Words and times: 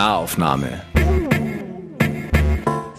Nahaufnahme. 0.00 0.80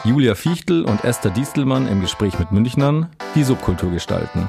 Julia 0.04 0.36
Fichtel 0.36 0.86
und 0.86 1.04
Esther 1.04 1.32
Diestelmann 1.32 1.88
im 1.88 2.00
Gespräch 2.00 2.38
mit 2.38 2.52
Münchnern, 2.52 3.10
die 3.34 3.44
Subkultur 3.44 3.90
gestalten. 3.90 4.48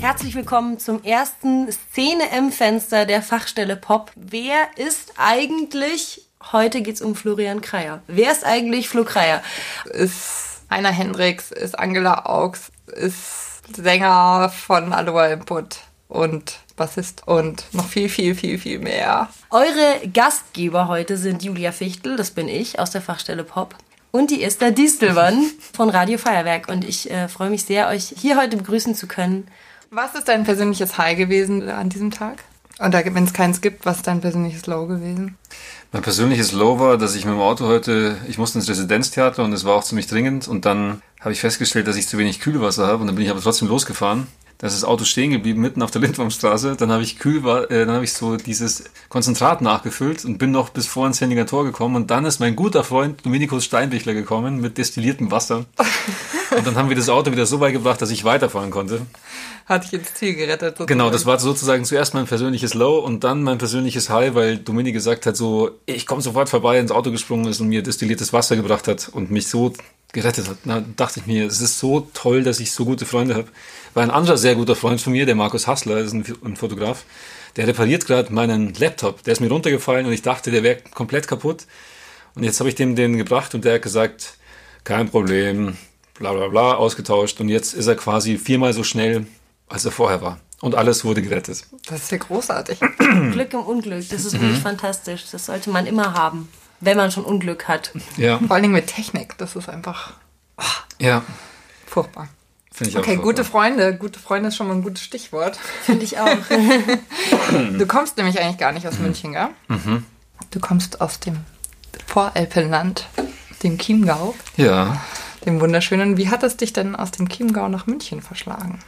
Herzlich 0.00 0.36
willkommen 0.36 0.78
zum 0.78 1.02
ersten 1.02 1.66
Szene 1.72 2.22
im 2.38 2.52
Fenster 2.52 3.04
der 3.04 3.20
Fachstelle 3.20 3.74
Pop. 3.74 4.12
Wer 4.14 4.68
ist 4.76 5.14
eigentlich, 5.16 6.28
heute 6.52 6.82
geht's 6.82 7.02
um 7.02 7.16
Florian 7.16 7.60
Kreier. 7.60 8.00
Wer 8.06 8.30
ist 8.30 8.46
eigentlich 8.46 8.88
Flo 8.88 9.02
Kreier? 9.02 9.42
Ist 9.86 10.62
Einer 10.68 10.92
Hendricks, 10.92 11.50
ist 11.50 11.76
Angela 11.76 12.26
Augs, 12.26 12.70
ist 12.86 13.74
Sänger 13.74 14.50
von 14.50 14.92
Aloha 14.92 15.26
Input 15.26 15.80
und 16.06 16.60
Bassist 16.80 17.24
und 17.26 17.66
noch 17.72 17.86
viel, 17.86 18.08
viel, 18.08 18.34
viel, 18.34 18.58
viel 18.58 18.78
mehr. 18.78 19.28
Eure 19.50 20.08
Gastgeber 20.14 20.88
heute 20.88 21.18
sind 21.18 21.42
Julia 21.42 21.72
Fichtel, 21.72 22.16
das 22.16 22.30
bin 22.30 22.48
ich, 22.48 22.78
aus 22.78 22.90
der 22.90 23.02
Fachstelle 23.02 23.44
Pop. 23.44 23.74
Und 24.12 24.30
die 24.30 24.42
Esther 24.42 24.70
Distelmann 24.70 25.44
von 25.74 25.90
Radio 25.90 26.16
Feuerwerk. 26.16 26.68
Und 26.68 26.88
ich 26.88 27.10
äh, 27.10 27.28
freue 27.28 27.50
mich 27.50 27.64
sehr, 27.64 27.88
euch 27.88 28.14
hier 28.16 28.38
heute 28.38 28.56
begrüßen 28.56 28.94
zu 28.94 29.06
können. 29.06 29.46
Was 29.90 30.14
ist 30.14 30.28
dein 30.28 30.44
persönliches 30.44 30.96
High 30.96 31.18
gewesen 31.18 31.68
an 31.68 31.90
diesem 31.90 32.10
Tag? 32.10 32.44
Und 32.78 32.94
wenn 32.94 33.24
es 33.24 33.34
keins 33.34 33.60
gibt, 33.60 33.84
was 33.84 33.98
ist 33.98 34.06
dein 34.06 34.22
persönliches 34.22 34.66
Low 34.66 34.86
gewesen? 34.86 35.36
Mein 35.92 36.00
persönliches 36.00 36.52
Low 36.52 36.78
war, 36.78 36.96
dass 36.96 37.14
ich 37.14 37.26
mit 37.26 37.34
dem 37.34 37.40
Auto 37.40 37.66
heute, 37.66 38.16
ich 38.26 38.38
musste 38.38 38.58
ins 38.58 38.70
Residenztheater 38.70 39.44
und 39.44 39.52
es 39.52 39.66
war 39.66 39.74
auch 39.74 39.84
ziemlich 39.84 40.06
dringend 40.06 40.48
und 40.48 40.64
dann 40.64 41.02
habe 41.20 41.32
ich 41.32 41.40
festgestellt, 41.40 41.88
dass 41.88 41.96
ich 41.96 42.08
zu 42.08 42.16
wenig 42.16 42.40
Kühlwasser 42.40 42.86
habe 42.86 43.02
und 43.02 43.08
dann 43.08 43.16
bin 43.16 43.24
ich 43.26 43.30
aber 43.30 43.42
trotzdem 43.42 43.68
losgefahren. 43.68 44.28
Da 44.60 44.66
ist 44.66 44.74
das 44.74 44.84
Auto 44.84 45.04
stehen 45.04 45.30
geblieben, 45.30 45.62
mitten 45.62 45.80
auf 45.80 45.90
der 45.90 46.02
Lindwurmstraße. 46.02 46.76
Dann 46.76 46.92
habe 46.92 47.02
ich 47.02 47.18
Kühlwasser, 47.18 47.70
äh, 47.70 47.86
dann 47.86 47.94
habe 47.94 48.04
ich 48.04 48.12
so 48.12 48.36
dieses 48.36 48.84
Konzentrat 49.08 49.62
nachgefüllt 49.62 50.26
und 50.26 50.36
bin 50.36 50.50
noch 50.50 50.68
bis 50.68 50.86
vor 50.86 51.06
ins 51.06 51.18
Henninger 51.18 51.46
Tor 51.46 51.64
gekommen. 51.64 51.96
Und 51.96 52.10
dann 52.10 52.26
ist 52.26 52.40
mein 52.40 52.56
guter 52.56 52.84
Freund 52.84 53.24
Dominikus 53.24 53.64
Steinbichler 53.64 54.12
gekommen 54.12 54.60
mit 54.60 54.76
destilliertem 54.76 55.30
Wasser. 55.30 55.64
Und 56.56 56.66
dann 56.66 56.74
haben 56.74 56.88
wir 56.88 56.96
das 56.96 57.08
Auto 57.08 57.30
wieder 57.30 57.46
so 57.46 57.60
weit 57.60 57.72
gebracht, 57.72 58.02
dass 58.02 58.10
ich 58.10 58.24
weiterfahren 58.24 58.70
konnte. 58.70 59.06
Hat 59.66 59.84
dich 59.84 59.92
ins 59.92 60.14
Ziel 60.14 60.34
gerettet. 60.34 60.76
Sozusagen. 60.76 60.88
Genau, 60.88 61.08
das 61.08 61.24
war 61.24 61.38
sozusagen 61.38 61.84
zuerst 61.84 62.12
mein 62.12 62.26
persönliches 62.26 62.74
Low 62.74 62.98
und 62.98 63.22
dann 63.22 63.44
mein 63.44 63.58
persönliches 63.58 64.10
High, 64.10 64.34
weil 64.34 64.56
Dominik 64.56 64.92
gesagt 64.92 65.26
hat 65.26 65.36
so, 65.36 65.70
ich 65.86 66.06
komme 66.06 66.22
sofort 66.22 66.48
vorbei, 66.48 66.80
ins 66.80 66.90
Auto 66.90 67.12
gesprungen 67.12 67.46
ist 67.46 67.60
und 67.60 67.68
mir 67.68 67.84
destilliertes 67.84 68.32
Wasser 68.32 68.56
gebracht 68.56 68.88
hat 68.88 69.08
und 69.12 69.30
mich 69.30 69.46
so 69.46 69.72
gerettet 70.12 70.48
hat. 70.48 70.58
Da 70.64 70.82
dachte 70.96 71.20
ich 71.20 71.26
mir, 71.26 71.46
es 71.46 71.60
ist 71.60 71.78
so 71.78 72.08
toll, 72.14 72.42
dass 72.42 72.60
ich 72.60 72.72
so 72.72 72.84
gute 72.84 73.06
Freunde 73.06 73.34
habe. 73.34 73.48
War 73.94 74.02
ein 74.02 74.10
anderer 74.10 74.36
sehr 74.36 74.54
guter 74.54 74.76
Freund 74.76 75.00
von 75.00 75.12
mir, 75.12 75.26
der 75.26 75.34
Markus 75.34 75.66
Hassler, 75.66 75.98
ist 75.98 76.12
ein, 76.12 76.24
ein 76.44 76.56
Fotograf. 76.56 77.04
Der 77.56 77.66
repariert 77.66 78.06
gerade 78.06 78.32
meinen 78.32 78.74
Laptop. 78.74 79.22
Der 79.24 79.32
ist 79.32 79.40
mir 79.40 79.48
runtergefallen 79.48 80.06
und 80.06 80.12
ich 80.12 80.22
dachte, 80.22 80.50
der 80.50 80.62
wäre 80.62 80.78
komplett 80.94 81.26
kaputt. 81.26 81.66
Und 82.34 82.44
jetzt 82.44 82.60
habe 82.60 82.68
ich 82.68 82.76
dem 82.76 82.94
den 82.94 83.16
gebracht 83.16 83.54
und 83.54 83.64
der 83.64 83.74
hat 83.74 83.82
gesagt, 83.82 84.34
kein 84.84 85.10
Problem, 85.10 85.76
bla 86.14 86.32
bla 86.32 86.48
bla, 86.48 86.74
ausgetauscht. 86.74 87.40
Und 87.40 87.48
jetzt 87.48 87.74
ist 87.74 87.88
er 87.88 87.96
quasi 87.96 88.38
viermal 88.38 88.72
so 88.72 88.84
schnell, 88.84 89.26
als 89.68 89.84
er 89.84 89.90
vorher 89.90 90.22
war. 90.22 90.40
Und 90.60 90.74
alles 90.74 91.04
wurde 91.04 91.22
gerettet. 91.22 91.64
Das 91.88 92.02
ist 92.02 92.12
ja 92.12 92.18
großartig. 92.18 92.78
Glück 93.32 93.52
im 93.54 93.60
Unglück, 93.60 94.08
das 94.10 94.24
ist 94.24 94.34
wirklich 94.34 94.58
mhm. 94.58 94.62
fantastisch. 94.62 95.24
Das 95.32 95.46
sollte 95.46 95.70
man 95.70 95.86
immer 95.86 96.14
haben 96.14 96.48
wenn 96.80 96.96
man 96.96 97.10
schon 97.10 97.24
Unglück 97.24 97.68
hat. 97.68 97.92
Ja. 98.16 98.38
Vor 98.38 98.52
allen 98.52 98.62
Dingen 98.62 98.74
mit 98.74 98.86
Technik, 98.86 99.36
das 99.38 99.56
ist 99.56 99.68
einfach 99.68 100.14
oh, 100.56 100.62
ja. 100.98 101.22
furchtbar. 101.86 102.28
Finde 102.72 102.90
ich 102.90 102.98
okay, 102.98 103.18
auch 103.18 103.22
gute 103.22 103.44
Freunde. 103.44 103.96
Gute 103.96 104.18
Freunde 104.18 104.48
ist 104.48 104.56
schon 104.56 104.68
mal 104.68 104.74
ein 104.74 104.82
gutes 104.82 105.02
Stichwort. 105.02 105.58
Finde 105.84 106.04
ich 106.04 106.18
auch. 106.18 106.28
du 107.78 107.86
kommst 107.86 108.16
nämlich 108.16 108.40
eigentlich 108.40 108.58
gar 108.58 108.72
nicht 108.72 108.86
aus 108.86 108.98
München, 108.98 109.32
gell? 109.32 109.48
Mhm. 109.68 110.06
Du 110.50 110.60
kommst 110.60 111.00
aus 111.00 111.20
dem 111.20 111.38
Voralpenland, 112.06 113.06
dem 113.62 113.76
Chiemgau. 113.78 114.34
Ja. 114.56 115.00
Dem 115.44 115.60
wunderschönen. 115.60 116.16
Wie 116.16 116.28
hat 116.28 116.42
es 116.42 116.56
dich 116.56 116.72
denn 116.72 116.94
aus 116.96 117.10
dem 117.10 117.28
Chiemgau 117.28 117.68
nach 117.68 117.86
München 117.86 118.22
verschlagen? 118.22 118.78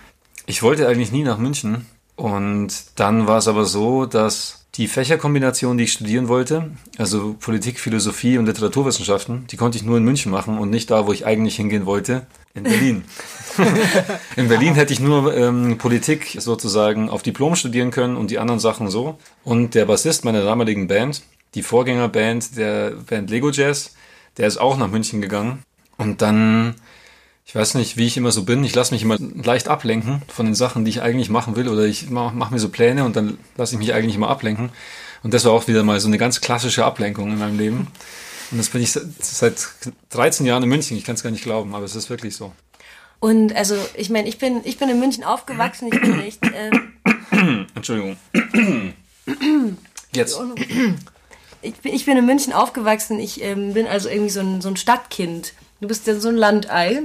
Ich 0.46 0.62
wollte 0.62 0.88
eigentlich 0.88 1.12
nie 1.12 1.24
nach 1.24 1.38
München. 1.38 1.86
Und 2.16 2.72
dann 2.96 3.26
war 3.26 3.38
es 3.38 3.48
aber 3.48 3.64
so, 3.64 4.06
dass 4.06 4.61
die 4.76 4.88
Fächerkombination, 4.88 5.76
die 5.76 5.84
ich 5.84 5.92
studieren 5.92 6.28
wollte, 6.28 6.70
also 6.96 7.36
Politik, 7.38 7.78
Philosophie 7.78 8.38
und 8.38 8.46
Literaturwissenschaften, 8.46 9.46
die 9.48 9.56
konnte 9.56 9.76
ich 9.76 9.84
nur 9.84 9.98
in 9.98 10.04
München 10.04 10.32
machen 10.32 10.58
und 10.58 10.70
nicht 10.70 10.90
da, 10.90 11.06
wo 11.06 11.12
ich 11.12 11.26
eigentlich 11.26 11.56
hingehen 11.56 11.84
wollte, 11.84 12.26
in 12.54 12.62
Berlin. 12.64 13.04
in 14.36 14.48
Berlin 14.48 14.74
hätte 14.74 14.94
ich 14.94 15.00
nur 15.00 15.36
ähm, 15.36 15.76
Politik 15.76 16.36
sozusagen 16.38 17.10
auf 17.10 17.22
Diplom 17.22 17.54
studieren 17.54 17.90
können 17.90 18.16
und 18.16 18.30
die 18.30 18.38
anderen 18.38 18.60
Sachen 18.60 18.88
so. 18.88 19.18
Und 19.44 19.74
der 19.74 19.84
Bassist 19.84 20.24
meiner 20.24 20.42
damaligen 20.42 20.88
Band, 20.88 21.22
die 21.54 21.62
Vorgängerband 21.62 22.56
der 22.56 22.92
Band 22.92 23.28
Lego 23.28 23.50
Jazz, 23.50 23.94
der 24.38 24.46
ist 24.46 24.56
auch 24.56 24.78
nach 24.78 24.88
München 24.88 25.20
gegangen. 25.20 25.62
Und 25.98 26.22
dann 26.22 26.76
ich 27.44 27.54
weiß 27.54 27.74
nicht, 27.74 27.96
wie 27.96 28.06
ich 28.06 28.16
immer 28.16 28.30
so 28.30 28.44
bin. 28.44 28.64
Ich 28.64 28.74
lasse 28.74 28.94
mich 28.94 29.02
immer 29.02 29.18
leicht 29.18 29.68
ablenken 29.68 30.22
von 30.28 30.46
den 30.46 30.54
Sachen, 30.54 30.84
die 30.84 30.90
ich 30.90 31.02
eigentlich 31.02 31.28
machen 31.28 31.56
will. 31.56 31.68
Oder 31.68 31.84
ich 31.84 32.08
mache 32.08 32.34
mach 32.34 32.50
mir 32.50 32.58
so 32.58 32.68
Pläne 32.68 33.04
und 33.04 33.16
dann 33.16 33.38
lasse 33.56 33.74
ich 33.74 33.78
mich 33.78 33.92
eigentlich 33.92 34.14
immer 34.14 34.28
ablenken. 34.28 34.70
Und 35.22 35.34
das 35.34 35.44
war 35.44 35.52
auch 35.52 35.68
wieder 35.68 35.82
mal 35.82 36.00
so 36.00 36.08
eine 36.08 36.18
ganz 36.18 36.40
klassische 36.40 36.84
Ablenkung 36.84 37.30
in 37.30 37.38
meinem 37.38 37.58
Leben. 37.58 37.88
Und 38.50 38.58
das 38.58 38.68
bin 38.68 38.82
ich 38.82 38.92
seit 38.92 39.68
13 40.10 40.46
Jahren 40.46 40.62
in 40.62 40.68
München. 40.68 40.96
Ich 40.96 41.04
kann 41.04 41.14
es 41.14 41.22
gar 41.22 41.30
nicht 41.30 41.44
glauben, 41.44 41.74
aber 41.74 41.84
es 41.84 41.96
ist 41.96 42.10
wirklich 42.10 42.36
so. 42.36 42.52
Und 43.18 43.54
also, 43.54 43.76
ich 43.94 44.10
meine, 44.10 44.28
ich 44.28 44.38
bin, 44.38 44.60
ich 44.64 44.78
bin 44.78 44.88
in 44.88 44.98
München 44.98 45.24
aufgewachsen. 45.24 45.88
Ich 45.92 46.00
bin 46.00 46.20
echt. 46.20 46.40
Ähm, 46.54 47.66
Entschuldigung. 47.74 48.16
Jetzt. 50.12 50.38
Ich 51.62 51.74
bin, 51.76 51.94
ich 51.94 52.04
bin 52.04 52.16
in 52.16 52.26
München 52.26 52.52
aufgewachsen. 52.52 53.20
Ich 53.20 53.42
ähm, 53.42 53.74
bin 53.74 53.86
also 53.86 54.08
irgendwie 54.08 54.30
so 54.30 54.40
ein, 54.40 54.60
so 54.60 54.68
ein 54.68 54.76
Stadtkind. 54.76 55.54
Du 55.80 55.88
bist 55.88 56.06
ja 56.06 56.18
so 56.18 56.28
ein 56.28 56.36
Landei. 56.36 57.02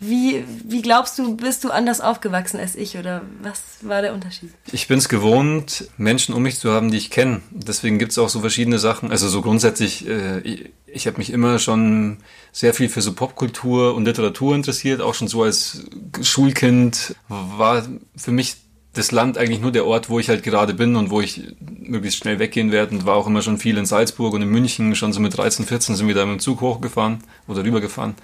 Wie, 0.00 0.44
wie 0.64 0.82
glaubst 0.82 1.18
du, 1.18 1.36
bist 1.36 1.62
du 1.62 1.70
anders 1.70 2.00
aufgewachsen 2.00 2.58
als 2.58 2.74
ich 2.74 2.98
oder 2.98 3.22
was 3.40 3.62
war 3.82 4.02
der 4.02 4.12
Unterschied? 4.12 4.50
Ich 4.72 4.88
bin 4.88 4.98
es 4.98 5.08
gewohnt, 5.08 5.88
Menschen 5.96 6.34
um 6.34 6.42
mich 6.42 6.58
zu 6.58 6.72
haben, 6.72 6.90
die 6.90 6.96
ich 6.96 7.10
kenne. 7.10 7.42
Deswegen 7.50 7.98
gibt 7.98 8.10
es 8.12 8.18
auch 8.18 8.28
so 8.28 8.40
verschiedene 8.40 8.80
Sachen. 8.80 9.12
Also 9.12 9.28
so 9.28 9.40
grundsätzlich, 9.40 10.06
äh, 10.08 10.40
ich, 10.40 10.72
ich 10.86 11.06
habe 11.06 11.18
mich 11.18 11.30
immer 11.30 11.60
schon 11.60 12.18
sehr 12.50 12.74
viel 12.74 12.88
für 12.88 13.02
so 13.02 13.12
Popkultur 13.12 13.94
und 13.94 14.04
Literatur 14.04 14.56
interessiert. 14.56 15.00
Auch 15.00 15.14
schon 15.14 15.28
so 15.28 15.44
als 15.44 15.84
Schulkind 16.22 17.14
war 17.28 17.86
für 18.16 18.32
mich 18.32 18.56
das 18.94 19.12
Land 19.12 19.38
eigentlich 19.38 19.60
nur 19.60 19.72
der 19.72 19.86
Ort, 19.86 20.10
wo 20.10 20.18
ich 20.18 20.28
halt 20.28 20.42
gerade 20.42 20.74
bin 20.74 20.96
und 20.96 21.10
wo 21.10 21.20
ich 21.20 21.40
möglichst 21.60 22.18
schnell 22.18 22.40
weggehen 22.40 22.72
werde. 22.72 22.96
Und 22.96 23.06
war 23.06 23.14
auch 23.14 23.28
immer 23.28 23.42
schon 23.42 23.58
viel 23.58 23.78
in 23.78 23.86
Salzburg 23.86 24.34
und 24.34 24.42
in 24.42 24.48
München. 24.48 24.94
Schon 24.96 25.12
so 25.12 25.20
mit 25.20 25.36
13, 25.36 25.66
14 25.66 25.94
sind 25.94 26.08
wir 26.08 26.14
da 26.14 26.26
mit 26.26 26.40
dem 26.40 26.40
Zug 26.40 26.60
hochgefahren 26.60 27.22
oder 27.46 27.64
rübergefahren. 27.64 28.14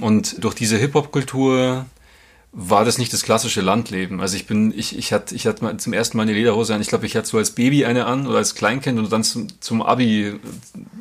Und 0.00 0.42
durch 0.42 0.54
diese 0.54 0.76
Hip-Hop-Kultur 0.76 1.86
war 2.52 2.84
das 2.84 2.98
nicht 2.98 3.12
das 3.12 3.22
klassische 3.22 3.60
Landleben. 3.60 4.20
Also 4.20 4.36
ich 4.36 4.46
bin, 4.46 4.76
ich, 4.76 4.98
ich 4.98 5.12
hatte, 5.12 5.34
ich 5.36 5.46
hatte 5.46 5.76
zum 5.76 5.92
ersten 5.92 6.16
Mal 6.16 6.24
eine 6.24 6.32
Lederhose 6.32 6.74
an. 6.74 6.80
Ich 6.80 6.88
glaube, 6.88 7.06
ich 7.06 7.14
hatte 7.16 7.28
so 7.28 7.38
als 7.38 7.52
Baby 7.52 7.84
eine 7.84 8.06
an 8.06 8.26
oder 8.26 8.38
als 8.38 8.56
Kleinkind 8.56 8.98
und 8.98 9.12
dann 9.12 9.22
zum, 9.22 9.48
zum 9.60 9.82
Abi. 9.82 10.34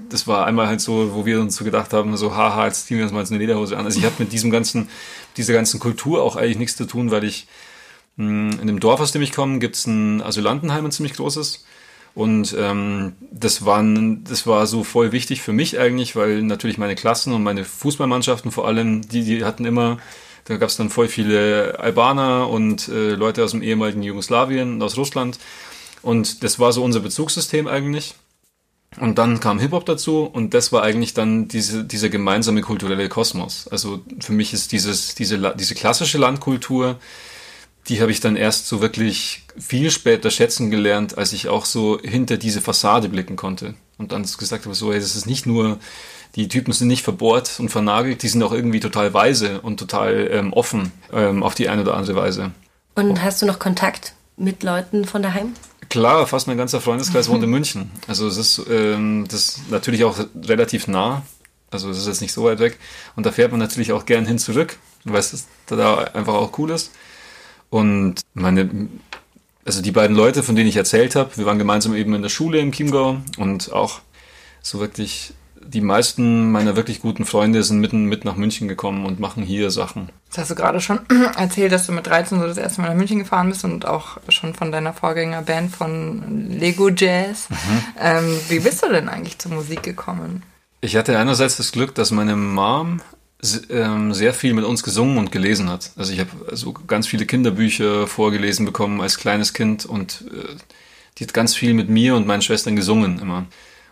Das 0.10 0.28
war 0.28 0.46
einmal 0.46 0.68
halt 0.68 0.82
so, 0.82 1.16
wo 1.16 1.26
wir 1.26 1.40
uns 1.40 1.56
so 1.56 1.64
gedacht 1.64 1.92
haben, 1.92 2.16
so 2.18 2.36
haha, 2.36 2.68
jetzt 2.68 2.86
ziehen 2.86 2.98
wir 2.98 3.04
uns 3.04 3.14
mal 3.14 3.26
eine 3.26 3.38
Lederhose 3.38 3.78
an. 3.78 3.86
Also 3.86 4.00
ich 4.00 4.06
hatte 4.06 4.22
mit 4.22 4.32
diesem 4.32 4.52
ganzen, 4.52 4.90
dieser 5.38 5.54
ganzen 5.54 5.80
Kultur 5.80 6.22
auch 6.22 6.36
eigentlich 6.36 6.60
nichts 6.60 6.76
zu 6.78 6.86
tun, 6.86 7.10
weil 7.10 7.24
ich 7.24 7.48
mh, 8.18 8.54
hm, 8.54 8.60
in 8.62 8.68
dem 8.68 8.80
Dorf, 8.80 9.00
aus 9.00 9.12
dem 9.12 9.24
ich 9.24 9.32
komme, 9.32 9.58
gibt's 9.58 9.88
ein 9.88 10.22
Asylantenheim, 10.22 10.86
ein 10.86 10.92
ziemlich 10.92 11.14
großes. 11.14 11.66
Und 12.16 12.56
ähm, 12.58 13.14
das, 13.32 13.66
waren, 13.66 14.24
das 14.24 14.48
war 14.48 14.68
so 14.68 14.84
voll 14.84 15.12
wichtig 15.12 15.42
für 15.42 15.54
mich 15.54 15.80
eigentlich, 15.80 16.16
weil 16.16 16.42
natürlich 16.42 16.78
meine 16.78 16.96
Klassen 16.96 17.34
und 17.34 17.44
meine 17.44 17.64
Fußballmannschaften 17.64 18.52
vor 18.52 18.68
allem, 18.68 19.08
die, 19.08 19.24
die 19.24 19.46
hatten 19.46 19.66
immer, 19.66 20.00
da 20.46 20.58
gab 20.58 20.70
es 20.70 20.78
dann 20.78 20.90
voll 20.90 21.08
viele 21.08 21.80
Albaner 21.80 22.50
und 22.50 22.88
äh, 22.88 23.12
Leute 23.12 23.44
aus 23.44 23.52
dem 23.52 23.62
ehemaligen 23.62 24.04
Jugoslawien 24.04 24.74
und 24.74 24.82
aus 24.82 24.98
Russland. 24.98 25.40
Und 26.02 26.44
das 26.44 26.60
war 26.60 26.72
so 26.72 26.84
unser 26.84 27.00
Bezugssystem 27.02 27.68
eigentlich. 27.68 28.16
Und 29.00 29.20
dann 29.20 29.40
kam 29.40 29.60
Hip-Hop 29.60 29.86
dazu 29.86 30.24
und 30.24 30.54
das 30.54 30.72
war 30.72 30.82
eigentlich 30.82 31.14
dann 31.14 31.48
diese, 31.48 31.84
dieser 31.84 32.10
gemeinsame 32.10 32.62
kulturelle 32.62 33.08
Kosmos. 33.08 33.68
Also 33.68 34.02
für 34.20 34.34
mich 34.34 34.52
ist 34.52 34.72
dieses, 34.72 35.14
diese, 35.14 35.54
diese 35.56 35.76
klassische 35.76 36.18
Landkultur, 36.18 37.00
die 37.90 38.02
habe 38.02 38.12
ich 38.12 38.20
dann 38.20 38.36
erst 38.36 38.68
so 38.68 38.82
wirklich 38.82 39.44
viel 39.58 39.90
später 39.90 40.30
schätzen 40.30 40.70
gelernt, 40.70 41.18
als 41.18 41.34
ich 41.34 41.50
auch 41.50 41.66
so 41.66 42.00
hinter 42.02 42.38
diese 42.38 42.62
Fassade 42.62 43.10
blicken 43.10 43.36
konnte. 43.36 43.74
Und 43.98 44.12
dann 44.12 44.24
gesagt 44.24 44.66
habe, 44.66 44.76
so, 44.76 44.94
hey, 44.94 45.00
das 45.00 45.16
ist 45.16 45.26
nicht 45.26 45.46
nur, 45.46 45.80
die 46.36 46.48
Typen 46.48 46.72
sind 46.72 46.88
nicht 46.88 47.04
verbohrt 47.04 47.60
und 47.60 47.70
vernagelt, 47.70 48.22
die 48.24 48.28
sind 48.28 48.44
auch 48.44 48.54
irgendwie 48.54 48.80
total 48.80 49.14
weise 49.14 49.60
und 49.62 49.78
total 49.78 50.30
ähm, 50.32 50.54
offen 50.54 50.92
ähm, 51.12 51.44
auf 51.44 51.56
die 51.56 51.68
eine 51.68 51.82
oder 51.82 51.96
andere 51.96 52.16
Weise. 52.16 52.52
Und 52.96 53.22
hast 53.24 53.42
du 53.42 53.46
noch 53.46 53.60
Kontakt 53.60 54.14
mit 54.38 54.64
Leuten 54.64 55.06
von 55.06 55.22
daheim? 55.22 55.54
Klar, 55.90 56.28
fast 56.28 56.48
mein 56.48 56.58
ganzer 56.58 56.82
Freundeskreis 56.82 57.28
wohnt 57.30 57.44
in 57.44 57.50
München. 57.50 57.92
Also 58.08 58.28
es 58.28 58.38
ist 58.38 58.62
ähm, 58.70 59.26
das 59.28 59.58
ist 59.58 59.72
natürlich 59.72 60.04
auch 60.04 60.18
relativ 60.46 60.88
nah. 60.88 61.24
Also 61.72 61.90
es 61.90 61.98
ist 61.98 62.08
jetzt 62.08 62.22
nicht 62.22 62.34
so 62.34 62.44
weit 62.44 62.60
weg. 62.60 62.78
Und 63.16 63.26
da 63.26 63.32
fährt 63.32 63.52
man 63.52 63.60
natürlich 63.60 63.92
auch 63.92 64.06
gern 64.06 64.26
hin 64.28 64.38
zurück, 64.38 64.78
weil 65.04 65.20
es 65.20 65.48
da 65.66 65.98
einfach 65.98 66.36
auch 66.36 66.58
cool 66.60 66.70
ist. 66.70 66.92
Und 67.70 68.22
meine 68.34 68.90
also 69.70 69.84
die 69.84 69.92
beiden 69.92 70.16
Leute, 70.16 70.42
von 70.42 70.56
denen 70.56 70.68
ich 70.68 70.78
erzählt 70.78 71.16
habe, 71.16 71.38
wir 71.38 71.46
waren 71.46 71.60
gemeinsam 71.60 71.96
eben 71.96 72.16
in 72.16 72.24
der 72.24 72.30
Schule 72.30 72.58
im 72.58 72.72
Chiemgau 72.72 73.18
und 73.38 73.72
auch 73.72 74.00
so 74.64 74.80
wirklich 74.80 75.34
die 75.62 75.82
meisten 75.82 76.52
meiner 76.52 76.76
wirklich 76.76 77.02
guten 77.02 77.24
Freunde 77.26 77.62
sind 77.62 77.80
mitten 77.80 78.06
mit 78.06 78.26
nach 78.26 78.36
München 78.36 78.68
gekommen 78.68 79.06
und 79.06 79.20
machen 79.20 79.44
hier 79.44 79.70
Sachen. 79.70 80.10
Das 80.30 80.40
hast 80.40 80.52
du 80.52 80.56
gerade 80.56 80.82
schon 80.82 81.02
erzählt, 81.38 81.72
dass 81.72 81.86
du 81.86 81.92
mit 81.92 82.08
13 82.08 82.40
so 82.40 82.48
das 82.48 82.58
erste 82.58 82.82
Mal 82.82 82.88
nach 82.88 82.96
München 82.96 83.20
gefahren 83.20 83.50
bist 83.50 83.64
und 83.64 83.86
auch 83.86 84.18
schon 84.30 84.56
von 84.56 84.72
deiner 84.72 84.94
Vorgängerband 84.94 85.76
von 85.76 86.50
Lego 86.50 86.90
Jazz. 86.90 87.50
Mhm. 87.50 87.56
Ähm, 88.00 88.40
wie 88.48 88.60
bist 88.60 88.84
du 88.84 88.90
denn 88.90 89.08
eigentlich 89.08 89.38
zur 89.38 89.52
Musik 89.52 89.84
gekommen? 89.84 90.42
Ich 90.82 90.96
hatte 90.96 91.20
einerseits 91.20 91.58
das 91.58 91.72
Glück, 91.72 91.94
dass 91.94 92.10
meine 92.10 92.36
Mom 92.36 93.02
sehr 93.42 94.34
viel 94.34 94.54
mit 94.54 94.66
uns 94.66 94.84
gesungen 94.84 95.18
und 95.18 95.32
gelesen 95.32 95.70
hat. 95.70 95.92
Also 95.96 96.12
ich 96.12 96.20
habe 96.20 96.30
so 96.56 96.74
ganz 96.74 97.08
viele 97.08 97.26
Kinderbücher 97.26 98.06
vorgelesen 98.06 98.66
bekommen 98.66 99.00
als 99.00 99.18
kleines 99.18 99.54
Kind 99.54 99.86
und 99.86 100.26
äh, 100.32 100.56
die 101.18 101.24
hat 101.24 101.34
ganz 101.34 101.56
viel 101.56 101.74
mit 101.74 101.90
mir 101.90 102.16
und 102.16 102.28
meinen 102.28 102.42
Schwestern 102.42 102.76
gesungen 102.76 103.20
immer. 103.20 103.46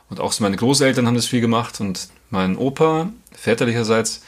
Und 0.10 0.20
auch 0.20 0.32
so 0.32 0.44
meine 0.44 0.58
Großeltern 0.58 1.08
haben 1.08 1.16
das 1.16 1.28
viel 1.28 1.42
gemacht 1.42 1.80
und 1.80 2.10
mein 2.30 2.58
Opa, 2.58 3.10
väterlicherseits, 3.34 4.22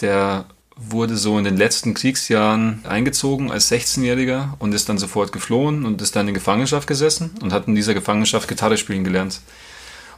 der 0.00 0.46
wurde 0.76 1.16
so 1.16 1.38
in 1.38 1.44
den 1.44 1.56
letzten 1.56 1.94
Kriegsjahren 1.94 2.84
eingezogen 2.84 3.52
als 3.52 3.70
16-Jähriger 3.70 4.54
und 4.58 4.74
ist 4.74 4.88
dann 4.88 4.98
sofort 4.98 5.32
geflohen 5.32 5.84
und 5.84 6.02
ist 6.02 6.16
dann 6.16 6.26
in 6.26 6.34
Gefangenschaft 6.34 6.88
gesessen 6.88 7.30
und 7.40 7.52
hat 7.52 7.68
in 7.68 7.74
dieser 7.74 7.94
Gefangenschaft 7.94 8.48
Gitarre 8.48 8.76
spielen 8.76 9.04
gelernt. 9.04 9.40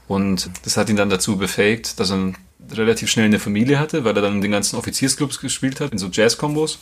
Und 0.08 0.50
das 0.64 0.76
hat 0.76 0.88
ihn 0.88 0.96
dann 0.96 1.10
dazu 1.10 1.36
befähigt, 1.36 2.00
dass 2.00 2.10
er 2.10 2.32
relativ 2.70 3.10
schnell 3.10 3.26
eine 3.26 3.38
Familie 3.38 3.78
hatte, 3.78 4.04
weil 4.04 4.16
er 4.16 4.22
dann 4.22 4.34
in 4.34 4.40
den 4.40 4.50
ganzen 4.50 4.76
Offiziersclubs 4.76 5.40
gespielt 5.40 5.80
hat, 5.80 5.92
in 5.92 5.98
so 5.98 6.08
Jazz-Kombos. 6.10 6.78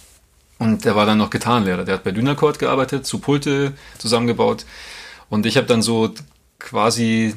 Und 0.58 0.84
der 0.84 0.94
war 0.94 1.06
dann 1.06 1.18
noch 1.18 1.30
Gitarrenlehrer. 1.30 1.84
Der 1.84 1.94
hat 1.94 2.04
bei 2.04 2.12
Dynacord 2.12 2.58
gearbeitet, 2.58 3.06
zu 3.06 3.18
Pulte 3.18 3.72
zusammengebaut. 3.98 4.64
Und 5.28 5.46
ich 5.46 5.56
habe 5.56 5.66
dann 5.66 5.82
so 5.82 6.14
quasi 6.58 7.34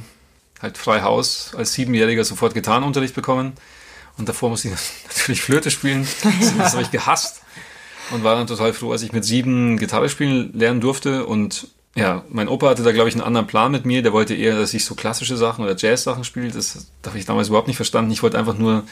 halt 0.62 0.78
frei 0.78 1.01
Haus 1.01 1.54
als 1.56 1.74
Siebenjähriger 1.74 2.24
sofort 2.24 2.54
Gitarrenunterricht 2.54 3.16
bekommen. 3.16 3.54
Und 4.18 4.30
davor 4.30 4.50
musste 4.50 4.69
ich 4.69 4.75
natürlich 5.07 5.42
Flöte 5.42 5.72
spielen. 5.72 6.07
Das 6.57 6.74
habe 6.74 6.84
ich 6.84 6.92
gehasst. 6.92 7.42
Und 8.12 8.24
war 8.24 8.36
dann 8.36 8.48
total 8.48 8.72
froh, 8.72 8.92
als 8.92 9.01
ich 9.01 9.12
mit 9.12 9.25
sieben 9.25 9.78
Gitarre 9.78 10.10
spielen 10.10 10.54
lernen 10.54 10.80
durfte. 10.80 11.25
Und 11.25 11.68
ja, 11.98 12.24
mein 12.30 12.48
Opa 12.48 12.70
hatte 12.70 12.84
da, 12.84 12.92
glaube 12.92 13.10
ich, 13.10 13.16
einen 13.16 13.24
anderen 13.24 13.48
Plan 13.48 13.72
mit 13.72 13.86
mir. 13.86 14.04
Der 14.04 14.14
wollte 14.14 14.36
eher, 14.36 14.58
dass 14.58 14.74
ich 14.76 14.86
so 14.86 14.94
klassische 14.94 15.36
Sachen 15.36 15.66
oder 15.66 15.76
Jazz-Sachen 15.76 16.24
spiele. 16.24 16.52
Das 16.52 16.86
habe 17.06 17.18
ich 17.18 17.26
damals 17.26 17.48
überhaupt 17.48 17.68
nicht 17.68 17.78
verstanden. 17.78 18.12
Ich 18.12 18.22
wollte 18.22 18.38
einfach 18.38 18.56
nur 18.58 18.84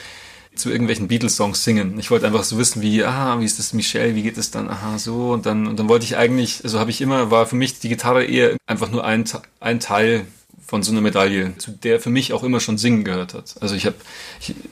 zu 0.56 0.72
irgendwelchen 0.72 1.08
Beatles-Songs 1.08 1.64
singen. 1.64 2.00
Ich 2.00 2.10
wollte 2.10 2.26
einfach 2.26 2.44
so 2.44 2.58
wissen, 2.58 2.82
wie, 2.82 3.04
ah, 3.04 3.40
wie 3.40 3.46
ist 3.46 3.60
das 3.60 3.74
Michelle, 3.74 4.16
wie 4.16 4.24
geht 4.24 4.38
es 4.38 4.50
dann, 4.50 4.70
aha, 4.70 4.98
so. 4.98 5.34
Und 5.34 5.46
dann, 5.46 5.68
und 5.68 5.78
dann 5.78 5.88
wollte 5.88 6.06
ich 6.06 6.18
eigentlich, 6.18 6.64
also 6.64 6.80
habe 6.80 6.90
ich 6.90 7.00
immer, 7.00 7.30
war 7.30 7.46
für 7.46 7.56
mich 7.56 7.80
die 7.80 7.90
Gitarre 7.90 8.24
eher 8.24 8.56
einfach 8.66 8.90
nur 8.90 9.04
ein, 9.06 9.26
ein 9.60 9.80
Teil 9.80 10.26
von 10.66 10.82
so 10.82 10.92
einer 10.92 11.02
Medaille, 11.02 11.56
zu 11.60 11.72
der 11.72 12.00
für 12.00 12.10
mich 12.10 12.34
auch 12.34 12.44
immer 12.44 12.60
schon 12.60 12.80
Singen 12.80 13.04
gehört 13.04 13.36
hat. 13.36 13.56
Also 13.60 13.76
ich 13.76 13.86
habe 13.86 13.98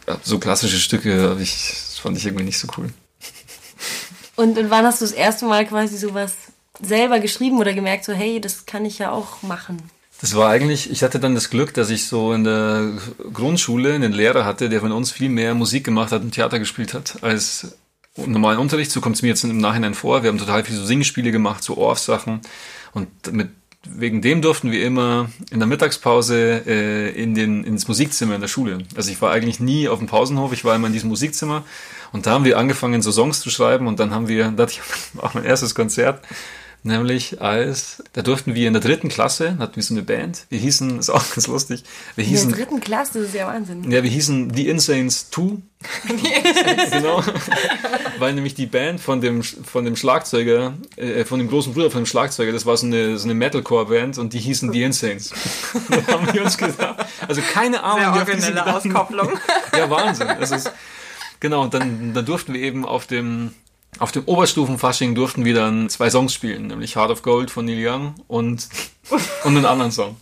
hab 0.08 0.26
so 0.26 0.40
klassische 0.40 0.80
Stücke, 0.80 1.38
ich, 1.40 1.68
das 1.68 2.00
fand 2.00 2.18
ich 2.18 2.26
irgendwie 2.26 2.46
nicht 2.46 2.58
so 2.58 2.68
cool. 2.78 2.90
Und, 4.36 4.58
und 4.58 4.72
wann 4.72 4.86
hast 4.86 5.02
du 5.02 5.06
das 5.06 5.14
erste 5.14 5.46
Mal 5.46 5.68
quasi 5.68 5.98
sowas 5.98 6.34
selber 6.82 7.20
geschrieben 7.20 7.60
oder 7.60 7.74
gemerkt, 7.74 8.06
so 8.06 8.14
hey, 8.14 8.42
das 8.42 8.66
kann 8.66 8.86
ich 8.86 9.00
ja 9.00 9.12
auch 9.12 9.42
machen? 9.44 9.82
Das 10.22 10.36
war 10.36 10.50
eigentlich, 10.50 10.90
ich 10.90 11.04
hatte 11.04 11.20
dann 11.20 11.36
das 11.36 11.50
Glück, 11.50 11.74
dass 11.74 11.90
ich 11.90 12.08
so 12.08 12.34
in 12.34 12.46
der 12.46 12.92
Grundschule 13.34 13.94
einen 13.94 14.14
Lehrer 14.14 14.46
hatte, 14.46 14.70
der 14.70 14.80
von 14.80 14.92
uns 14.94 15.12
viel 15.12 15.30
mehr 15.30 15.54
Musik 15.54 15.84
gemacht 15.84 16.12
hat 16.12 16.22
und 16.22 16.32
Theater 16.32 16.60
gespielt 16.60 16.94
hat 16.94 17.22
als 17.22 17.76
normalen 18.16 18.60
Unterricht. 18.60 18.92
So 18.92 19.02
kommt 19.02 19.18
es 19.18 19.22
mir 19.22 19.30
jetzt 19.30 19.44
im 19.44 19.58
Nachhinein 19.58 19.94
vor. 19.94 20.24
Wir 20.24 20.30
haben 20.30 20.38
total 20.38 20.64
viele 20.64 20.78
so 20.78 20.86
Singspiele 20.86 21.32
gemacht, 21.32 21.64
so 21.64 21.78
Orff-Sachen. 21.78 22.42
Und 22.94 23.10
mit 23.34 23.50
wegen 23.86 24.22
dem 24.22 24.42
durften 24.42 24.72
wir 24.72 24.86
immer 24.86 25.30
in 25.52 25.60
der 25.60 25.68
Mittagspause 25.68 26.64
äh, 26.66 27.10
in 27.22 27.36
den, 27.36 27.64
ins 27.64 27.88
Musikzimmer 27.88 28.36
in 28.36 28.42
der 28.42 28.48
Schule. 28.48 28.80
Also 28.96 29.12
ich 29.12 29.22
war 29.22 29.32
eigentlich 29.32 29.60
nie 29.60 29.90
auf 29.90 30.00
dem 30.00 30.08
Pausenhof, 30.08 30.54
ich 30.54 30.64
war 30.64 30.76
immer 30.76 30.88
in 30.88 30.94
diesem 30.94 31.10
Musikzimmer 31.10 31.66
und 32.14 32.26
da 32.26 32.32
haben 32.32 32.46
wir 32.46 32.58
angefangen, 32.58 33.02
so 33.02 33.12
Songs 33.12 33.42
zu 33.42 33.50
schreiben 33.50 33.88
und 33.88 34.00
dann 34.00 34.12
haben 34.12 34.30
wir, 34.30 34.52
da 34.52 34.64
hatte 34.64 34.74
ich 34.74 34.82
auch 35.22 35.34
mein 35.34 35.44
erstes 35.44 35.76
Konzert, 35.76 36.24
nämlich 36.84 37.42
als, 37.42 38.04
da 38.14 38.22
durften 38.22 38.56
wir 38.56 38.68
in 38.68 38.74
der 38.74 38.82
dritten 38.82 39.10
Klasse, 39.10 39.58
hatten 39.58 39.76
wir 39.76 39.84
so 39.84 39.94
eine 39.94 40.04
Band, 40.04 40.46
wir 40.50 40.60
hießen, 40.60 41.00
ist 41.00 41.10
auch 41.10 41.24
ganz 41.34 41.48
lustig, 41.48 41.84
wir 42.16 42.24
hießen... 42.24 42.50
In 42.50 42.56
der 42.56 42.66
dritten 42.66 42.82
Klasse, 42.82 43.20
das 43.20 43.30
ist 43.30 43.36
ja 43.36 43.48
Wahnsinn. 43.48 43.90
Ja, 43.90 44.04
wir 44.04 44.10
hießen 44.10 44.54
The 44.54 44.68
Insanes 44.68 45.30
2. 45.32 45.58
genau. 46.92 47.22
Weil 48.20 48.34
nämlich 48.34 48.54
die 48.54 48.68
Band 48.68 49.02
von 49.02 49.20
dem, 49.20 49.44
von 49.44 49.84
dem 49.84 49.96
Schlagzeuger, 49.96 50.74
äh, 50.96 51.26
von 51.26 51.40
dem 51.40 51.50
großen 51.50 51.74
Bruder 51.74 51.92
von 51.92 52.04
dem 52.04 52.06
Schlagzeuger, 52.06 52.52
das 52.52 52.66
war 52.66 52.78
so 52.78 52.86
eine, 52.86 53.18
so 53.18 53.26
eine 53.26 53.34
Metalcore-Band 53.34 54.18
und 54.18 54.34
die 54.34 54.40
hießen 54.40 54.72
The 54.72 54.84
Insanes. 54.84 55.32
da 55.90 56.14
haben 56.14 56.34
wir 56.34 56.44
uns 56.44 56.58
gedacht, 56.58 57.06
also 57.28 57.42
keine 57.42 57.84
Ahnung. 57.84 58.14
Sehr 58.14 58.36
originelle 58.36 58.76
Auskopplung. 58.76 59.30
ja, 59.78 59.90
Wahnsinn. 59.90 60.28
Das 60.40 60.52
ist, 60.52 60.72
genau, 61.40 61.64
und 61.64 61.74
dann, 61.74 62.14
dann 62.14 62.26
durften 62.26 62.54
wir 62.54 62.62
eben 62.62 62.86
auf 62.86 63.08
dem 63.08 63.52
auf 64.00 64.12
dem 64.12 64.26
Oberstufenfasching 64.26 65.16
durften 65.16 65.46
wir 65.46 65.54
dann 65.54 65.90
zwei 65.90 66.10
Songs 66.10 66.34
spielen, 66.34 66.68
nämlich 66.68 66.96
Heart 66.96 67.12
of 67.12 67.22
Gold 67.22 67.52
von 67.52 67.66
Neil 67.66 67.88
Young 67.88 68.16
und, 68.28 68.68
und 69.44 69.58
einen 69.58 69.66
anderen 69.66 69.92
Song. 69.92 70.16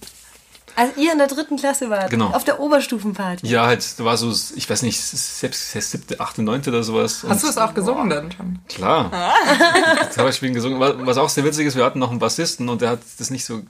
Als 0.75 0.97
ihr 0.97 1.11
in 1.11 1.17
der 1.17 1.27
dritten 1.27 1.57
Klasse 1.57 1.89
wart? 1.89 2.09
Genau. 2.09 2.27
Auf 2.27 2.43
der 2.43 2.59
Oberstufenparty? 2.59 3.47
Ja, 3.47 3.65
halt, 3.65 3.99
da 3.99 4.05
war 4.05 4.17
so, 4.17 4.31
ich 4.55 4.69
weiß 4.69 4.81
nicht, 4.83 5.01
selbst 5.01 5.71
siebte, 5.71 6.19
achte, 6.19 6.43
neunte 6.43 6.69
oder 6.69 6.83
sowas. 6.83 7.25
Hast 7.27 7.43
du 7.43 7.47
es 7.47 7.57
auch 7.57 7.73
gesungen 7.73 8.09
boah, 8.09 8.15
dann 8.15 8.31
schon? 8.31 8.59
Klar. 8.67 9.11
Ah. 9.13 10.05
Gitarrespielen 10.05 10.53
gesungen. 10.53 10.79
Was 11.05 11.17
auch 11.17 11.29
sehr 11.29 11.43
witzig 11.43 11.67
ist, 11.67 11.75
wir 11.75 11.85
hatten 11.85 11.99
noch 11.99 12.09
einen 12.09 12.19
Bassisten 12.19 12.69
und 12.69 12.81
der 12.81 12.91
hat 12.91 12.99
das 13.17 13.29
nicht 13.29 13.45
so, 13.45 13.61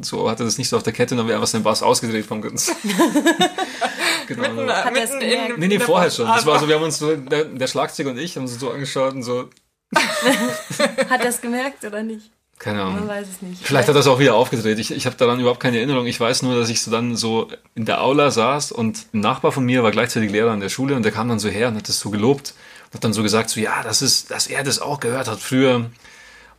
so 0.00 0.30
hatte 0.30 0.44
das 0.44 0.58
nicht 0.58 0.68
so 0.68 0.76
auf 0.76 0.82
der 0.82 0.92
Kette, 0.92 1.14
dann 1.14 1.20
haben 1.20 1.28
wir 1.28 1.34
einfach 1.34 1.48
seinen 1.48 1.64
Bass 1.64 1.82
ausgedreht 1.82 2.26
vom 2.26 2.42
Götz. 2.42 2.72
genau. 4.26 4.42
Mitten, 4.42 4.70
hat 4.70 4.96
er 4.96 5.04
es 5.04 5.10
gemerkt? 5.10 5.58
Nee, 5.58 5.68
nee, 5.68 5.78
vorher 5.78 6.10
schon. 6.10 6.26
Das 6.26 6.46
war 6.46 6.58
so, 6.58 6.68
wir 6.68 6.76
haben 6.76 6.84
uns 6.84 6.98
so, 6.98 7.16
der, 7.16 7.44
der 7.44 7.66
Schlagzeuger 7.66 8.10
und 8.10 8.18
ich 8.18 8.36
haben 8.36 8.42
uns 8.42 8.58
so 8.58 8.70
angeschaut 8.70 9.14
und 9.14 9.22
so. 9.22 9.48
hat 11.10 11.20
er 11.20 11.28
es 11.28 11.40
gemerkt 11.40 11.84
oder 11.84 12.02
nicht? 12.02 12.30
Keine 12.58 12.82
Ahnung. 12.82 13.00
Man 13.00 13.08
weiß 13.08 13.26
es 13.28 13.42
nicht. 13.42 13.66
Vielleicht 13.66 13.88
hat 13.88 13.96
er 13.96 14.00
es 14.00 14.06
auch 14.06 14.20
wieder 14.20 14.34
aufgedreht. 14.34 14.78
Ich, 14.78 14.92
ich 14.92 15.06
habe 15.06 15.16
daran 15.16 15.40
überhaupt 15.40 15.58
keine 15.58 15.78
Erinnerung. 15.78 16.06
Ich 16.06 16.20
weiß 16.20 16.42
nur, 16.42 16.54
dass 16.54 16.68
ich 16.68 16.80
so 16.82 16.90
dann 16.90 17.16
so 17.16 17.48
in 17.74 17.86
der 17.86 18.02
Aula 18.02 18.30
saß 18.30 18.70
und 18.70 19.06
ein 19.12 19.20
Nachbar 19.20 19.50
von 19.50 19.64
mir 19.64 19.82
war 19.82 19.90
gleichzeitig 19.90 20.30
Lehrer 20.30 20.52
an 20.52 20.60
der 20.60 20.68
Schule 20.68 20.94
und 20.94 21.02
der 21.02 21.10
kam 21.10 21.28
dann 21.28 21.40
so 21.40 21.48
her 21.48 21.68
und 21.68 21.76
hat 21.76 21.88
das 21.88 21.98
so 21.98 22.10
gelobt 22.10 22.54
und 22.86 22.94
hat 22.94 23.04
dann 23.04 23.12
so 23.12 23.22
gesagt, 23.22 23.50
so 23.50 23.58
ja, 23.60 23.82
das 23.82 24.00
ist, 24.00 24.30
dass 24.30 24.46
er 24.46 24.62
das 24.62 24.80
auch 24.80 25.00
gehört 25.00 25.28
hat 25.28 25.40
früher. 25.40 25.90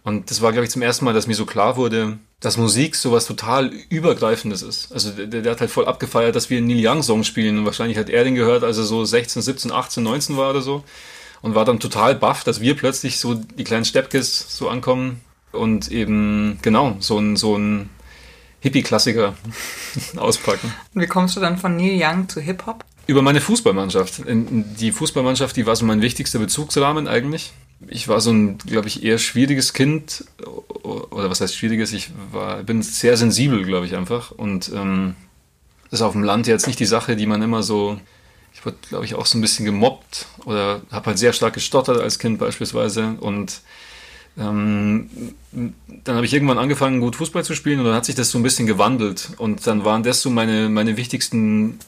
Und 0.04 0.30
das 0.30 0.42
war, 0.42 0.52
glaube 0.52 0.66
ich, 0.66 0.72
zum 0.72 0.82
ersten 0.82 1.06
Mal, 1.06 1.14
dass 1.14 1.28
mir 1.28 1.36
so 1.36 1.46
klar 1.46 1.78
wurde, 1.78 2.18
dass 2.42 2.58
Musik 2.58 2.98
so 2.98 3.14
was 3.14 3.26
total 3.26 3.68
Übergreifendes 3.68 4.62
ist. 4.62 4.92
Also 4.92 5.12
der, 5.12 5.42
der 5.42 5.52
hat 5.54 5.62
halt 5.62 5.72
voll 5.72 5.86
abgefeiert, 5.86 6.36
dass 6.36 6.50
wir 6.50 6.58
einen 6.58 6.68
Neil 6.68 6.86
Young 6.86 7.02
Song 7.02 7.24
spielen 7.24 7.58
und 7.58 7.66
wahrscheinlich 7.66 7.98
hat 7.98 8.10
er 8.10 8.26
den 8.26 8.36
gehört, 8.36 8.66
als 8.66 8.78
er 8.78 8.84
so 8.84 9.06
16, 9.06 9.42
17, 9.42 9.72
18, 9.72 10.04
19 10.04 10.36
war 10.36 10.50
oder 10.50 10.62
so 10.62 10.84
und 11.42 11.56
war 11.56 11.64
dann 11.64 11.80
total 11.80 12.16
baff, 12.16 12.44
dass 12.44 12.60
wir 12.60 12.76
plötzlich 12.76 13.20
so 13.20 13.36
die 13.36 13.64
kleinen 13.64 13.86
Steppkes 13.86 14.58
so 14.58 14.68
ankommen 14.68 15.22
und 15.54 15.92
eben, 15.92 16.60
genau, 16.62 16.98
so 17.00 17.18
ein, 17.18 17.38
so 17.38 17.58
ein 17.58 17.90
Hippie-Klassiker 18.60 19.36
auspacken. 20.18 20.74
Wie 20.94 21.08
kommst 21.08 21.36
du 21.36 21.40
dann 21.40 21.58
von 21.58 21.76
Neil 21.76 22.00
Young 22.02 22.30
zu 22.30 22.42
Hip-Hop? 22.42 22.86
Über 23.06 23.22
meine 23.22 23.42
Fußballmannschaft. 23.42 24.24
Die 24.26 24.92
Fußballmannschaft, 24.92 25.58
die 25.58 25.66
war 25.66 25.76
so 25.76 25.86
mein 25.86 26.02
wichtigster 26.02 26.40
Bezugsrahmen 26.40 27.08
eigentlich. 27.08 27.52
Ich 27.88 28.08
war 28.08 28.22
so 28.22 28.32
ein, 28.32 28.58
glaube 28.60 28.88
ich, 28.88 29.04
eher 29.04 29.18
schwieriges 29.18 29.74
Kind. 29.74 30.24
Oder 30.84 31.30
was 31.30 31.42
heißt 31.42 31.56
schwieriges? 31.56 31.92
Ich 31.92 32.12
war, 32.32 32.64
bin 32.64 32.82
sehr 32.82 33.18
sensibel, 33.18 33.66
glaube 33.66 33.86
ich, 33.86 33.96
einfach. 33.96 34.32
Und 34.32 34.72
ähm, 34.74 35.16
das 35.90 36.00
ist 36.00 36.06
auf 36.06 36.14
dem 36.14 36.24
Land 36.24 36.48
jetzt 36.48 36.66
nicht 36.66 36.80
die 36.80 36.86
Sache, 36.86 37.18
die 37.18 37.26
man 37.26 37.42
immer 37.42 37.62
so. 37.62 38.00
Ich 38.54 38.66
wurde, 38.66 38.78
glaube 38.88 39.04
ich, 39.04 39.16
auch 39.16 39.26
so 39.26 39.38
ein 39.38 39.42
bisschen 39.42 39.66
gemobbt 39.66 40.28
oder 40.46 40.82
habe 40.92 41.08
halt 41.08 41.18
sehr 41.18 41.34
stark 41.34 41.56
gestottert 41.56 42.00
als 42.00 42.20
Kind 42.20 42.40
beispielsweise. 42.40 43.16
Und 43.20 43.62
ähm, 44.38 45.10
dann 45.52 46.16
habe 46.16 46.26
ich 46.26 46.34
irgendwann 46.34 46.58
angefangen, 46.58 47.00
gut 47.00 47.16
Fußball 47.16 47.44
zu 47.44 47.56
spielen 47.56 47.80
und 47.80 47.86
dann 47.86 47.96
hat 47.96 48.06
sich 48.06 48.16
das 48.16 48.32
so 48.32 48.40
ein 48.40 48.44
bisschen 48.44 48.66
gewandelt. 48.66 49.32
Und 49.38 49.66
dann 49.68 49.86
waren 49.86 50.04
das 50.04 50.22
so 50.22 50.30
meine, 50.30 50.70
meine 50.70 50.98
wichtigsten 50.98 51.80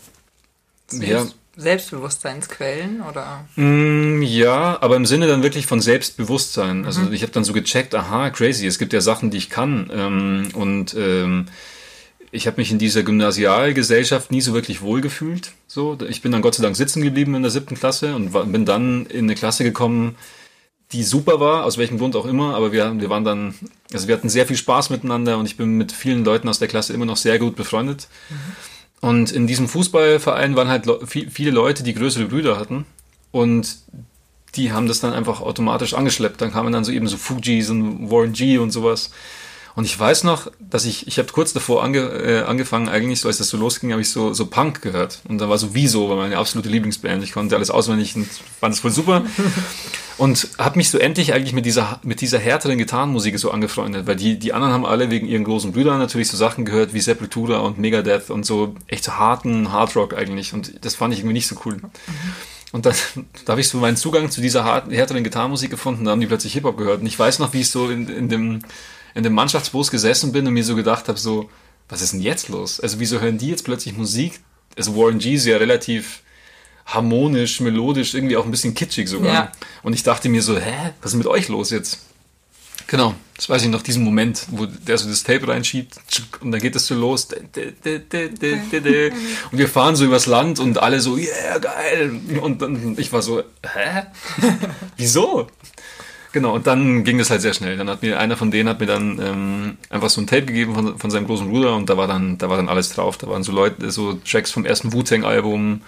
Selbst, 0.88 1.10
ja, 1.10 1.26
Selbstbewusstseinsquellen, 1.58 3.02
oder? 3.02 3.46
Mm, 3.56 4.22
ja, 4.22 4.78
aber 4.82 4.96
im 4.96 5.06
Sinne 5.06 5.28
dann 5.28 5.42
wirklich 5.42 5.66
von 5.66 5.82
Selbstbewusstsein. 5.82 6.86
Also 6.86 7.02
mhm. 7.02 7.14
ich 7.14 7.24
habe 7.24 7.32
dann 7.32 7.44
so 7.44 7.54
gecheckt, 7.54 7.96
aha, 7.96 8.30
crazy, 8.30 8.68
es 8.68 8.78
gibt 8.78 8.94
ja 8.94 9.02
Sachen, 9.02 9.32
die 9.32 9.38
ich 9.38 9.50
kann. 9.50 9.90
Ähm, 9.92 10.50
und 10.54 10.94
ähm, 10.98 11.48
ich 12.32 12.48
habe 12.48 12.58
mich 12.58 12.72
in 12.72 12.78
dieser 12.78 13.04
Gymnasialgesellschaft 13.04 14.32
nie 14.32 14.42
so 14.42 14.54
wirklich 14.54 14.82
wohlgefühlt. 14.82 15.54
So, 15.68 15.98
ich 16.08 16.22
bin 16.22 16.32
dann 16.32 16.42
Gott 16.42 16.56
sei 16.56 16.64
Dank 16.64 16.76
sitzen 16.76 17.02
geblieben 17.02 17.34
in 17.34 17.42
der 17.42 17.52
siebten 17.52 17.76
Klasse 17.76 18.16
und 18.16 18.34
war, 18.34 18.46
bin 18.46 18.66
dann 18.66 19.06
in 19.06 19.26
eine 19.26 19.36
Klasse 19.36 19.64
gekommen, 19.64 20.16
die 20.92 21.04
super 21.04 21.40
war, 21.40 21.66
aus 21.66 21.78
welchem 21.78 21.98
Grund 21.98 22.16
auch 22.16 22.26
immer, 22.26 22.56
aber 22.56 22.72
wir, 22.72 23.00
wir 23.00 23.10
waren 23.10 23.24
dann, 23.24 23.56
also 23.92 24.08
wir 24.08 24.16
hatten 24.16 24.30
sehr 24.30 24.46
viel 24.46 24.58
Spaß 24.58 24.90
miteinander 24.90 25.38
und 25.38 25.46
ich 25.46 25.58
bin 25.58 25.78
mit 25.78 25.92
vielen 25.92 26.24
Leuten 26.24 26.48
aus 26.48 26.60
der 26.60 26.68
Klasse 26.68 26.94
immer 26.94 27.06
noch 27.06 27.18
sehr 27.18 27.40
gut 27.40 27.56
befreundet. 27.56 28.08
Mhm. 28.30 28.36
Und 29.02 29.32
in 29.32 29.46
diesem 29.46 29.68
Fußballverein 29.68 30.56
waren 30.56 30.68
halt 30.68 30.88
viele 31.06 31.52
Leute, 31.52 31.84
die 31.84 31.94
größere 31.94 32.26
Brüder 32.26 32.58
hatten 32.58 32.86
und 33.32 33.78
die 34.56 34.72
haben 34.72 34.88
das 34.88 35.00
dann 35.00 35.14
einfach 35.14 35.42
automatisch 35.42 35.94
angeschleppt. 35.94 36.42
Dann 36.42 36.52
kamen 36.52 36.72
dann 36.72 36.86
so 36.86 36.92
eben 36.92 37.08
so 37.08 37.18
Fujis 37.18 37.70
und 37.70 38.10
Warren 38.10 38.34
G 38.34 38.58
und 38.58 38.72
sowas. 38.72 39.12
Und 39.76 39.84
ich 39.84 40.00
weiß 40.00 40.24
noch, 40.24 40.50
dass 40.60 40.86
ich, 40.86 41.06
ich 41.08 41.18
habe 41.18 41.32
kurz 41.34 41.52
davor 41.52 41.84
ange, 41.84 42.00
äh, 42.00 42.44
angefangen, 42.44 42.88
eigentlich 42.88 43.20
so, 43.20 43.28
als 43.28 43.40
das 43.40 43.50
so 43.50 43.58
losging, 43.58 43.92
habe 43.92 44.02
ich 44.02 44.10
so, 44.10 44.34
so 44.34 44.46
Punk 44.46 44.82
gehört. 44.82 45.20
Und 45.28 45.40
da 45.40 45.50
war 45.50 45.58
so 45.58 45.74
Wieso, 45.74 46.10
war 46.10 46.16
meine 46.16 46.38
absolute 46.38 46.70
Lieblingsband. 46.70 47.22
Ich 47.24 47.34
konnte 47.34 47.56
alles 47.58 47.70
auswendig 47.70 48.16
und 48.16 48.28
fand 48.60 48.74
es 48.74 48.80
voll 48.80 48.92
super. 48.92 49.26
und 50.18 50.48
habe 50.58 50.78
mich 50.78 50.90
so 50.90 50.98
endlich 50.98 51.34
eigentlich 51.34 51.52
mit 51.52 51.66
dieser, 51.66 52.00
mit 52.04 52.22
dieser 52.22 52.40
härteren 52.40 52.78
Gitarrenmusik 52.78 53.38
so 53.38 53.52
angefreundet, 53.52 54.08
weil 54.08 54.16
die, 54.16 54.40
die 54.40 54.54
anderen 54.54 54.74
haben 54.74 54.86
alle 54.86 55.10
wegen 55.10 55.28
ihren 55.28 55.44
großen 55.44 55.74
Brüdern 55.74 56.00
natürlich 56.00 56.30
so 56.30 56.38
Sachen 56.38 56.64
gehört 56.64 56.94
wie 56.94 57.02
Sepultura 57.02 57.58
und 57.58 57.78
Megadeth 57.78 58.30
und 58.30 58.46
so 58.46 58.76
echt 58.88 59.04
so 59.04 59.18
harten 59.18 59.74
Hardrock 59.74 60.16
eigentlich. 60.16 60.54
Und 60.54 60.86
das 60.86 60.96
fand 60.96 61.14
ich 61.14 61.20
irgendwie 61.20 61.34
nicht 61.34 61.48
so 61.48 61.58
cool. 61.66 61.82
Und 62.72 62.86
dann 62.86 62.96
da 63.44 63.52
habe 63.52 63.62
ich 63.62 63.68
so 63.68 63.78
meinen 63.78 63.98
Zugang 63.98 64.32
zu 64.32 64.40
dieser 64.40 64.64
harten, 64.64 64.92
härteren 64.92 65.26
Gitarrenmusik 65.26 65.70
gefunden, 65.70 66.06
da 66.06 66.12
haben 66.12 66.22
die 66.22 66.28
plötzlich 66.28 66.54
Hip-Hop 66.54 66.78
gehört. 66.78 67.02
Und 67.02 67.08
ich 67.08 67.20
weiß 67.20 67.40
noch, 67.40 67.52
wie 67.52 67.62
ich 67.62 67.70
so 67.70 67.90
in, 67.90 68.08
in 68.08 68.30
dem 68.30 68.60
in 69.16 69.24
dem 69.24 69.34
Mannschaftsbus 69.34 69.90
gesessen 69.90 70.32
bin 70.32 70.46
und 70.46 70.54
mir 70.54 70.64
so 70.64 70.76
gedacht 70.76 71.08
habe, 71.08 71.18
so, 71.18 71.50
was 71.90 72.02
ist 72.02 72.14
denn 72.14 72.22
jetzt 72.22 72.50
los? 72.50 72.80
Also 72.80 73.00
wieso 73.00 73.20
hören 73.20 73.38
die 73.38 73.50
jetzt 73.50 73.64
plötzlich 73.64 73.98
Musik? 73.98 74.40
Also 74.78 74.96
Warren 74.96 75.20
G 75.20 75.34
ist 75.34 75.46
ja 75.46 75.58
relativ 75.58 76.22
harmonisch, 76.86 77.62
melodisch, 77.62 78.14
irgendwie 78.14 78.38
auch 78.38 78.46
ein 78.46 78.52
bisschen 78.52 78.76
kitschig 78.76 79.10
sogar. 79.10 79.34
Ja. 79.34 79.52
Und 79.82 79.94
ich 79.94 80.04
dachte 80.04 80.30
mir 80.30 80.44
so, 80.44 80.60
hä, 80.60 80.92
was 81.02 81.14
ist 81.14 81.18
mit 81.18 81.28
euch 81.28 81.48
los 81.48 81.72
jetzt? 81.72 82.00
Genau, 82.88 83.16
das 83.36 83.50
weiß 83.50 83.64
ich 83.64 83.70
noch, 83.70 83.82
diesen 83.82 84.04
Moment, 84.04 84.46
wo 84.50 84.68
der 84.68 85.00
so 85.00 85.10
das 85.10 85.24
Tape 85.24 85.48
reinschiebt 85.48 85.96
und 86.42 86.52
dann 86.52 86.62
geht 86.62 86.76
es 86.76 86.86
so 86.86 86.94
los. 86.94 87.28
Und 87.34 89.58
wir 89.58 89.68
fahren 89.68 89.96
so 89.96 90.06
übers 90.06 90.28
Land 90.28 90.60
und 90.60 90.78
alle 90.78 91.00
so, 91.00 91.18
yeah, 91.18 91.58
geil. 91.58 92.20
Und 92.42 92.62
dann 92.62 92.96
ich 93.00 93.12
war 93.12 93.24
so, 93.24 93.42
hä? 93.64 94.04
Wieso? 94.98 95.48
Genau, 96.36 96.54
und 96.54 96.68
dann 96.68 97.06
ging 97.06 97.18
das 97.18 97.30
halt 97.30 97.40
sehr 97.40 97.54
schnell. 97.54 97.78
Dann 97.78 97.90
hat 97.90 98.02
mir 98.02 98.20
einer 98.20 98.36
von 98.36 98.52
denen 98.52 98.68
hat 98.68 98.82
mir 98.82 98.88
dann 98.88 99.20
ähm, 99.22 99.78
einfach 99.90 100.10
so 100.10 100.20
ein 100.20 100.28
Tape 100.28 100.48
gegeben 100.48 100.76
von, 100.76 101.00
von 101.00 101.10
seinem 101.10 101.28
großen 101.28 101.50
Bruder 101.50 101.78
und 101.78 101.90
da 101.90 101.96
war 101.96 102.08
dann, 102.08 102.38
da 102.38 102.50
war 102.50 102.58
dann 102.58 102.68
alles 102.68 102.90
drauf. 102.90 103.18
Da 103.18 103.28
waren 103.28 103.42
so 103.42 103.54
Leute, 103.54 103.90
so 103.90 104.16
Tracks 104.16 104.52
vom 104.52 104.66
ersten 104.66 104.92
Wu-Tang-Album, 104.92 105.82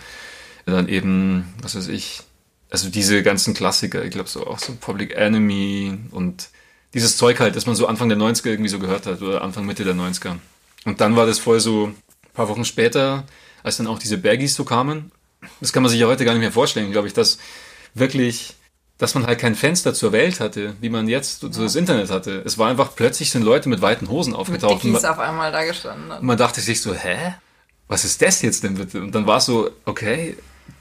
dann 0.65 0.87
eben, 0.87 1.53
was 1.61 1.75
weiß 1.75 1.89
ich, 1.89 2.21
also 2.69 2.87
diese 2.87 3.23
ganzen 3.23 3.55
Klassiker, 3.55 4.05
ich 4.05 4.11
glaube 4.11 4.29
so 4.29 4.47
auch 4.47 4.57
so 4.57 4.71
Public 4.79 5.17
Enemy 5.17 5.97
und 6.11 6.47
dieses 6.93 7.17
Zeug 7.17 7.41
halt, 7.41 7.57
das 7.57 7.65
man 7.65 7.75
so 7.75 7.85
Anfang 7.85 8.07
der 8.07 8.17
90er 8.17 8.47
irgendwie 8.47 8.69
so 8.69 8.79
gehört 8.79 9.05
hat 9.05 9.21
oder 9.21 9.41
Anfang 9.41 9.65
Mitte 9.65 9.83
der 9.83 9.95
90er. 9.95 10.37
Und 10.85 11.01
dann 11.01 11.17
war 11.17 11.25
das 11.25 11.39
voll 11.39 11.59
so 11.59 11.87
ein 11.87 11.95
paar 12.33 12.47
Wochen 12.47 12.63
später, 12.63 13.25
als 13.63 13.75
dann 13.75 13.87
auch 13.87 13.99
diese 13.99 14.17
Baggies 14.17 14.55
so 14.55 14.63
kamen. 14.63 15.11
Das 15.59 15.73
kann 15.73 15.83
man 15.83 15.89
sich 15.89 15.99
ja 15.99 16.07
heute 16.07 16.23
gar 16.23 16.31
nicht 16.31 16.39
mehr 16.39 16.53
vorstellen, 16.53 16.93
glaube 16.93 17.07
ich, 17.07 17.13
dass 17.13 17.37
wirklich 17.93 18.56
dass 18.97 19.13
man 19.13 19.27
halt 19.27 19.39
kein 19.39 19.55
Fenster 19.55 19.93
zur 19.93 20.11
Welt 20.11 20.39
hatte, 20.39 20.75
wie 20.81 20.89
man 20.89 21.07
jetzt 21.07 21.41
so 21.41 21.49
das 21.49 21.75
Internet 21.75 22.09
hatte. 22.09 22.41
Es 22.45 22.57
war 22.57 22.69
einfach, 22.69 22.95
plötzlich 22.95 23.29
sind 23.29 23.43
Leute 23.43 23.69
mit 23.69 23.81
weiten 23.81 24.09
Hosen 24.09 24.33
aufgetaucht. 24.33 24.83
Mit 24.83 25.05
auf 25.05 25.19
einmal 25.19 25.51
da 25.51 25.63
gestanden. 25.63 26.11
Und 26.11 26.23
man 26.23 26.37
dachte 26.37 26.61
sich 26.61 26.81
so, 26.81 26.93
hä? 26.93 27.35
Was 27.87 28.03
ist 28.03 28.21
das 28.21 28.41
jetzt 28.41 28.63
denn 28.63 28.75
bitte? 28.75 29.01
Und 29.01 29.13
dann 29.13 29.27
war 29.27 29.37
es 29.37 29.45
so, 29.45 29.69
okay, 29.85 30.35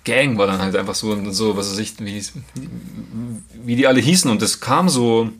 Gang 0.05 0.39
war 0.39 0.47
dann 0.47 0.61
halt 0.61 0.75
einfach 0.75 0.95
so 0.95 1.13
und 1.13 1.33
so, 1.33 1.57
was 1.57 1.71
weiß 1.71 1.79
ich, 1.79 2.01
wie, 2.01 2.25
wie 3.55 3.77
die 3.77 3.87
alle 3.87 4.01
hießen. 4.01 4.31
Und 4.31 4.43
das 4.43 4.61
kam 4.61 4.89
so, 4.89 5.31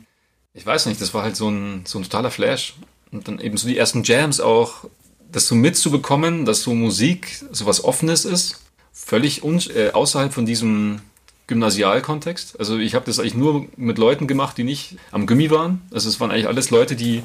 ich 0.53 0.65
weiß 0.65 0.85
nicht, 0.85 1.01
das 1.01 1.13
war 1.13 1.23
halt 1.23 1.35
so 1.35 1.49
ein, 1.49 1.83
so 1.85 1.99
ein 1.99 2.03
totaler 2.03 2.31
Flash. 2.31 2.75
Und 3.11 3.27
dann 3.27 3.39
eben 3.39 3.57
so 3.57 3.67
die 3.67 3.77
ersten 3.77 4.03
Jams 4.03 4.39
auch, 4.39 4.85
das 5.31 5.47
so 5.47 5.55
mitzubekommen, 5.55 6.45
dass 6.45 6.61
so 6.61 6.73
Musik 6.73 7.43
so 7.51 7.65
was 7.65 7.83
Offenes 7.83 8.23
ist, 8.23 8.61
völlig 8.93 9.43
äh, 9.43 9.91
außerhalb 9.91 10.33
von 10.33 10.45
diesem 10.45 11.01
Gymnasialkontext. 11.47 12.59
Also 12.59 12.77
ich 12.77 12.93
habe 12.93 13.05
das 13.05 13.19
eigentlich 13.19 13.35
nur 13.35 13.67
mit 13.77 13.97
Leuten 13.97 14.27
gemacht, 14.27 14.57
die 14.57 14.63
nicht 14.63 14.97
am 15.11 15.25
Gummi 15.25 15.49
waren. 15.49 15.81
Also 15.91 16.09
es 16.09 16.19
waren 16.19 16.31
eigentlich 16.31 16.47
alles 16.47 16.69
Leute, 16.69 16.95
die 16.95 17.23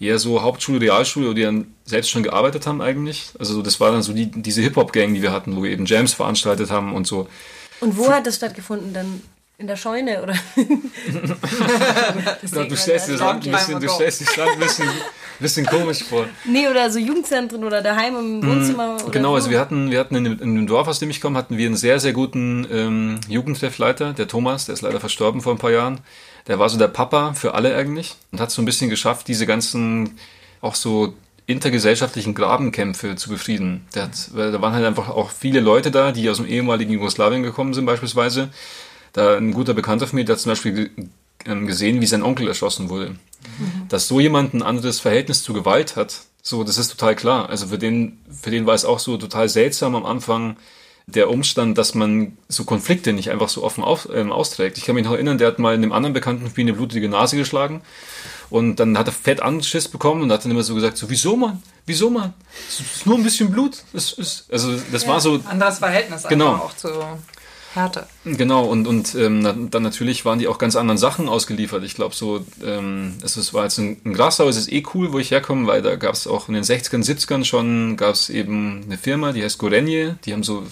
eher 0.00 0.18
so 0.18 0.42
Hauptschule, 0.42 0.80
Realschule 0.80 1.26
oder 1.26 1.34
die 1.34 1.42
dann 1.42 1.74
selbst 1.84 2.10
schon 2.10 2.22
gearbeitet 2.22 2.66
haben 2.66 2.80
eigentlich. 2.80 3.30
Also 3.38 3.62
das 3.62 3.80
war 3.80 3.92
dann 3.92 4.02
so 4.02 4.12
die, 4.12 4.30
diese 4.30 4.62
Hip-Hop-Gang, 4.62 5.14
die 5.14 5.22
wir 5.22 5.32
hatten, 5.32 5.56
wo 5.56 5.62
wir 5.62 5.70
eben 5.70 5.86
Jams 5.86 6.14
veranstaltet 6.14 6.70
haben 6.70 6.94
und 6.94 7.06
so. 7.06 7.28
Und 7.80 7.96
wo 7.96 8.10
hat 8.10 8.26
das 8.26 8.36
stattgefunden 8.36 8.92
dann? 8.92 9.22
In 9.60 9.66
der 9.66 9.76
Scheune, 9.76 10.22
oder? 10.22 10.32
ja, 10.56 10.64
du 12.64 12.76
stellst 12.76 13.08
dir 13.08 13.12
das 13.12 13.20
Land 13.20 13.46
ein 13.46 13.52
bisschen, 13.52 13.78
du 13.78 13.90
stellst 13.90 14.22
dich 14.22 14.34
Land 14.34 14.52
ein 14.52 14.58
bisschen, 14.58 14.88
bisschen 15.38 15.66
komisch 15.66 16.02
vor. 16.02 16.24
Nee, 16.46 16.66
oder 16.66 16.90
so 16.90 16.98
Jugendzentren 16.98 17.62
oder 17.62 17.82
daheim 17.82 18.16
im 18.16 18.38
mhm. 18.38 18.46
Wohnzimmer. 18.46 18.94
Mhm, 18.94 19.10
genau, 19.10 19.34
also 19.34 19.50
wir 19.50 19.60
hatten, 19.60 19.90
wir 19.90 20.00
hatten 20.00 20.14
in 20.14 20.24
dem, 20.24 20.40
in 20.40 20.56
dem, 20.56 20.66
Dorf, 20.66 20.88
aus 20.88 20.98
dem 20.98 21.10
ich 21.10 21.20
komme, 21.20 21.36
hatten 21.36 21.58
wir 21.58 21.66
einen 21.66 21.76
sehr, 21.76 22.00
sehr 22.00 22.14
guten 22.14 22.66
ähm, 22.72 23.20
Jugendtreffleiter, 23.28 24.14
der 24.14 24.28
Thomas, 24.28 24.64
der 24.64 24.72
ist 24.72 24.80
leider 24.80 24.98
verstorben 24.98 25.42
vor 25.42 25.52
ein 25.52 25.58
paar 25.58 25.72
Jahren. 25.72 26.00
Der 26.46 26.58
war 26.58 26.70
so 26.70 26.78
der 26.78 26.88
Papa 26.88 27.34
für 27.34 27.52
alle 27.52 27.76
eigentlich 27.76 28.16
und 28.32 28.40
hat 28.40 28.50
so 28.50 28.62
ein 28.62 28.64
bisschen 28.64 28.88
geschafft, 28.88 29.28
diese 29.28 29.44
ganzen 29.44 30.18
auch 30.62 30.74
so 30.74 31.12
intergesellschaftlichen 31.44 32.34
Grabenkämpfe 32.34 33.14
zu 33.16 33.28
befrieden. 33.28 33.86
Der 33.94 34.04
hat, 34.04 34.30
weil 34.32 34.52
da 34.52 34.62
waren 34.62 34.72
halt 34.72 34.86
einfach 34.86 35.10
auch 35.10 35.30
viele 35.30 35.60
Leute 35.60 35.90
da, 35.90 36.12
die 36.12 36.30
aus 36.30 36.38
dem 36.38 36.46
ehemaligen 36.46 36.92
Jugoslawien 36.92 37.42
gekommen 37.42 37.74
sind 37.74 37.84
beispielsweise 37.84 38.48
da 39.12 39.36
ein 39.36 39.52
guter 39.52 39.74
Bekannter 39.74 40.06
von 40.06 40.16
mir, 40.18 40.24
der 40.24 40.36
hat 40.36 40.40
zum 40.40 40.50
Beispiel 40.50 40.90
ähm, 41.46 41.66
gesehen, 41.66 42.00
wie 42.00 42.06
sein 42.06 42.22
Onkel 42.22 42.48
erschossen 42.48 42.88
wurde. 42.88 43.10
Mhm. 43.10 43.88
Dass 43.88 44.08
so 44.08 44.20
jemand 44.20 44.54
ein 44.54 44.62
anderes 44.62 45.00
Verhältnis 45.00 45.42
zu 45.42 45.52
Gewalt 45.52 45.96
hat, 45.96 46.22
so, 46.42 46.64
das 46.64 46.78
ist 46.78 46.90
total 46.90 47.16
klar. 47.16 47.48
Also 47.48 47.68
für 47.68 47.78
den, 47.78 48.18
für 48.30 48.50
den 48.50 48.66
war 48.66 48.74
es 48.74 48.84
auch 48.84 48.98
so 48.98 49.16
total 49.16 49.48
seltsam 49.48 49.94
am 49.94 50.06
Anfang, 50.06 50.56
der 51.06 51.30
Umstand, 51.30 51.76
dass 51.76 51.94
man 51.94 52.36
so 52.48 52.64
Konflikte 52.64 53.12
nicht 53.12 53.30
einfach 53.30 53.48
so 53.48 53.64
offen 53.64 53.82
auf, 53.82 54.08
ähm, 54.12 54.30
austrägt. 54.32 54.78
Ich 54.78 54.84
kann 54.84 54.94
mich 54.94 55.04
noch 55.04 55.12
erinnern, 55.12 55.38
der 55.38 55.48
hat 55.48 55.58
mal 55.58 55.74
in 55.74 55.82
einem 55.82 55.92
anderen 55.92 56.12
Bekannten 56.12 56.46
von 56.46 56.52
mir 56.56 56.62
eine 56.62 56.72
blutige 56.74 57.08
Nase 57.08 57.36
geschlagen 57.36 57.82
und 58.48 58.76
dann 58.76 58.96
hat 58.96 59.08
er 59.08 59.12
fett 59.12 59.42
Anschiss 59.42 59.88
bekommen 59.88 60.22
und 60.22 60.32
hat 60.32 60.44
dann 60.44 60.52
immer 60.52 60.62
so 60.62 60.74
gesagt, 60.74 60.96
so, 60.96 61.10
wieso 61.10 61.36
man? 61.36 61.62
Wieso 61.86 62.10
man? 62.10 62.34
Es 62.68 62.80
ist 62.80 63.06
nur 63.06 63.16
ein 63.16 63.24
bisschen 63.24 63.50
Blut. 63.50 63.78
Es 63.92 64.12
ist, 64.12 64.52
also 64.52 64.76
das 64.92 65.02
ja, 65.02 65.08
war 65.08 65.20
so... 65.20 65.40
Anderes 65.44 65.78
Verhältnis 65.78 66.24
genau. 66.28 66.54
auch 66.54 66.76
zu 66.76 66.88
Härte. 67.72 68.08
Genau, 68.24 68.64
und, 68.64 68.88
und 68.88 69.14
ähm, 69.14 69.70
dann 69.70 69.82
natürlich 69.82 70.24
waren 70.24 70.40
die 70.40 70.48
auch 70.48 70.58
ganz 70.58 70.74
anderen 70.74 70.98
Sachen 70.98 71.28
ausgeliefert. 71.28 71.84
Ich 71.84 71.94
glaube, 71.94 72.14
so, 72.14 72.44
ähm, 72.64 73.16
es 73.22 73.54
war 73.54 73.64
jetzt 73.64 73.78
ein, 73.78 74.00
ein 74.04 74.12
Grasau, 74.12 74.48
es 74.48 74.56
ist 74.56 74.72
eh 74.72 74.82
cool, 74.94 75.12
wo 75.12 75.18
ich 75.20 75.30
herkomme, 75.30 75.68
weil 75.68 75.80
da 75.80 75.94
gab 75.94 76.14
es 76.14 76.26
auch 76.26 76.48
in 76.48 76.54
den 76.54 76.64
60ern, 76.64 77.04
70ern 77.04 77.44
schon, 77.44 77.96
gab 77.96 78.14
es 78.14 78.28
eben 78.28 78.82
eine 78.84 78.98
Firma, 78.98 79.32
die 79.32 79.44
heißt 79.44 79.58
Gorenje, 79.58 80.18
die 80.24 80.32
haben 80.32 80.42
so 80.42 80.64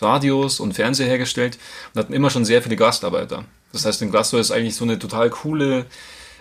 Radios 0.00 0.60
und 0.60 0.74
Fernseher 0.74 1.06
hergestellt 1.06 1.58
und 1.94 2.00
hatten 2.00 2.12
immer 2.12 2.28
schon 2.28 2.44
sehr 2.44 2.62
viele 2.62 2.76
Gastarbeiter. 2.76 3.44
Das 3.72 3.86
heißt, 3.86 4.02
in 4.02 4.10
Glasgow 4.10 4.38
ist 4.38 4.50
eigentlich 4.50 4.76
so 4.76 4.84
eine 4.84 4.98
total 4.98 5.30
coole 5.30 5.86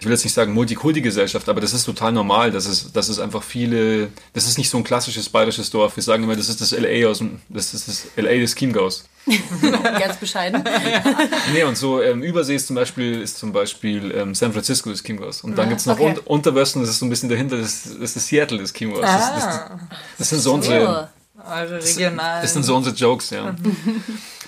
ich 0.04 0.06
will 0.06 0.12
jetzt 0.12 0.26
nicht 0.26 0.34
sagen 0.34 0.52
Multikulti-Gesellschaft, 0.52 1.48
aber 1.48 1.62
das 1.62 1.72
ist 1.72 1.86
total 1.86 2.12
normal, 2.12 2.52
dass 2.52 2.66
es, 2.66 2.92
dass 2.92 3.08
es 3.08 3.20
einfach 3.20 3.42
viele, 3.42 4.10
das 4.34 4.48
ist 4.48 4.58
nicht 4.58 4.70
so 4.70 4.78
ein 4.78 4.84
klassisches 4.84 5.30
bayerisches 5.30 5.70
Dorf. 5.70 5.96
Wir 5.96 6.04
sagen 6.04 6.26
immer, 6.26 6.36
das 6.36 6.50
ist 6.50 6.60
das 6.60 6.72
LA 6.72 7.08
aus 7.08 7.20
dem, 7.20 7.40
das 7.48 7.74
ist 7.74 7.88
das 7.88 8.08
LA 8.18 8.34
des 8.34 8.54
Chiemgaus. 8.54 9.06
Ganz 9.62 10.18
bescheiden. 10.18 10.62
nee, 11.54 11.64
und 11.64 11.78
so 11.78 12.02
ähm, 12.02 12.22
Übersee 12.22 12.56
ist 12.56 12.68
zum 12.68 12.76
Beispiel, 12.76 13.22
ist 13.22 13.38
zum 13.38 13.54
Beispiel 13.54 14.12
ähm, 14.12 14.36
San 14.36 14.52
Francisco 14.52 14.90
des 14.90 15.02
Chiemgaus. 15.04 15.42
Und 15.42 15.58
dann 15.58 15.68
ja, 15.68 15.70
gibt 15.70 15.80
es 15.80 15.86
noch 15.86 15.98
okay. 15.98 16.10
un 16.10 16.18
Unterwesten, 16.26 16.82
das 16.82 16.90
ist 16.90 17.00
so 17.00 17.06
ein 17.06 17.10
bisschen 17.10 17.30
dahinter, 17.30 17.56
das, 17.58 17.84
das 17.98 18.18
ist 18.18 18.28
Seattle 18.28 18.58
des 18.58 18.74
Chiemgaus. 18.74 19.06
Ah. 19.06 19.18
Das, 19.18 19.46
das, 19.46 19.62
das, 20.18 20.30
sind 20.32 20.42
so 20.42 20.54
unsere, 20.54 21.12
eure 21.50 21.82
regionalen. 21.82 22.42
Das 22.42 22.52
sind 22.52 22.64
so 22.64 22.76
unsere 22.76 22.94
Jokes, 22.94 23.30
ja. 23.30 23.56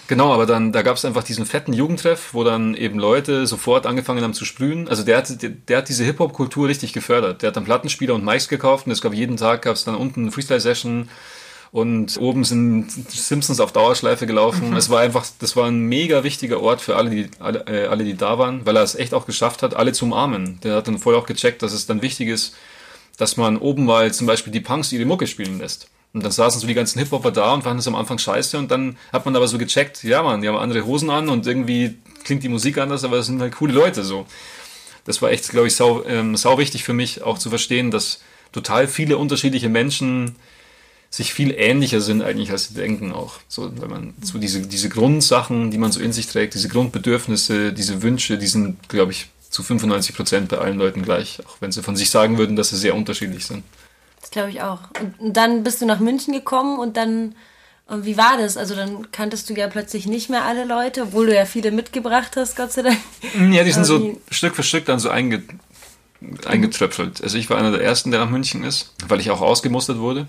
Genau, 0.08 0.34
aber 0.34 0.46
dann, 0.46 0.72
da 0.72 0.84
gab 0.84 0.98
es 0.98 1.06
einfach 1.06 1.24
diesen 1.24 1.46
fetten 1.46 1.74
Jugendtreff, 1.74 2.34
wo 2.34 2.44
dann 2.44 2.76
eben 2.76 3.00
Leute 3.00 3.48
sofort 3.48 3.88
angefangen 3.88 4.24
haben 4.24 4.34
zu 4.34 4.46
sprühen. 4.46 4.88
Also 4.88 5.04
der 5.04 5.18
hat, 5.18 5.42
der, 5.42 5.50
der 5.50 5.78
hat 5.80 5.90
diese 5.90 6.04
Hip-Hop-Kultur 6.04 6.68
richtig 6.68 6.94
gefördert. 6.94 7.42
Der 7.42 7.48
hat 7.48 7.56
dann 7.56 7.66
Plattenspieler 7.66 8.14
und 8.14 8.24
Mics 8.24 8.48
gekauft 8.48 8.86
und 8.86 8.92
es 8.92 9.02
gab 9.02 9.14
jeden 9.14 9.38
Tag 9.38 9.64
gab 9.64 9.76
es 9.76 9.84
dann 9.84 9.96
unten 9.96 10.22
eine 10.22 10.32
Freestyle-Session 10.32 11.10
und 11.72 12.18
oben 12.20 12.44
sind 12.44 12.90
Simpsons 13.10 13.60
auf 13.60 13.72
Dauerschleife 13.72 14.28
gelaufen. 14.28 14.70
Mhm. 14.70 14.78
Es 14.78 14.90
war 14.90 15.02
einfach, 15.02 15.26
das 15.40 15.56
war 15.56 15.68
ein 15.68 15.80
mega 15.80 16.24
wichtiger 16.24 16.62
Ort 16.62 16.82
für 16.82 16.96
alle, 16.96 17.10
die, 17.10 17.30
alle, 17.40 17.66
äh, 17.68 17.88
alle, 17.88 18.04
die 18.04 18.16
da 18.16 18.38
waren, 18.38 18.66
weil 18.66 18.78
er 18.78 18.84
es 18.84 18.96
echt 18.96 19.14
auch 19.14 19.26
geschafft 19.26 19.64
hat, 19.64 19.76
alle 19.76 19.92
zu 19.92 20.06
umarmen. 20.06 20.60
Der 20.64 20.76
hat 20.76 20.88
dann 20.88 21.00
voll 21.00 21.16
auch 21.16 21.26
gecheckt, 21.26 21.64
dass 21.64 21.74
es 21.74 21.86
dann 21.88 22.02
wichtig 22.02 22.30
ist, 22.30 22.56
dass 23.18 23.38
man 23.38 23.58
oben 23.58 23.86
mal 23.86 24.14
zum 24.14 24.28
Beispiel 24.28 24.54
die 24.54 24.62
Punks 24.62 24.92
ihre 24.92 25.06
Mucke 25.06 25.28
spielen 25.28 25.60
lässt. 25.60 25.90
Und 26.15 26.24
dann 26.24 26.31
saßen 26.31 26.62
so 26.62 26.65
die 26.65 26.74
ganzen 26.74 26.98
Hip-Hopper 27.00 27.31
da 27.31 27.53
und 27.53 27.63
fanden 27.63 27.79
es 27.79 27.88
am 27.89 27.95
Anfang 27.95 28.17
scheiße 28.17 28.57
und 28.57 28.72
dann 28.72 28.95
hat 29.12 29.25
man 29.25 29.36
aber 29.36 29.50
so 29.50 29.57
gecheckt, 29.57 30.01
ja 30.01 30.24
man, 30.24 30.41
die 30.41 30.48
haben 30.48 30.55
andere 30.55 30.86
Hosen 30.86 31.10
an 31.10 31.27
und 31.27 31.45
irgendwie 31.45 31.95
klingt 32.24 32.41
die 32.41 32.48
Musik 32.48 32.77
anders, 32.77 33.03
aber 33.03 33.17
es 33.17 33.25
sind 33.25 33.41
halt 33.41 33.53
coole 33.53 33.74
Leute 33.74 34.01
so. 34.05 34.25
Das 35.03 35.22
war 35.22 35.29
echt, 35.31 35.50
glaube 35.50 35.67
ich, 35.67 35.75
sau, 35.75 36.05
ähm, 36.05 36.38
sau 36.38 36.57
wichtig 36.57 36.86
für 36.86 36.93
mich 36.93 37.22
auch 37.22 37.38
zu 37.38 37.50
verstehen, 37.50 37.91
dass 37.91 38.22
total 38.53 38.88
viele 38.88 39.17
unterschiedliche 39.17 39.67
Menschen 39.67 40.38
sich 41.10 41.34
viel 41.34 41.53
ähnlicher 41.57 42.00
sind 42.00 42.22
eigentlich, 42.22 42.50
als 42.50 42.69
sie 42.69 42.75
denken 42.75 43.12
auch. 43.12 43.39
So, 43.50 43.69
wenn 43.81 43.89
man 43.89 44.13
so 44.22 44.39
diese, 44.39 44.62
diese 44.62 44.88
Grundsachen, 44.88 45.69
die 45.69 45.77
man 45.77 45.91
so 45.91 46.00
in 46.00 46.13
sich 46.13 46.27
trägt, 46.27 46.53
diese 46.53 46.69
Grundbedürfnisse, 46.69 47.74
diese 47.74 48.01
Wünsche, 48.01 48.38
die 48.38 48.48
sind, 48.48 48.88
glaube 48.88 49.12
ich, 49.12 49.27
zu 49.50 49.63
95 49.63 50.15
Prozent 50.15 50.48
bei 50.48 50.60
allen 50.60 50.77
Leuten 50.77 51.01
gleich, 51.01 51.39
auch 51.45 51.57
wenn 51.60 51.74
sie 51.74 51.84
von 51.84 51.98
sich 51.98 52.10
sagen 52.10 52.38
würden, 52.38 52.55
dass 52.55 52.69
sie 52.69 52.77
sehr 52.77 52.95
unterschiedlich 52.95 53.45
sind. 53.45 53.65
Das 54.25 54.32
glaube 54.32 54.50
ich 54.50 54.63
auch. 54.63 54.79
Und 55.20 55.38
dann 55.38 55.63
bist 55.63 55.84
du 55.84 55.86
nach 55.86 56.00
München 56.00 56.34
gekommen 56.34 56.79
und 56.79 56.98
dann, 56.98 57.36
und 57.86 58.05
wie 58.05 58.17
war 58.17 58.39
das? 58.39 58.58
Also 58.58 58.74
dann 58.74 59.12
kanntest 59.12 59.48
du 59.51 59.53
ja 59.53 59.67
plötzlich 59.67 60.08
nicht 60.08 60.32
mehr 60.32 60.46
alle 60.46 60.65
Leute, 60.65 61.03
obwohl 61.03 61.27
du 61.27 61.36
ja 61.36 61.46
viele 61.46 61.70
mitgebracht 61.70 62.32
hast, 62.36 62.55
Gott 62.58 62.72
sei 62.72 62.82
Dank. 62.82 62.98
Ja, 63.51 63.63
die 63.63 63.72
sind 63.72 63.86
so 63.86 64.20
Stück 64.32 64.55
für 64.55 64.63
Stück 64.63 64.86
dann 64.86 64.98
so 64.98 65.10
einge, 65.10 65.44
eingetröpfelt. 66.48 67.22
Also 67.22 67.38
ich 67.38 67.51
war 67.51 67.60
einer 67.60 67.70
der 67.70 67.84
ersten, 67.84 68.10
der 68.10 68.20
nach 68.20 68.32
München 68.32 68.63
ist, 68.63 68.96
weil 69.08 69.20
ich 69.20 69.29
auch 69.29 69.41
ausgemustert 69.41 70.00
wurde. 70.00 70.25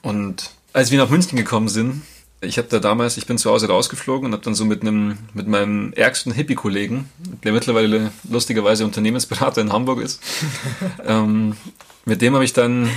Und 0.00 0.52
als 0.72 0.90
wir 0.90 0.96
nach 0.96 1.10
München 1.10 1.36
gekommen 1.36 1.68
sind, 1.68 2.00
ich 2.40 2.56
habe 2.56 2.68
da 2.68 2.78
damals, 2.78 3.18
ich 3.18 3.26
bin 3.26 3.36
zu 3.36 3.50
Hause 3.50 3.68
rausgeflogen 3.68 4.24
und 4.24 4.32
habe 4.32 4.42
dann 4.42 4.54
so 4.54 4.64
mit 4.64 4.80
einem, 4.80 5.18
mit 5.34 5.48
meinem 5.48 5.92
ärgsten 5.92 6.32
Hippie-Kollegen, 6.32 7.10
der 7.44 7.52
mittlerweile 7.52 8.10
lustigerweise 8.30 8.86
Unternehmensberater 8.86 9.60
in 9.60 9.70
Hamburg 9.70 10.00
ist, 10.00 10.22
ähm, 11.06 11.56
mit 12.06 12.22
dem 12.22 12.32
habe 12.34 12.44
ich 12.44 12.54
dann 12.54 12.88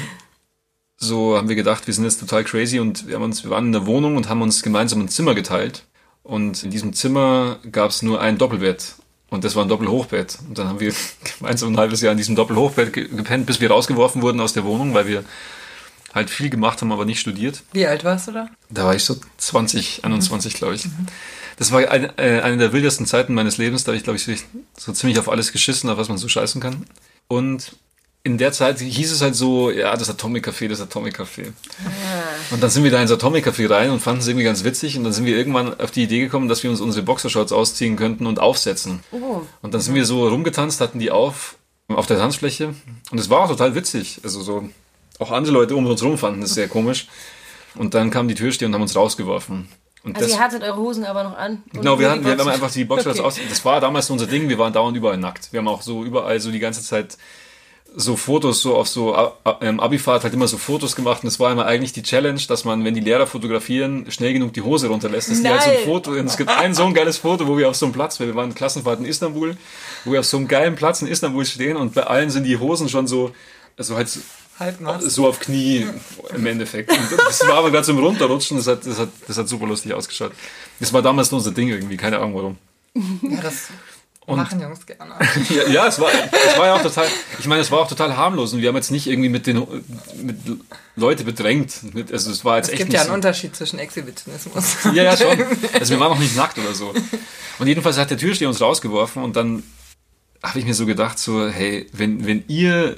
so, 0.98 1.38
haben 1.38 1.48
wir 1.50 1.56
gedacht, 1.56 1.88
wir 1.88 1.94
sind 1.94 2.04
jetzt 2.04 2.20
total 2.20 2.44
crazy 2.44 2.80
und 2.80 3.08
wir 3.08 3.16
haben 3.16 3.24
uns, 3.24 3.44
wir 3.44 3.52
waren 3.52 3.66
in 3.68 3.72
der 3.72 3.86
Wohnung 3.86 4.16
und 4.18 4.28
haben 4.30 4.42
uns 4.42 4.64
gemeinsam 4.64 5.02
ein 5.02 5.10
Zimmer 5.10 5.34
geteilt. 5.36 5.84
Und 6.24 6.64
in 6.64 6.72
diesem 6.72 6.94
Zimmer 6.94 7.60
gab 7.72 7.90
es 7.92 8.02
nur 8.02 8.22
ein 8.22 8.38
Doppelbett. 8.38 8.96
Und 9.30 9.44
das 9.44 9.56
war 9.56 9.64
ein 9.64 9.70
Doppelhochbett. 9.70 10.40
Und 10.48 10.58
dann 10.58 10.68
haben 10.68 10.80
wir 10.80 10.94
gemeinsam 11.40 11.74
ein 11.74 11.78
halbes 11.78 12.02
Jahr 12.02 12.12
in 12.12 12.18
diesem 12.18 12.36
Doppelhochbett 12.36 12.94
ge- 12.94 13.08
gepennt, 13.08 13.46
bis 13.46 13.62
wir 13.62 13.70
rausgeworfen 13.72 14.22
wurden 14.22 14.42
aus 14.42 14.54
der 14.54 14.66
Wohnung, 14.66 14.94
weil 14.94 15.08
wir 15.08 15.24
halt 16.14 16.30
viel 16.30 16.50
gemacht 16.50 16.82
haben, 16.82 16.92
aber 16.92 17.06
nicht 17.06 17.20
studiert. 17.20 17.62
Wie 17.72 17.86
alt 17.88 18.04
warst 18.04 18.28
du 18.28 18.32
da? 18.34 18.50
Da 18.70 18.86
war 18.86 18.96
ich 18.96 19.04
so 19.04 19.16
20, 19.38 20.04
21, 20.04 20.56
glaube 20.56 20.76
ich. 20.76 20.86
Das 21.58 21.72
war 21.72 21.80
ein, 21.90 22.06
äh, 22.18 22.42
eine 22.42 22.58
der 22.58 22.74
wildesten 22.74 23.06
Zeiten 23.06 23.34
meines 23.34 23.58
Lebens. 23.58 23.84
Da 23.86 23.90
habe 23.92 23.98
ich, 23.98 24.04
glaube 24.04 24.18
ich, 24.18 24.24
so- 24.26 24.34
so 24.78 24.92
ziemlich 24.92 25.18
auf 25.20 25.30
alles 25.30 25.52
geschissen, 25.52 25.90
auf 25.90 25.98
was 25.98 26.10
man 26.10 26.18
so 26.18 26.28
scheißen 26.28 26.60
kann. 26.60 26.86
Und 27.28 27.74
in 28.24 28.38
der 28.38 28.52
Zeit 28.52 28.80
hieß 28.80 29.12
es 29.12 29.22
halt 29.22 29.36
so, 29.36 29.72
ja, 29.72 29.96
das 29.96 30.10
Atomic 30.10 30.48
Café, 30.48 30.68
das 30.68 30.82
Atomic 30.82 31.18
Café. 31.20 31.54
Und 32.52 32.62
dann 32.62 32.70
sind 32.70 32.84
wir 32.84 32.92
da 32.92 33.02
ins 33.02 33.12
Atomic 33.12 33.48
Café 33.48 33.70
rein 33.70 33.92
und 33.92 34.02
fanden 34.02 34.20
es 34.20 34.28
irgendwie 34.28 34.44
ganz 34.44 34.64
witzig. 34.64 34.98
Und 34.98 35.06
dann 35.06 35.14
sind 35.14 35.26
wir 35.26 35.38
irgendwann 35.38 35.80
auf 35.80 35.92
die 35.92 36.04
Idee 36.04 36.20
gekommen, 36.20 36.50
dass 36.50 36.62
wir 36.64 36.70
uns 36.70 36.82
unsere 36.82 37.04
Boxershorts 37.06 37.52
ausziehen 37.54 37.96
könnten 37.96 38.28
und 38.28 38.40
aufsetzen. 38.40 39.00
Oh. 39.12 39.42
Und 39.62 39.74
dann 39.74 39.80
sind 39.82 39.96
wir 39.96 40.06
so 40.06 40.28
rumgetanzt, 40.28 40.82
hatten 40.82 41.00
die 41.00 41.12
auf, 41.12 41.56
auf 41.88 42.08
der 42.08 42.18
Tanzfläche. 42.18 42.74
Und 43.10 43.18
es 43.20 43.30
war 43.30 43.40
auch 43.42 43.48
total 43.48 43.74
witzig. 43.74 44.20
Also 44.24 44.42
so, 44.42 44.70
auch 45.20 45.32
andere 45.32 45.54
Leute 45.54 45.76
um 45.76 45.86
uns 45.86 46.04
rum 46.04 46.18
fanden 46.18 46.42
das 46.42 46.54
sehr 46.54 46.68
komisch. 46.68 47.08
Und 47.76 47.94
dann 47.94 48.10
kam 48.12 48.28
die 48.28 48.36
Türsteher 48.36 48.68
und 48.68 48.74
haben 48.74 48.82
uns 48.82 48.96
rausgeworfen. 48.96 49.70
Und 50.04 50.16
Also 50.16 50.28
das, 50.28 50.38
ihr 50.38 50.44
hattet 50.44 50.64
eure 50.64 50.78
Hosen 50.78 51.06
aber 51.06 51.24
noch 51.24 51.38
an. 51.38 51.64
Genau, 51.72 52.00
wir, 52.00 52.10
hatten, 52.12 52.26
wir 52.26 52.38
haben 52.38 52.48
einfach 52.48 52.72
die 52.72 52.84
Boxershorts 52.86 53.20
Okay. 53.20 53.44
aus. 53.44 53.50
Das 53.50 53.64
war 53.64 53.80
damals 53.80 54.08
so 54.08 54.14
unser 54.14 54.28
Ding, 54.28 54.50
wir 54.50 54.58
waren 54.58 54.74
dauernd 54.74 54.98
überall 54.98 55.18
nackt. 55.18 55.52
Wir 55.52 55.60
haben 55.60 55.68
auch 55.68 55.82
so 55.82 56.04
überall 56.04 56.40
so 56.40 56.52
die 56.52 56.60
ganze 56.60 56.84
Zeit 56.84 57.18
so 57.96 58.16
Fotos, 58.16 58.62
so 58.62 58.76
auf 58.76 58.88
so 58.88 59.16
ähm, 59.62 59.80
Abifahrt 59.80 60.24
halt 60.24 60.34
immer 60.34 60.48
so 60.48 60.58
Fotos 60.58 60.96
gemacht 60.96 61.24
und 61.24 61.28
es 61.28 61.40
war 61.40 61.52
immer 61.52 61.66
eigentlich 61.66 61.92
die 61.94 62.04
Challenge, 62.04 62.40
dass 62.48 62.64
man, 62.64 62.84
wenn 62.86 62.94
die 62.94 63.02
Lehrer 63.02 63.28
fotografieren, 63.28 64.10
schnell 64.12 64.34
genug 64.34 64.54
die 64.54 64.62
Hose 64.62 64.88
runterlässt, 64.88 65.30
dass 65.32 65.42
die 65.42 65.50
halt 65.50 65.62
so 65.64 65.70
ein 65.70 65.76
Nein. 65.76 65.86
Foto, 65.86 66.12
und 66.12 66.26
es 66.28 66.38
gibt 66.38 66.50
ein 66.50 66.74
so 66.74 66.84
ein 66.86 66.94
geiles 66.94 67.18
Foto, 67.18 67.48
wo 67.48 67.58
wir 67.58 67.68
auf 67.70 67.76
so 67.76 67.86
einem 67.86 67.94
Platz, 67.94 68.20
wir 68.20 68.34
waren 68.36 68.54
Klassenfahrt 68.54 69.00
in 69.00 69.06
Istanbul, 69.06 69.58
wo 70.06 70.12
wir 70.12 70.20
auf 70.20 70.26
so 70.26 70.38
einem 70.38 70.48
geilen 70.48 70.76
Platz 70.76 71.02
in 71.02 71.08
Istanbul 71.08 71.46
stehen 71.46 71.78
und 71.78 71.94
bei 71.96 72.04
allen 72.04 72.30
sind 72.30 72.44
die 72.44 72.58
Hosen 72.58 72.90
schon 72.90 73.08
so, 73.08 73.32
also 73.78 73.96
halt 73.96 74.10
so- 74.10 74.20
so 75.00 75.26
auf 75.28 75.40
Knie 75.40 75.88
im 76.36 76.46
Endeffekt. 76.46 76.92
Und 76.92 77.00
das 77.28 77.48
war 77.48 77.56
aber 77.60 77.72
gerade 77.72 77.86
zum 77.86 77.98
Runterrutschen, 77.98 78.58
das 78.58 78.68
hat, 78.68 78.86
das, 78.86 79.00
hat, 79.00 79.08
das 79.26 79.38
hat 79.38 79.48
super 79.48 79.66
lustig 79.66 79.94
ausgeschaut. 79.94 80.34
Das 80.82 80.92
war 80.92 81.02
damals 81.02 81.32
unser 81.32 81.52
Ding 81.52 81.70
irgendwie, 81.70 81.96
keine 81.96 82.18
Ahnung 82.20 82.36
warum. 82.36 82.58
Ja, 83.22 83.40
das 83.42 83.70
machen 84.28 84.62
Jungs 84.62 84.86
gerne. 84.86 85.14
Ja, 85.50 85.68
ja 85.68 85.88
es, 85.88 86.00
war, 86.00 86.10
es 86.12 86.58
war 86.58 86.68
ja 86.68 86.76
auch 86.76 86.82
total, 86.82 87.08
ich 87.40 87.46
meine, 87.48 87.62
es 87.62 87.72
war 87.72 87.80
auch 87.80 87.88
total 87.88 88.16
harmlos 88.16 88.54
und 88.54 88.62
wir 88.62 88.70
haben 88.70 88.76
jetzt 88.76 88.92
nicht 88.92 89.08
irgendwie 89.08 89.30
mit 89.30 89.48
den 89.48 89.66
mit 90.22 90.38
Leute 90.96 91.24
bedrängt. 91.24 91.74
Also 92.12 92.32
es 92.32 92.46
war 92.46 92.58
jetzt 92.58 92.68
Es 92.68 92.74
echt 92.74 92.80
gibt 92.80 92.94
ja 92.94 93.02
einen 93.02 93.10
so, 93.10 93.16
Unterschied 93.16 93.56
zwischen 93.56 93.80
Exhibitionismus. 93.80 94.78
Ja, 94.94 95.04
ja, 95.04 95.18
schon. 95.18 95.38
Also 95.74 95.94
wir 95.94 96.00
waren 96.00 96.12
noch 96.12 96.20
nicht 96.20 96.36
nackt 96.36 96.58
oder 96.58 96.74
so. 96.74 96.94
Und 97.60 97.68
jedenfalls 97.68 97.98
hat 97.98 98.10
der 98.10 98.18
Türsteher 98.18 98.48
uns 98.48 98.62
rausgeworfen 98.62 99.24
und 99.24 99.36
dann 99.36 99.64
habe 100.44 100.60
ich 100.60 100.66
mir 100.66 100.74
so 100.74 100.86
gedacht, 100.86 101.20
so, 101.20 101.48
hey, 101.48 101.88
wenn, 101.92 102.26
wenn 102.26 102.44
ihr, 102.48 102.98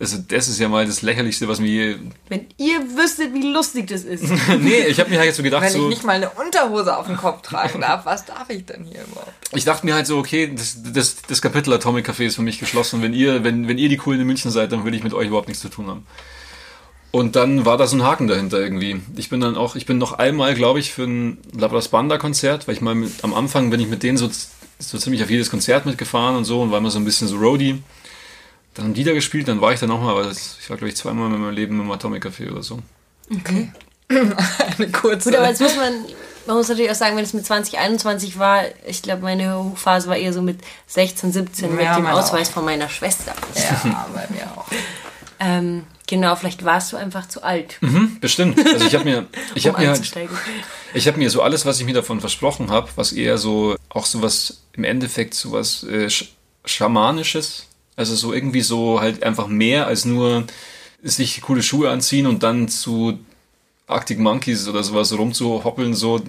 also 0.00 0.18
das 0.28 0.46
ist 0.46 0.60
ja 0.60 0.68
mal 0.68 0.86
das 0.86 1.02
Lächerlichste, 1.02 1.48
was 1.48 1.58
mir 1.58 1.68
je, 1.68 1.96
Wenn 2.28 2.46
ihr 2.56 2.78
wüsstet, 2.96 3.34
wie 3.34 3.50
lustig 3.52 3.88
das 3.88 4.02
ist. 4.02 4.24
Nee, 4.60 4.86
ich 4.86 5.00
habe 5.00 5.10
mir 5.10 5.18
halt 5.18 5.26
jetzt 5.26 5.38
so 5.38 5.42
gedacht, 5.42 5.62
Wenn 5.62 5.70
ich 5.70 5.76
so, 5.76 5.88
nicht 5.88 6.04
mal 6.04 6.12
eine 6.12 6.30
Unterhose 6.30 6.96
auf 6.96 7.06
dem 7.06 7.16
Kopf 7.16 7.42
tragen 7.42 7.80
darf, 7.80 8.06
was 8.06 8.24
darf 8.24 8.48
ich 8.48 8.64
denn 8.64 8.84
hier 8.84 9.02
überhaupt? 9.02 9.32
ich 9.54 9.64
dachte 9.64 9.84
mir 9.84 9.94
halt 9.94 10.06
so, 10.06 10.18
okay, 10.18 10.52
das, 10.54 10.78
das, 10.82 11.16
das 11.26 11.42
Kapitel 11.42 11.72
Atomic 11.72 12.08
Café 12.08 12.26
ist 12.26 12.36
für 12.36 12.42
mich 12.42 12.60
geschlossen. 12.60 13.02
Wenn 13.02 13.12
ihr, 13.12 13.42
wenn, 13.42 13.66
wenn 13.66 13.78
ihr 13.78 13.88
die 13.88 13.96
Coolen 13.96 14.20
in 14.20 14.26
München 14.26 14.52
seid, 14.52 14.70
dann 14.70 14.84
will 14.84 14.94
ich 14.94 15.02
mit 15.02 15.14
euch 15.14 15.28
überhaupt 15.28 15.48
nichts 15.48 15.62
zu 15.62 15.68
tun 15.68 15.88
haben. 15.88 16.06
Und 17.10 17.36
dann 17.36 17.64
war 17.64 17.76
da 17.76 17.86
so 17.86 17.96
ein 17.96 18.04
Haken 18.04 18.28
dahinter 18.28 18.60
irgendwie. 18.60 19.00
Ich 19.16 19.30
bin 19.30 19.40
dann 19.40 19.56
auch, 19.56 19.76
ich 19.76 19.86
bin 19.86 19.98
noch 19.98 20.12
einmal, 20.12 20.54
glaube 20.54 20.78
ich, 20.78 20.92
für 20.92 21.04
ein 21.04 21.38
Labras 21.56 21.88
Banda 21.88 22.18
Konzert, 22.18 22.68
weil 22.68 22.74
ich 22.74 22.80
mal 22.82 22.94
mit, 22.94 23.24
am 23.24 23.32
Anfang 23.34 23.70
bin 23.70 23.80
ich 23.80 23.88
mit 23.88 24.02
denen 24.02 24.18
so, 24.18 24.28
so 24.78 24.98
ziemlich 24.98 25.22
auf 25.22 25.30
jedes 25.30 25.50
Konzert 25.50 25.86
mitgefahren 25.86 26.36
und 26.36 26.44
so 26.44 26.60
und 26.60 26.70
war 26.70 26.78
immer 26.78 26.90
so 26.90 26.98
ein 26.98 27.04
bisschen 27.04 27.26
so 27.26 27.36
Roadie. 27.38 27.82
Dann 28.78 28.86
haben 28.86 28.94
die 28.94 29.02
da 29.02 29.12
gespielt, 29.12 29.48
dann 29.48 29.60
war 29.60 29.72
ich 29.72 29.80
da 29.80 29.86
nochmal, 29.88 30.10
aber 30.12 30.22
das, 30.22 30.56
ich 30.60 30.70
war, 30.70 30.76
glaube 30.76 30.88
ich, 30.88 30.96
zweimal 30.96 31.26
in 31.26 31.32
meinem 31.40 31.52
Leben 31.52 31.80
im 31.80 31.90
Atomic 31.90 32.24
Café 32.24 32.48
oder 32.48 32.62
so. 32.62 32.78
Okay. 33.28 33.72
Eine 34.08 34.88
kurze. 34.92 35.30
Gut, 35.30 35.38
aber 35.38 35.48
jetzt 35.48 35.60
muss 35.60 35.74
man, 35.74 35.92
man 36.46 36.56
muss 36.56 36.68
natürlich 36.68 36.88
auch 36.88 36.94
sagen, 36.94 37.16
wenn 37.16 37.24
es 37.24 37.34
mit 37.34 37.44
20, 37.44 37.76
21 37.76 38.38
war, 38.38 38.62
ich 38.86 39.02
glaube, 39.02 39.22
meine 39.22 39.58
Hochphase 39.58 40.08
war 40.08 40.16
eher 40.16 40.32
so 40.32 40.42
mit 40.42 40.60
16, 40.86 41.32
17 41.32 41.74
mit 41.74 41.84
Ja, 41.84 41.96
dem 41.96 42.04
meine 42.04 42.16
Ausweis 42.16 42.50
auch. 42.50 42.52
von 42.54 42.64
meiner 42.66 42.88
Schwester. 42.88 43.34
ja, 43.56 44.06
bei 44.14 44.28
mir 44.32 44.44
auch. 44.56 44.66
Ähm, 45.40 45.82
genau, 46.06 46.36
vielleicht 46.36 46.64
warst 46.64 46.92
du 46.92 46.96
einfach 46.96 47.26
zu 47.28 47.42
alt, 47.42 47.78
Bestimmt. 48.20 48.64
Also 48.64 48.86
ich 48.86 48.94
habe 48.94 49.04
mir, 49.04 49.26
ich 49.56 49.66
um 49.66 49.72
habe 49.74 49.82
mir 49.86 49.90
halt. 49.90 50.16
Ich 50.94 51.06
habe 51.08 51.18
mir 51.18 51.30
so 51.30 51.42
alles, 51.42 51.66
was 51.66 51.80
ich 51.80 51.84
mir 51.84 51.94
davon 51.94 52.20
versprochen 52.20 52.70
habe, 52.70 52.88
was 52.94 53.12
eher 53.12 53.38
so, 53.38 53.74
auch 53.88 54.06
sowas, 54.06 54.62
im 54.72 54.84
Endeffekt 54.84 55.34
sowas 55.34 55.82
äh, 55.82 56.08
Sch 56.08 56.26
Schamanisches, 56.64 57.67
also 57.98 58.14
so 58.14 58.32
irgendwie 58.32 58.62
so 58.62 59.00
halt 59.00 59.22
einfach 59.22 59.48
mehr 59.48 59.86
als 59.86 60.04
nur 60.06 60.44
sich 61.02 61.40
coole 61.42 61.62
Schuhe 61.62 61.90
anziehen 61.90 62.26
und 62.26 62.42
dann 62.42 62.68
zu 62.68 63.18
Arctic 63.86 64.18
Monkeys 64.18 64.68
oder 64.68 64.82
sowas 64.82 65.12
rumzuhoppeln, 65.16 65.94
so, 65.94 66.20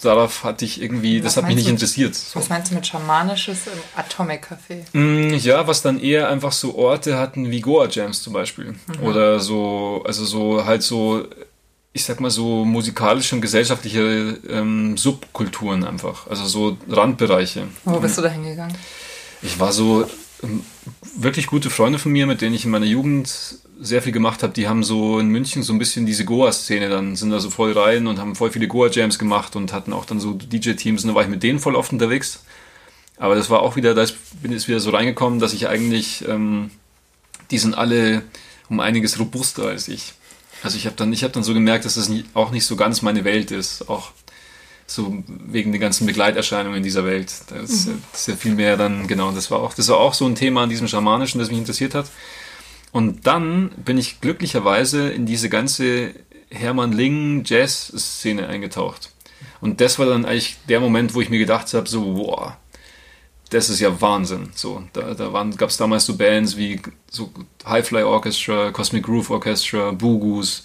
darauf 0.00 0.44
hatte 0.44 0.64
ich 0.64 0.80
irgendwie, 0.80 1.20
das 1.20 1.32
Was 1.32 1.42
hat 1.42 1.46
mich 1.48 1.56
nicht 1.56 1.66
du? 1.68 1.72
interessiert. 1.72 2.14
So. 2.14 2.38
Was 2.38 2.48
meinst 2.48 2.70
du 2.70 2.76
mit 2.76 2.86
Schamanisches 2.86 3.66
im 3.66 3.72
Atomic 3.96 4.46
Café? 4.46 4.84
Mm, 4.96 5.34
Ja, 5.34 5.66
was 5.66 5.82
dann 5.82 6.00
eher 6.00 6.28
einfach 6.28 6.52
so 6.52 6.74
Orte 6.76 7.18
hatten 7.18 7.50
wie 7.50 7.60
Goa 7.60 7.88
Jams 7.88 8.22
zum 8.22 8.32
Beispiel. 8.32 8.74
Oder 9.02 9.40
so, 9.40 10.02
also 10.06 10.24
so 10.24 10.64
halt 10.64 10.82
so, 10.84 11.26
ich 11.92 12.04
sag 12.04 12.20
mal 12.20 12.30
so 12.30 12.64
musikalische 12.64 13.34
und 13.34 13.40
gesellschaftliche 13.40 14.38
ähm, 14.48 14.96
Subkulturen 14.96 15.82
einfach. 15.84 16.28
Also 16.28 16.44
so 16.46 16.76
Randbereiche. 16.88 17.66
Wo 17.84 17.98
bist 17.98 18.16
du 18.18 18.22
da 18.22 18.28
hingegangen? 18.28 18.76
Ich 19.42 19.58
war 19.58 19.72
so 19.72 20.08
wirklich 21.16 21.46
gute 21.46 21.70
Freunde 21.70 21.98
von 21.98 22.12
mir, 22.12 22.26
mit 22.26 22.40
denen 22.40 22.54
ich 22.54 22.64
in 22.64 22.70
meiner 22.70 22.86
Jugend 22.86 23.58
sehr 23.80 24.02
viel 24.02 24.12
gemacht 24.12 24.42
habe, 24.42 24.52
die 24.52 24.68
haben 24.68 24.84
so 24.84 25.18
in 25.18 25.28
München 25.28 25.62
so 25.62 25.72
ein 25.72 25.78
bisschen 25.78 26.06
diese 26.06 26.24
Goa-Szene 26.24 26.88
dann, 26.88 27.16
sind 27.16 27.30
da 27.30 27.40
so 27.40 27.50
voll 27.50 27.72
rein 27.72 28.06
und 28.06 28.18
haben 28.18 28.36
voll 28.36 28.50
viele 28.50 28.68
Goa-Jams 28.68 29.18
gemacht 29.18 29.56
und 29.56 29.72
hatten 29.72 29.92
auch 29.92 30.04
dann 30.04 30.20
so 30.20 30.34
DJ-Teams 30.34 31.02
und 31.02 31.08
da 31.08 31.14
war 31.14 31.22
ich 31.22 31.28
mit 31.28 31.42
denen 31.42 31.58
voll 31.58 31.74
oft 31.74 31.92
unterwegs. 31.92 32.44
Aber 33.16 33.34
das 33.34 33.50
war 33.50 33.60
auch 33.60 33.76
wieder, 33.76 33.94
da 33.94 34.06
bin 34.42 34.52
ich 34.52 34.68
wieder 34.68 34.80
so 34.80 34.90
reingekommen, 34.90 35.40
dass 35.40 35.52
ich 35.52 35.68
eigentlich, 35.68 36.26
ähm, 36.26 36.70
die 37.50 37.58
sind 37.58 37.74
alle 37.74 38.22
um 38.68 38.80
einiges 38.80 39.18
robuster 39.18 39.66
als 39.66 39.88
ich. 39.88 40.14
Also 40.62 40.76
ich 40.76 40.86
habe 40.86 40.96
dann, 40.96 41.14
habe 41.14 41.32
dann 41.32 41.42
so 41.42 41.54
gemerkt, 41.54 41.84
dass 41.84 41.94
das 41.94 42.10
auch 42.34 42.50
nicht 42.50 42.66
so 42.66 42.76
ganz 42.76 43.02
meine 43.02 43.24
Welt 43.24 43.50
ist, 43.50 43.88
auch 43.88 44.12
so 44.90 45.22
wegen 45.28 45.72
den 45.72 45.80
ganzen 45.80 46.06
Begleiterscheinungen 46.06 46.82
dieser 46.82 47.04
Welt. 47.04 47.32
Das, 47.50 47.70
ist- 47.70 47.88
das 48.12 48.20
ist 48.22 48.28
ja 48.28 48.36
viel 48.36 48.54
mehr 48.54 48.76
dann, 48.76 49.06
genau, 49.06 49.30
das 49.32 49.50
war 49.50 49.60
auch, 49.60 49.74
das 49.74 49.88
war 49.88 49.98
auch 49.98 50.14
so 50.14 50.26
ein 50.26 50.34
Thema 50.34 50.62
an 50.64 50.70
diesem 50.70 50.88
Schamanischen, 50.88 51.38
das 51.38 51.48
mich 51.50 51.58
interessiert 51.58 51.94
hat. 51.94 52.06
Und 52.92 53.26
dann 53.26 53.70
bin 53.84 53.98
ich 53.98 54.20
glücklicherweise 54.20 55.10
in 55.10 55.24
diese 55.26 55.48
ganze 55.48 56.12
Hermann 56.50 56.92
Ling 56.92 57.44
Jazz-Szene 57.44 58.48
eingetaucht. 58.48 59.10
Und 59.60 59.80
das 59.80 59.98
war 59.98 60.06
dann 60.06 60.24
eigentlich 60.24 60.56
der 60.68 60.80
Moment, 60.80 61.14
wo 61.14 61.20
ich 61.20 61.30
mir 61.30 61.38
gedacht 61.38 61.72
habe, 61.74 61.88
so, 61.88 62.14
boah, 62.14 62.56
das 63.50 63.68
ist 63.68 63.80
ja 63.80 64.00
Wahnsinn. 64.00 64.50
So, 64.54 64.82
da, 64.92 65.14
da 65.14 65.28
gab 65.56 65.70
es 65.70 65.76
damals 65.76 66.04
so 66.06 66.16
Bands 66.16 66.56
wie 66.56 66.80
so 67.10 67.32
Highfly 67.66 68.02
Orchestra, 68.02 68.70
Cosmic 68.72 69.04
Groove 69.04 69.30
Orchestra, 69.30 69.92
Bugus. 69.92 70.64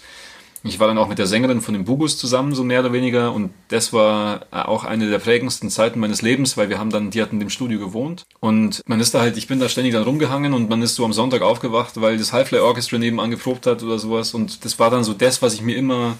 Ich 0.68 0.80
war 0.80 0.88
dann 0.88 0.98
auch 0.98 1.08
mit 1.08 1.18
der 1.18 1.26
Sängerin 1.26 1.60
von 1.60 1.74
den 1.74 1.84
Bugus 1.84 2.18
zusammen, 2.18 2.54
so 2.54 2.64
mehr 2.64 2.80
oder 2.80 2.92
weniger. 2.92 3.32
Und 3.32 3.52
das 3.68 3.92
war 3.92 4.46
auch 4.50 4.84
eine 4.84 5.08
der 5.08 5.18
prägendsten 5.18 5.70
Zeiten 5.70 6.00
meines 6.00 6.22
Lebens, 6.22 6.56
weil 6.56 6.68
wir 6.68 6.78
haben 6.78 6.90
dann, 6.90 7.10
die 7.10 7.22
hatten 7.22 7.40
im 7.40 7.50
Studio 7.50 7.78
gewohnt. 7.78 8.26
Und 8.40 8.82
man 8.86 9.00
ist 9.00 9.14
da 9.14 9.20
halt, 9.20 9.36
ich 9.36 9.46
bin 9.46 9.60
da 9.60 9.68
ständig 9.68 9.92
dann 9.92 10.02
rumgehangen 10.02 10.52
und 10.52 10.68
man 10.68 10.82
ist 10.82 10.96
so 10.96 11.04
am 11.04 11.12
Sonntag 11.12 11.42
aufgewacht, 11.42 12.00
weil 12.00 12.18
das 12.18 12.32
Highfly 12.32 12.58
Orchestra 12.58 12.98
nebenan 12.98 13.30
geprobt 13.30 13.66
hat 13.66 13.82
oder 13.82 13.98
sowas. 13.98 14.34
Und 14.34 14.64
das 14.64 14.78
war 14.78 14.90
dann 14.90 15.04
so 15.04 15.12
das, 15.12 15.42
was 15.42 15.54
ich 15.54 15.62
mir 15.62 15.76
immer 15.76 16.16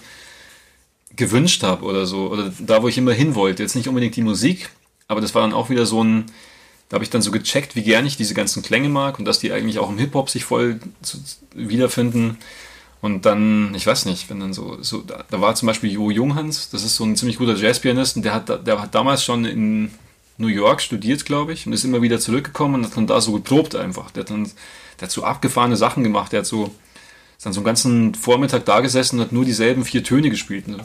gewünscht 1.17 1.63
habe 1.63 1.85
oder 1.85 2.07
so. 2.07 2.29
Oder 2.31 2.53
da, 2.59 2.83
wo 2.83 2.89
ich 2.89 2.99
immer 2.99 3.13
hin 3.13 3.35
wollte. 3.35 3.63
Jetzt 3.63 3.77
nicht 3.77 3.89
unbedingt 3.89 4.17
die 4.17 4.23
Musik, 4.23 4.71
aber 5.09 5.21
das 5.21 5.35
war 5.35 5.43
dann 5.43 5.55
auch 5.55 5.71
wieder 5.71 5.87
so 5.87 6.03
ein, 6.03 6.27
da 6.89 6.95
habe 6.95 7.05
ich 7.05 7.11
dann 7.11 7.23
so 7.23 7.31
gecheckt, 7.31 7.75
wie 7.75 7.83
gern 7.83 8.07
ich 8.07 8.17
diese 8.17 8.35
ganzen 8.35 8.63
Klänge 8.63 8.89
mag 8.89 9.19
und 9.19 9.25
dass 9.25 9.41
die 9.41 9.51
eigentlich 9.51 9.79
auch 9.79 9.91
im 9.91 9.99
Hip-Hop 9.99 10.31
sich 10.31 10.45
voll 10.45 10.79
wiederfinden. 11.55 12.39
Und 13.01 13.27
dann, 13.27 13.75
ich 13.75 13.87
weiß 13.87 14.07
nicht, 14.07 14.31
wenn 14.31 14.41
dann 14.41 14.53
so, 14.53 14.79
so 14.81 15.03
da, 15.03 15.25
da 15.31 15.41
war 15.41 15.55
zum 15.55 15.67
Beispiel 15.67 15.93
Jo 15.93 16.11
Junghans, 16.11 16.71
das 16.71 16.83
ist 16.83 16.97
so 16.97 17.05
ein 17.05 17.17
ziemlich 17.17 17.39
guter 17.39 17.55
Jazzpianist 17.55 18.17
und 18.17 18.25
der 18.25 18.35
hat, 18.35 18.67
der 18.67 18.81
hat 18.81 18.95
damals 18.95 19.23
schon 19.23 19.45
in, 19.45 19.91
New 20.39 20.49
York 20.49 20.83
studiert, 20.83 21.25
glaube 21.25 21.53
ich, 21.53 21.67
und 21.67 21.73
ist 21.73 21.85
immer 21.85 22.03
wieder 22.03 22.21
zurückgekommen 22.21 22.77
und 22.77 22.85
hat 22.85 22.97
dann 22.97 23.07
da 23.07 23.21
so 23.21 23.33
geprobt 23.33 23.75
einfach. 23.75 24.11
Der 24.11 24.23
hat 24.23 24.31
dann 24.31 24.51
der 25.01 25.09
hat 25.09 25.13
so 25.13 25.25
abgefahrene 25.25 25.77
Sachen 25.77 26.03
gemacht. 26.03 26.33
Der 26.33 26.41
hat 26.41 26.47
so 26.47 26.75
ist 27.37 27.45
dann 27.45 27.53
so 27.53 27.61
einen 27.61 27.67
ganzen 27.67 28.15
Vormittag 28.15 28.65
da 28.65 28.81
gesessen 28.81 29.19
und 29.19 29.27
hat 29.27 29.33
nur 29.33 29.45
dieselben 29.45 29.85
vier 29.85 30.03
Töne 30.03 30.31
gespielt. 30.31 30.69
Und, 30.69 30.79
so, 30.79 30.85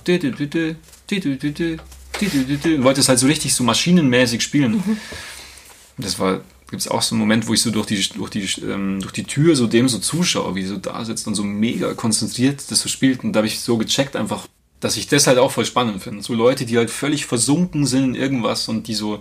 wollte 2.83 2.99
es 2.99 3.07
halt 3.07 3.19
so 3.19 3.27
richtig 3.27 3.55
so 3.55 3.63
maschinenmäßig 3.63 4.41
spielen. 4.41 4.73
Mhm. 4.73 4.97
Und 5.97 6.05
das 6.05 6.19
war 6.19 6.41
gibt 6.71 6.81
es 6.81 6.87
auch 6.87 7.01
so 7.01 7.13
einen 7.13 7.19
Moment, 7.19 7.47
wo 7.47 7.53
ich 7.53 7.61
so 7.61 7.69
durch 7.69 7.85
die, 7.85 8.01
durch 8.15 8.29
die, 8.29 8.47
ähm, 8.61 9.01
durch 9.01 9.11
die 9.11 9.25
Tür 9.25 9.55
so 9.55 9.67
dem 9.67 9.87
so 9.89 9.99
zuschaue, 9.99 10.55
wie 10.55 10.63
so 10.63 10.77
da 10.77 11.03
sitzt 11.05 11.27
und 11.27 11.35
so 11.35 11.43
mega 11.43 11.93
konzentriert 11.93 12.71
das 12.71 12.81
so 12.81 12.89
spielt. 12.89 13.23
Und 13.23 13.33
da 13.33 13.39
habe 13.39 13.47
ich 13.47 13.59
so 13.59 13.77
gecheckt 13.77 14.15
einfach, 14.15 14.47
dass 14.79 14.97
ich 14.97 15.07
das 15.07 15.27
halt 15.27 15.37
auch 15.37 15.51
voll 15.51 15.65
spannend 15.65 16.01
finde. 16.01 16.23
So 16.23 16.33
Leute, 16.33 16.65
die 16.65 16.77
halt 16.77 16.89
völlig 16.89 17.25
versunken 17.25 17.85
sind 17.85 18.03
in 18.03 18.15
irgendwas 18.15 18.69
und 18.69 18.87
die 18.87 18.95
so 18.95 19.19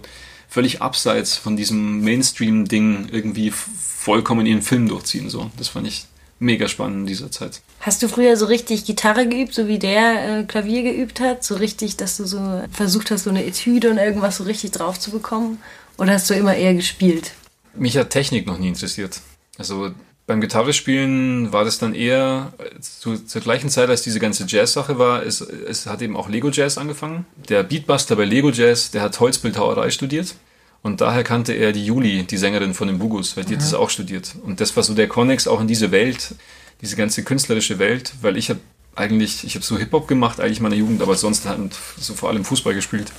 völlig 0.49 0.81
abseits 0.81 1.37
von 1.37 1.57
diesem 1.57 2.01
Mainstream-Ding 2.03 3.09
irgendwie 3.11 3.51
vollkommen 3.51 4.47
ihren 4.47 4.63
Film 4.63 4.89
durchziehen. 4.89 5.29
So, 5.29 5.51
das 5.57 5.69
fand 5.69 5.89
ich 5.89 6.07
mega 6.39 6.69
spannend 6.69 7.01
in 7.01 7.07
dieser 7.07 7.33
Zeit. 7.33 7.63
Hast 7.81 8.01
du 8.03 8.09
früher 8.09 8.37
so 8.37 8.47
richtig 8.47 8.85
Gitarre 8.85 9.29
geübt, 9.29 9.55
so 9.55 9.67
wie 9.67 9.79
der 9.81 10.39
äh, 10.39 10.45
Klavier 10.45 10.83
geübt 10.83 11.19
hat? 11.19 11.43
So 11.45 11.57
richtig, 11.57 11.97
dass 11.97 12.17
du 12.17 12.27
so 12.27 12.63
versucht 12.73 13.11
hast, 13.11 13.25
so 13.25 13.31
eine 13.31 13.45
Etüde 13.45 13.91
und 13.91 13.99
irgendwas 13.99 14.37
so 14.37 14.45
richtig 14.45 14.71
drauf 14.71 15.01
zu 15.01 15.11
bekommen? 15.11 15.61
Oder 15.99 16.13
hast 16.13 16.31
du 16.31 16.35
immer 16.35 16.55
eher 16.55 16.75
gespielt? 16.75 17.33
Mich 17.75 17.97
hat 17.97 18.11
Technik 18.11 18.47
noch 18.47 18.59
nie 18.59 18.69
interessiert. 18.69 19.21
Also 19.59 19.93
beim 20.27 20.41
Gitarrespielen 20.41 21.53
war 21.53 21.65
das 21.65 21.79
dann 21.79 21.93
eher 21.93 22.53
zu, 22.81 23.17
zur 23.17 23.41
gleichen 23.41 23.69
Zeit, 23.69 23.89
als 23.89 24.03
diese 24.03 24.21
ganze 24.21 24.45
Jazz-Sache 24.47 24.99
war, 24.99 25.25
es, 25.25 25.41
es 25.41 25.87
hat 25.87 26.03
eben 26.03 26.17
auch 26.17 26.29
Lego 26.29 26.51
Jazz 26.51 26.79
angefangen. 26.79 27.27
Der 27.49 27.65
Beatbuster 27.65 28.15
bei 28.15 28.25
Lego 28.25 28.51
Jazz, 28.51 28.93
der 28.93 29.03
hat 29.03 29.19
Holzbildhauerei 29.19 29.91
studiert. 29.91 30.37
Und 30.83 31.01
daher 31.01 31.25
kannte 31.25 31.53
er 31.53 31.73
die 31.73 31.85
Juli, 31.85 32.23
die 32.23 32.37
Sängerin 32.37 32.75
von 32.75 32.89
den 32.89 32.99
Bugus, 32.99 33.37
weil 33.37 33.45
die 33.45 33.55
mhm. 33.55 33.57
hat 33.57 33.65
das 33.65 33.75
auch 33.75 33.91
studiert. 33.91 34.35
Und 34.43 34.61
das 34.61 34.77
war 34.77 34.83
so 34.83 34.95
der 34.95 35.09
Connex 35.09 35.47
auch 35.47 35.61
in 35.61 35.67
diese 35.67 35.91
Welt, 35.91 36.37
diese 36.81 36.97
ganze 36.97 37.23
künstlerische 37.23 37.79
Welt, 37.79 38.15
weil 38.23 38.37
ich 38.37 38.51
habe 38.51 38.61
eigentlich, 38.95 39.45
ich 39.45 39.57
habe 39.57 39.65
so 39.65 39.79
Hip-Hop 39.79 40.09
gemacht, 40.09 40.41
eigentlich 40.41 40.59
in 40.59 40.63
meiner 40.63 40.77
Jugend, 40.77 41.03
aber 41.03 41.17
sonst 41.17 41.47
halt 41.47 41.75
so 41.99 42.15
vor 42.15 42.29
allem 42.29 42.45
Fußball 42.45 42.75
gespielt. 42.75 43.13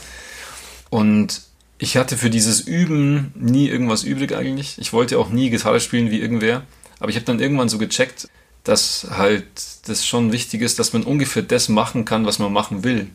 Und 0.90 1.42
ich 1.82 1.98
hatte 1.98 2.16
für 2.16 2.30
dieses 2.30 2.62
Üben 2.62 3.34
nie 3.34 3.68
irgendwas 3.68 4.04
übrig 4.04 4.36
eigentlich. 4.36 4.78
Ich 4.78 4.94
wollte 4.94 5.18
auch 5.18 5.30
nie 5.30 5.50
Gitarre 5.50 5.80
spielen 5.80 6.12
wie 6.12 6.20
irgendwer. 6.20 6.62
Aber 7.00 7.10
ich 7.10 7.16
habe 7.16 7.26
dann 7.26 7.40
irgendwann 7.40 7.70
so 7.70 7.80
gecheckt, 7.80 8.30
dass 8.64 9.08
halt 9.10 9.46
das 9.88 10.06
schon 10.06 10.32
wichtig 10.32 10.62
ist, 10.62 10.78
dass 10.78 10.94
man 10.94 11.02
ungefähr 11.02 11.42
das 11.42 11.70
machen 11.70 12.06
kann, 12.06 12.28
was 12.28 12.38
man 12.38 12.54
machen 12.54 12.84
will. 12.84 13.08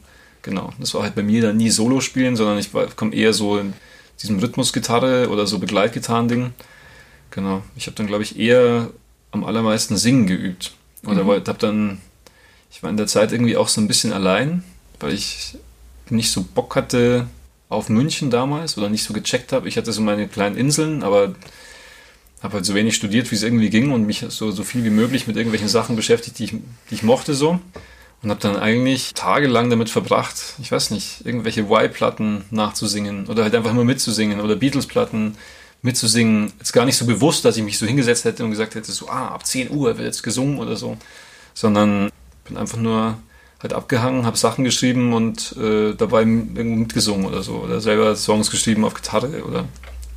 Genau. 0.42 0.72
Das 0.80 0.94
war 0.94 1.04
halt 1.04 1.14
bei 1.14 1.22
mir 1.22 1.42
dann 1.42 1.58
nie 1.58 1.70
Solo 1.70 2.00
spielen, 2.00 2.34
sondern 2.34 2.58
ich 2.58 2.70
komme 2.96 3.14
eher 3.14 3.32
so 3.32 3.56
in 3.56 3.72
diesem 4.20 4.40
Rhythmusgitarre 4.40 5.28
oder 5.28 5.46
so 5.46 5.60
Begleitgitarren-Ding. 5.60 6.52
Genau. 7.30 7.62
Ich 7.76 7.86
habe 7.86 7.94
dann, 7.94 8.08
glaube 8.08 8.24
ich, 8.24 8.36
eher 8.36 8.90
am 9.30 9.44
allermeisten 9.44 9.96
Singen 9.96 10.26
geübt. 10.26 10.72
Oder 11.04 11.22
mhm. 11.22 11.30
habe 11.30 11.54
dann, 11.60 12.00
ich 12.72 12.82
war 12.82 12.90
in 12.90 12.96
der 12.96 13.06
Zeit 13.06 13.30
irgendwie 13.30 13.56
auch 13.56 13.68
so 13.68 13.80
ein 13.80 13.86
bisschen 13.86 14.12
allein, 14.12 14.64
weil 14.98 15.12
ich 15.14 15.56
nicht 16.10 16.32
so 16.32 16.42
Bock 16.42 16.74
hatte, 16.74 17.28
auf 17.68 17.88
München 17.88 18.30
damals 18.30 18.78
oder 18.78 18.88
nicht 18.88 19.04
so 19.04 19.12
gecheckt 19.12 19.52
habe. 19.52 19.68
Ich 19.68 19.76
hatte 19.76 19.92
so 19.92 20.00
meine 20.00 20.28
kleinen 20.28 20.56
Inseln, 20.56 21.02
aber 21.02 21.34
habe 22.42 22.54
halt 22.54 22.64
so 22.64 22.74
wenig 22.74 22.94
studiert, 22.94 23.30
wie 23.30 23.34
es 23.34 23.42
irgendwie 23.42 23.70
ging 23.70 23.92
und 23.92 24.06
mich 24.06 24.24
so, 24.28 24.50
so 24.50 24.62
viel 24.62 24.84
wie 24.84 24.90
möglich 24.90 25.26
mit 25.26 25.36
irgendwelchen 25.36 25.68
Sachen 25.68 25.96
beschäftigt, 25.96 26.38
die 26.38 26.44
ich, 26.44 26.50
die 26.50 26.94
ich 26.94 27.02
mochte 27.02 27.34
so. 27.34 27.58
Und 28.22 28.30
habe 28.30 28.40
dann 28.40 28.56
eigentlich 28.56 29.14
tagelang 29.14 29.68
damit 29.68 29.90
verbracht, 29.90 30.54
ich 30.60 30.72
weiß 30.72 30.90
nicht, 30.90 31.26
irgendwelche 31.26 31.62
Y-Platten 31.62 32.44
nachzusingen 32.50 33.26
oder 33.26 33.42
halt 33.42 33.54
einfach 33.54 33.70
immer 33.70 33.84
mitzusingen 33.84 34.40
oder 34.40 34.56
Beatles-Platten 34.56 35.36
mitzusingen. 35.82 36.52
Jetzt 36.58 36.72
gar 36.72 36.86
nicht 36.86 36.96
so 36.96 37.06
bewusst, 37.06 37.44
dass 37.44 37.56
ich 37.56 37.62
mich 37.62 37.78
so 37.78 37.86
hingesetzt 37.86 38.24
hätte 38.24 38.42
und 38.44 38.50
gesagt 38.50 38.74
hätte, 38.74 38.90
so, 38.90 39.08
ah, 39.08 39.28
ab 39.28 39.46
10 39.46 39.70
Uhr 39.70 39.98
wird 39.98 40.06
jetzt 40.06 40.22
gesungen 40.22 40.58
oder 40.58 40.76
so, 40.76 40.96
sondern 41.52 42.10
bin 42.44 42.56
einfach 42.56 42.78
nur 42.78 43.18
halt 43.62 43.72
abgehangen, 43.72 44.26
habe 44.26 44.36
Sachen 44.36 44.64
geschrieben 44.64 45.12
und 45.12 45.56
äh, 45.56 45.94
dabei 45.94 46.20
irgendwo 46.20 46.76
mitgesungen 46.76 47.26
oder 47.26 47.42
so. 47.42 47.54
Oder 47.56 47.80
selber 47.80 48.14
Songs 48.16 48.50
geschrieben 48.50 48.84
auf 48.84 48.94
Gitarre 48.94 49.44
oder 49.44 49.64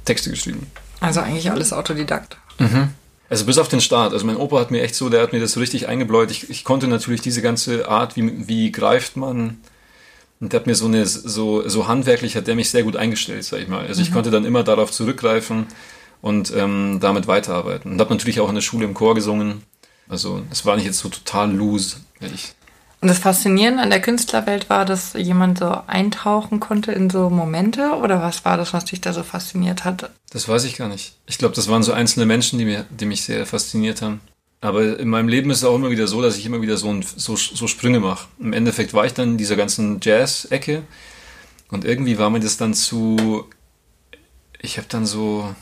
Texte 0.06 0.30
geschrieben. 0.30 0.68
Also 1.00 1.22
eigentlich 1.22 1.52
alles 1.52 1.72
Autodidakt. 1.72 2.38
Mhm. 2.58 2.90
Also 3.30 3.46
bis 3.46 3.58
auf 3.58 3.68
den 3.68 3.80
Start. 3.80 4.14
Also 4.14 4.26
mein 4.26 4.38
Opa 4.38 4.60
hat 4.60 4.72
mir 4.72 4.82
echt 4.82 4.96
so, 4.96 5.10
der 5.10 5.22
hat 5.22 5.34
mir 5.34 5.40
das 5.40 5.54
so 5.54 5.60
richtig 5.60 5.88
eingebläut. 5.88 6.32
Ich, 6.32 6.50
ich 6.50 6.64
konnte 6.64 6.88
natürlich 6.88 7.22
diese 7.22 7.42
ganze 7.42 7.88
Art, 7.88 8.16
wie, 8.16 8.48
wie 8.48 8.72
greift 8.72 9.16
man, 9.16 9.58
und 10.40 10.54
der 10.54 10.62
hat 10.62 10.68
mir 10.68 10.76
so 10.76 10.86
eine, 10.86 11.06
so, 11.06 11.68
so 11.68 11.88
handwerklich 11.88 12.36
hat 12.36 12.48
der 12.48 12.56
mich 12.56 12.70
sehr 12.70 12.84
gut 12.84 12.96
eingestellt, 12.96 13.44
sag 13.44 13.60
ich 13.60 13.68
mal. 13.68 13.86
Also 13.86 14.02
ich 14.02 14.10
mhm. 14.10 14.14
konnte 14.14 14.32
dann 14.32 14.46
immer 14.46 14.64
darauf 14.64 14.92
zurückgreifen 14.92 15.68
und 16.22 16.54
ähm, 16.56 17.00
damit 17.02 17.28
weiterarbeiten. 17.28 17.92
Und 17.92 18.00
habe 18.00 18.14
natürlich 18.14 18.40
auch 18.40 18.50
in 18.50 18.56
der 18.56 18.62
Schule 18.62 18.86
im 18.86 18.94
Chor 18.94 19.16
gesungen. 19.16 19.64
Also 20.08 20.42
es 20.50 20.66
war 20.66 20.76
nicht 20.76 20.86
jetzt 20.86 21.00
so 21.00 21.10
total 21.10 21.52
loose, 21.52 21.98
ehrlich. 22.22 22.54
Und 23.02 23.08
das 23.08 23.20
Faszinierende 23.20 23.82
an 23.82 23.90
der 23.90 24.02
Künstlerwelt 24.02 24.70
war, 24.70 24.84
dass 24.84 25.14
jemand 25.14 25.60
so 25.60 25.72
eintauchen 25.88 26.60
konnte 26.60 26.92
in 26.92 27.10
so 27.10 27.30
Momente? 27.30 27.94
Oder 27.94 28.22
was 28.22 28.44
war 28.44 28.58
das, 28.58 28.74
was 28.74 28.86
dich 28.86 29.00
da 29.00 29.14
so 29.14 29.24
fasziniert 29.24 29.86
hat? 29.86 30.10
Das 30.32 30.50
weiß 30.50 30.66
ich 30.66 30.76
gar 30.76 30.90
nicht. 30.90 31.14
Ich 31.26 31.38
glaube, 31.38 31.56
das 31.56 31.70
waren 31.70 31.84
so 31.84 31.94
einzelne 31.94 32.26
Menschen, 32.26 32.60
die, 32.60 32.66
mir, 32.66 32.86
die 32.90 33.06
mich 33.06 33.24
sehr 33.24 33.46
fasziniert 33.46 34.02
haben. 34.02 34.20
Aber 34.60 35.00
in 35.00 35.08
meinem 35.08 35.30
Leben 35.30 35.50
ist 35.50 35.60
es 35.60 35.64
auch 35.64 35.76
immer 35.76 35.90
wieder 35.90 36.08
so, 36.08 36.22
dass 36.22 36.36
ich 36.36 36.46
immer 36.46 36.62
wieder 36.62 36.76
so, 36.76 36.90
ein, 36.90 37.06
so, 37.16 37.38
so 37.38 37.68
Sprünge 37.68 38.02
mache. 38.02 38.28
Im 38.40 38.52
Endeffekt 38.52 38.94
war 38.94 39.06
ich 39.06 39.14
dann 39.14 39.30
in 39.30 39.38
dieser 39.38 39.56
ganzen 39.56 40.00
Jazz-Ecke 40.02 40.84
und 41.70 41.86
irgendwie 41.86 42.18
war 42.18 42.30
mir 42.30 42.42
das 42.42 42.58
dann 42.58 42.74
zu. 42.74 43.46
Ich 44.60 44.78
habe 44.78 44.88
dann 44.90 45.06
so. 45.06 45.56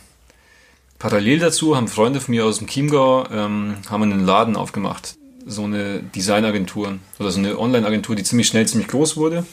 Parallel 0.97 1.37
dazu 1.37 1.75
haben 1.75 1.87
Freunde 1.87 2.19
von 2.19 2.33
mir 2.33 2.43
aus 2.43 2.57
dem 2.57 2.65
Chiemgau 2.65 3.27
ähm, 3.29 3.77
haben 3.87 4.01
einen 4.01 4.25
Laden 4.25 4.55
aufgemacht 4.55 5.15
so 5.47 5.63
eine 5.63 6.01
Designagentur 6.01 6.99
oder 7.19 7.31
so 7.31 7.39
eine 7.39 7.57
Online-Agentur, 7.57 8.15
die 8.15 8.23
ziemlich 8.23 8.47
schnell 8.47 8.67
ziemlich 8.67 8.89
groß 8.89 9.17
wurde. 9.17 9.45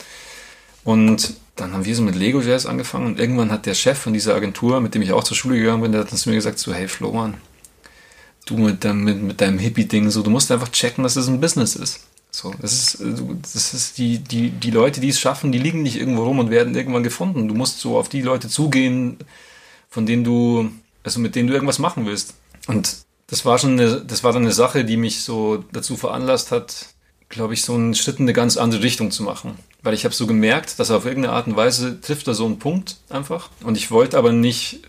Und 0.82 1.34
dann 1.56 1.72
haben 1.72 1.84
wir 1.84 1.94
so 1.94 2.02
mit 2.02 2.14
Lego 2.14 2.40
Jazz 2.40 2.66
angefangen 2.66 3.06
und 3.06 3.18
irgendwann 3.18 3.50
hat 3.50 3.64
der 3.64 3.74
Chef 3.74 3.98
von 3.98 4.12
dieser 4.12 4.34
Agentur, 4.34 4.80
mit 4.80 4.94
dem 4.94 5.02
ich 5.02 5.12
auch 5.12 5.24
zur 5.24 5.36
Schule 5.36 5.56
gegangen 5.56 5.82
bin, 5.82 5.92
der 5.92 6.02
hat 6.02 6.10
zu 6.10 6.28
mir 6.28 6.34
gesagt 6.34 6.58
so, 6.58 6.74
hey 6.74 6.88
Florian, 6.88 7.34
du 8.44 8.58
mit 8.58 8.84
deinem, 8.84 9.04
mit, 9.04 9.22
mit 9.22 9.40
deinem 9.40 9.58
Hippie-Ding, 9.58 10.10
so, 10.10 10.22
du 10.22 10.30
musst 10.30 10.50
einfach 10.50 10.68
checken, 10.68 11.04
dass 11.04 11.14
das 11.14 11.28
ein 11.28 11.40
Business 11.40 11.76
ist. 11.76 12.00
So, 12.30 12.52
das 12.60 12.72
ist, 12.72 13.02
das 13.52 13.74
ist 13.74 13.96
die, 13.96 14.18
die, 14.18 14.50
die 14.50 14.72
Leute, 14.72 15.00
die 15.00 15.08
es 15.08 15.20
schaffen, 15.20 15.52
die 15.52 15.58
liegen 15.58 15.82
nicht 15.82 15.96
irgendwo 15.96 16.24
rum 16.24 16.40
und 16.40 16.50
werden 16.50 16.74
irgendwann 16.74 17.04
gefunden. 17.04 17.46
Du 17.46 17.54
musst 17.54 17.78
so 17.78 17.96
auf 17.96 18.08
die 18.08 18.22
Leute 18.22 18.48
zugehen, 18.48 19.18
von 19.88 20.04
denen 20.04 20.24
du, 20.24 20.68
also 21.04 21.20
mit 21.20 21.36
denen 21.36 21.46
du 21.46 21.54
irgendwas 21.54 21.78
machen 21.78 22.06
willst. 22.06 22.34
Und 22.66 23.04
das 23.34 23.44
war 23.44 23.58
schon 23.58 23.72
eine, 23.72 24.00
das 24.00 24.22
war 24.22 24.32
dann 24.32 24.42
eine 24.42 24.52
Sache, 24.52 24.84
die 24.84 24.96
mich 24.96 25.24
so 25.24 25.64
dazu 25.72 25.96
veranlasst 25.96 26.52
hat, 26.52 26.86
glaube 27.28 27.54
ich, 27.54 27.62
so 27.62 27.74
einen 27.74 27.96
Schritt 27.96 28.20
in 28.20 28.26
eine 28.26 28.32
ganz 28.32 28.56
andere 28.56 28.84
Richtung 28.84 29.10
zu 29.10 29.24
machen. 29.24 29.56
Weil 29.82 29.92
ich 29.92 30.04
habe 30.04 30.14
so 30.14 30.28
gemerkt, 30.28 30.78
dass 30.78 30.92
auf 30.92 31.04
irgendeine 31.04 31.34
Art 31.34 31.48
und 31.48 31.56
Weise 31.56 32.00
trifft 32.00 32.28
er 32.28 32.34
so 32.34 32.46
einen 32.46 32.60
Punkt 32.60 32.98
einfach. 33.10 33.50
Und 33.64 33.76
ich 33.76 33.90
wollte 33.90 34.18
aber 34.18 34.30
nicht 34.30 34.82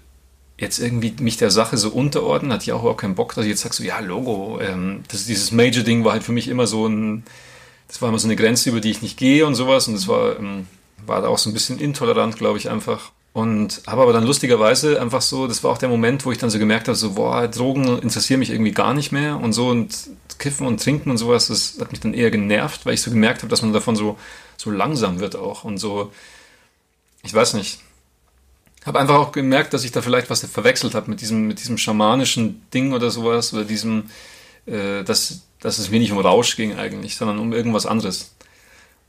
jetzt 0.60 0.78
irgendwie 0.78 1.12
mich 1.22 1.38
der 1.38 1.50
Sache 1.50 1.76
so 1.78 1.90
unterordnen, 1.90 2.54
hatte 2.54 2.66
ich 2.66 2.72
auch 2.72 2.82
überhaupt 2.82 3.02
keinen 3.02 3.16
Bock, 3.16 3.34
dass 3.34 3.46
ich 3.46 3.50
jetzt 3.50 3.62
sage 3.62 3.74
so, 3.74 3.84
ja, 3.84 4.00
Logo, 4.00 4.60
ähm, 4.62 5.02
das, 5.08 5.26
dieses 5.26 5.52
Major-Ding 5.52 6.06
war 6.06 6.12
halt 6.12 6.22
für 6.24 6.32
mich 6.32 6.48
immer 6.48 6.68
so 6.68 6.86
ein, 6.86 7.24
das 7.88 8.00
war 8.04 8.10
immer 8.10 8.20
so 8.20 8.28
eine 8.28 8.36
Grenze, 8.36 8.70
über 8.70 8.80
die 8.80 8.92
ich 8.92 9.02
nicht 9.02 9.18
gehe 9.18 9.48
und 9.48 9.56
sowas. 9.56 9.88
Und 9.88 9.96
das 9.96 10.08
war, 10.08 10.38
ähm, 10.38 10.68
war 11.04 11.24
da 11.24 11.30
auch 11.30 11.40
so 11.40 11.50
ein 11.50 11.54
bisschen 11.54 11.80
intolerant, 11.80 12.38
glaube 12.38 12.60
ich, 12.60 12.70
einfach. 12.70 13.12
Und 13.36 13.82
habe 13.86 14.02
aber 14.02 14.14
dann 14.14 14.24
lustigerweise 14.24 15.02
einfach 15.02 15.22
so, 15.22 15.46
das 15.46 15.62
war 15.62 15.72
auch 15.72 15.78
der 15.78 15.90
Moment, 15.90 16.26
wo 16.26 16.32
ich 16.32 16.38
dann 16.38 16.50
so 16.50 16.58
gemerkt 16.58 16.88
habe, 16.88 16.96
so, 16.96 17.16
boah, 17.16 17.50
Drogen 17.50 18.00
interessieren 18.00 18.40
mich 18.40 18.50
irgendwie 18.50 18.72
gar 18.72 18.94
nicht 18.94 19.12
mehr. 19.12 19.42
Und 19.42 19.52
so 19.52 19.68
und 19.68 19.94
Kiffen 20.40 20.66
und 20.66 20.82
Trinken 20.82 21.10
und 21.10 21.18
sowas, 21.18 21.48
das 21.48 21.76
hat 21.82 21.92
mich 21.92 22.00
dann 22.00 22.14
eher 22.14 22.32
genervt, 22.32 22.86
weil 22.86 22.94
ich 22.94 23.02
so 23.02 23.12
gemerkt 23.12 23.42
habe, 23.42 23.50
dass 23.50 23.62
man 23.62 23.74
davon 23.74 23.98
so, 23.98 24.18
so 24.56 24.72
langsam 24.72 25.20
wird 25.20 25.36
auch. 25.36 25.66
Und 25.66 25.80
so, 25.80 26.14
ich 27.24 27.34
weiß 27.34 27.56
nicht. 27.56 27.80
Habe 28.86 29.00
einfach 29.00 29.16
auch 29.16 29.34
gemerkt, 29.34 29.74
dass 29.74 29.84
ich 29.84 29.92
da 29.92 30.02
vielleicht 30.02 30.30
was 30.30 30.46
verwechselt 30.46 30.96
habe 30.96 31.10
mit 31.10 31.20
diesem, 31.20 31.46
mit 31.46 31.60
diesem 31.60 31.78
schamanischen 31.78 32.66
Ding 32.74 32.94
oder 32.94 33.12
sowas 33.12 33.54
oder 33.54 33.66
diesem, 33.66 34.12
äh, 34.66 35.04
dass, 35.04 35.42
dass 35.60 35.78
es 35.78 35.92
mir 35.92 36.00
nicht 36.00 36.14
um 36.14 36.20
Rausch 36.20 36.56
ging 36.56 36.78
eigentlich, 36.78 37.18
sondern 37.18 37.40
um 37.40 37.52
irgendwas 37.52 37.86
anderes 37.86 38.35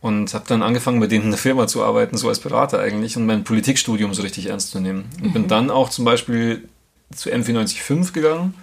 und 0.00 0.34
habe 0.34 0.44
dann 0.46 0.62
angefangen, 0.62 1.00
bei 1.00 1.06
denen 1.06 1.24
in 1.24 1.30
der 1.30 1.38
Firma 1.38 1.66
zu 1.66 1.82
arbeiten, 1.82 2.16
so 2.16 2.28
als 2.28 2.40
Berater 2.40 2.80
eigentlich 2.80 3.16
und 3.16 3.26
mein 3.26 3.44
Politikstudium 3.44 4.14
so 4.14 4.22
richtig 4.22 4.46
ernst 4.46 4.70
zu 4.70 4.80
nehmen. 4.80 5.06
Und 5.20 5.28
mhm. 5.28 5.32
bin 5.32 5.48
dann 5.48 5.70
auch 5.70 5.90
zum 5.90 6.04
Beispiel 6.04 6.68
zu 7.14 7.30
M495 7.30 8.12
gegangen 8.12 8.54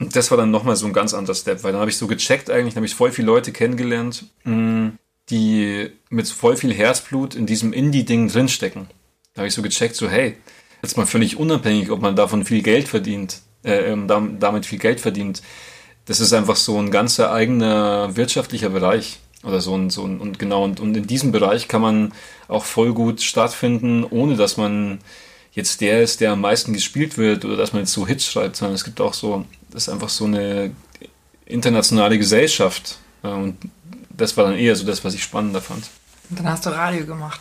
und 0.00 0.16
das 0.16 0.30
war 0.30 0.38
dann 0.38 0.50
nochmal 0.50 0.76
so 0.76 0.86
ein 0.86 0.94
ganz 0.94 1.12
anderer 1.12 1.34
Step, 1.34 1.62
weil 1.62 1.72
dann 1.72 1.80
habe 1.80 1.90
ich 1.90 1.98
so 1.98 2.06
gecheckt 2.06 2.50
eigentlich, 2.50 2.74
habe 2.74 2.86
ich 2.86 2.94
voll 2.94 3.12
viele 3.12 3.26
Leute 3.26 3.52
kennengelernt, 3.52 4.24
mm, 4.44 4.88
die 5.28 5.90
mit 6.08 6.26
voll 6.26 6.56
viel 6.56 6.72
Herzblut 6.72 7.34
in 7.34 7.44
diesem 7.44 7.74
Indie-Ding 7.74 8.28
drinstecken. 8.28 8.88
Da 9.34 9.40
habe 9.40 9.48
ich 9.48 9.54
so 9.54 9.60
gecheckt, 9.60 9.94
so 9.94 10.08
hey, 10.08 10.36
jetzt 10.82 10.96
mal 10.96 11.06
völlig 11.06 11.36
unabhängig, 11.36 11.90
ob 11.90 12.00
man 12.00 12.16
davon 12.16 12.46
viel 12.46 12.62
Geld 12.62 12.88
verdient, 12.88 13.42
äh, 13.62 13.92
ähm, 13.92 14.08
damit 14.08 14.64
viel 14.64 14.78
Geld 14.78 15.00
verdient. 15.00 15.42
Das 16.06 16.18
ist 16.18 16.32
einfach 16.32 16.56
so 16.56 16.78
ein 16.78 16.90
ganzer 16.90 17.30
eigener 17.30 18.16
wirtschaftlicher 18.16 18.70
Bereich 18.70 19.18
Oder 19.42 19.60
so 19.60 19.74
ein, 19.74 19.88
so 19.88 20.04
ein, 20.04 20.20
und 20.20 20.38
genau, 20.38 20.64
und, 20.64 20.80
und 20.80 20.96
in 20.96 21.06
diesem 21.06 21.32
Bereich 21.32 21.66
kann 21.66 21.80
man 21.80 22.12
auch 22.48 22.64
voll 22.64 22.92
gut 22.92 23.22
stattfinden, 23.22 24.04
ohne 24.04 24.36
dass 24.36 24.56
man 24.56 24.98
jetzt 25.52 25.80
der 25.80 26.02
ist, 26.02 26.20
der 26.20 26.32
am 26.32 26.42
meisten 26.42 26.72
gespielt 26.72 27.16
wird 27.16 27.44
oder 27.44 27.56
dass 27.56 27.72
man 27.72 27.82
jetzt 27.82 27.92
so 27.92 28.06
Hits 28.06 28.26
schreibt, 28.26 28.56
sondern 28.56 28.74
es 28.74 28.84
gibt 28.84 29.00
auch 29.00 29.14
so, 29.14 29.44
das 29.70 29.84
ist 29.84 29.88
einfach 29.88 30.08
so 30.08 30.26
eine 30.26 30.72
internationale 31.46 32.18
Gesellschaft. 32.18 32.98
Und 33.22 33.56
das 34.10 34.36
war 34.36 34.44
dann 34.44 34.54
eher 34.54 34.76
so 34.76 34.86
das, 34.86 35.04
was 35.04 35.14
ich 35.14 35.22
spannender 35.22 35.60
fand. 35.60 35.88
Und 36.28 36.38
dann 36.38 36.48
hast 36.48 36.66
du 36.66 36.70
Radio 36.70 37.04
gemacht. 37.04 37.40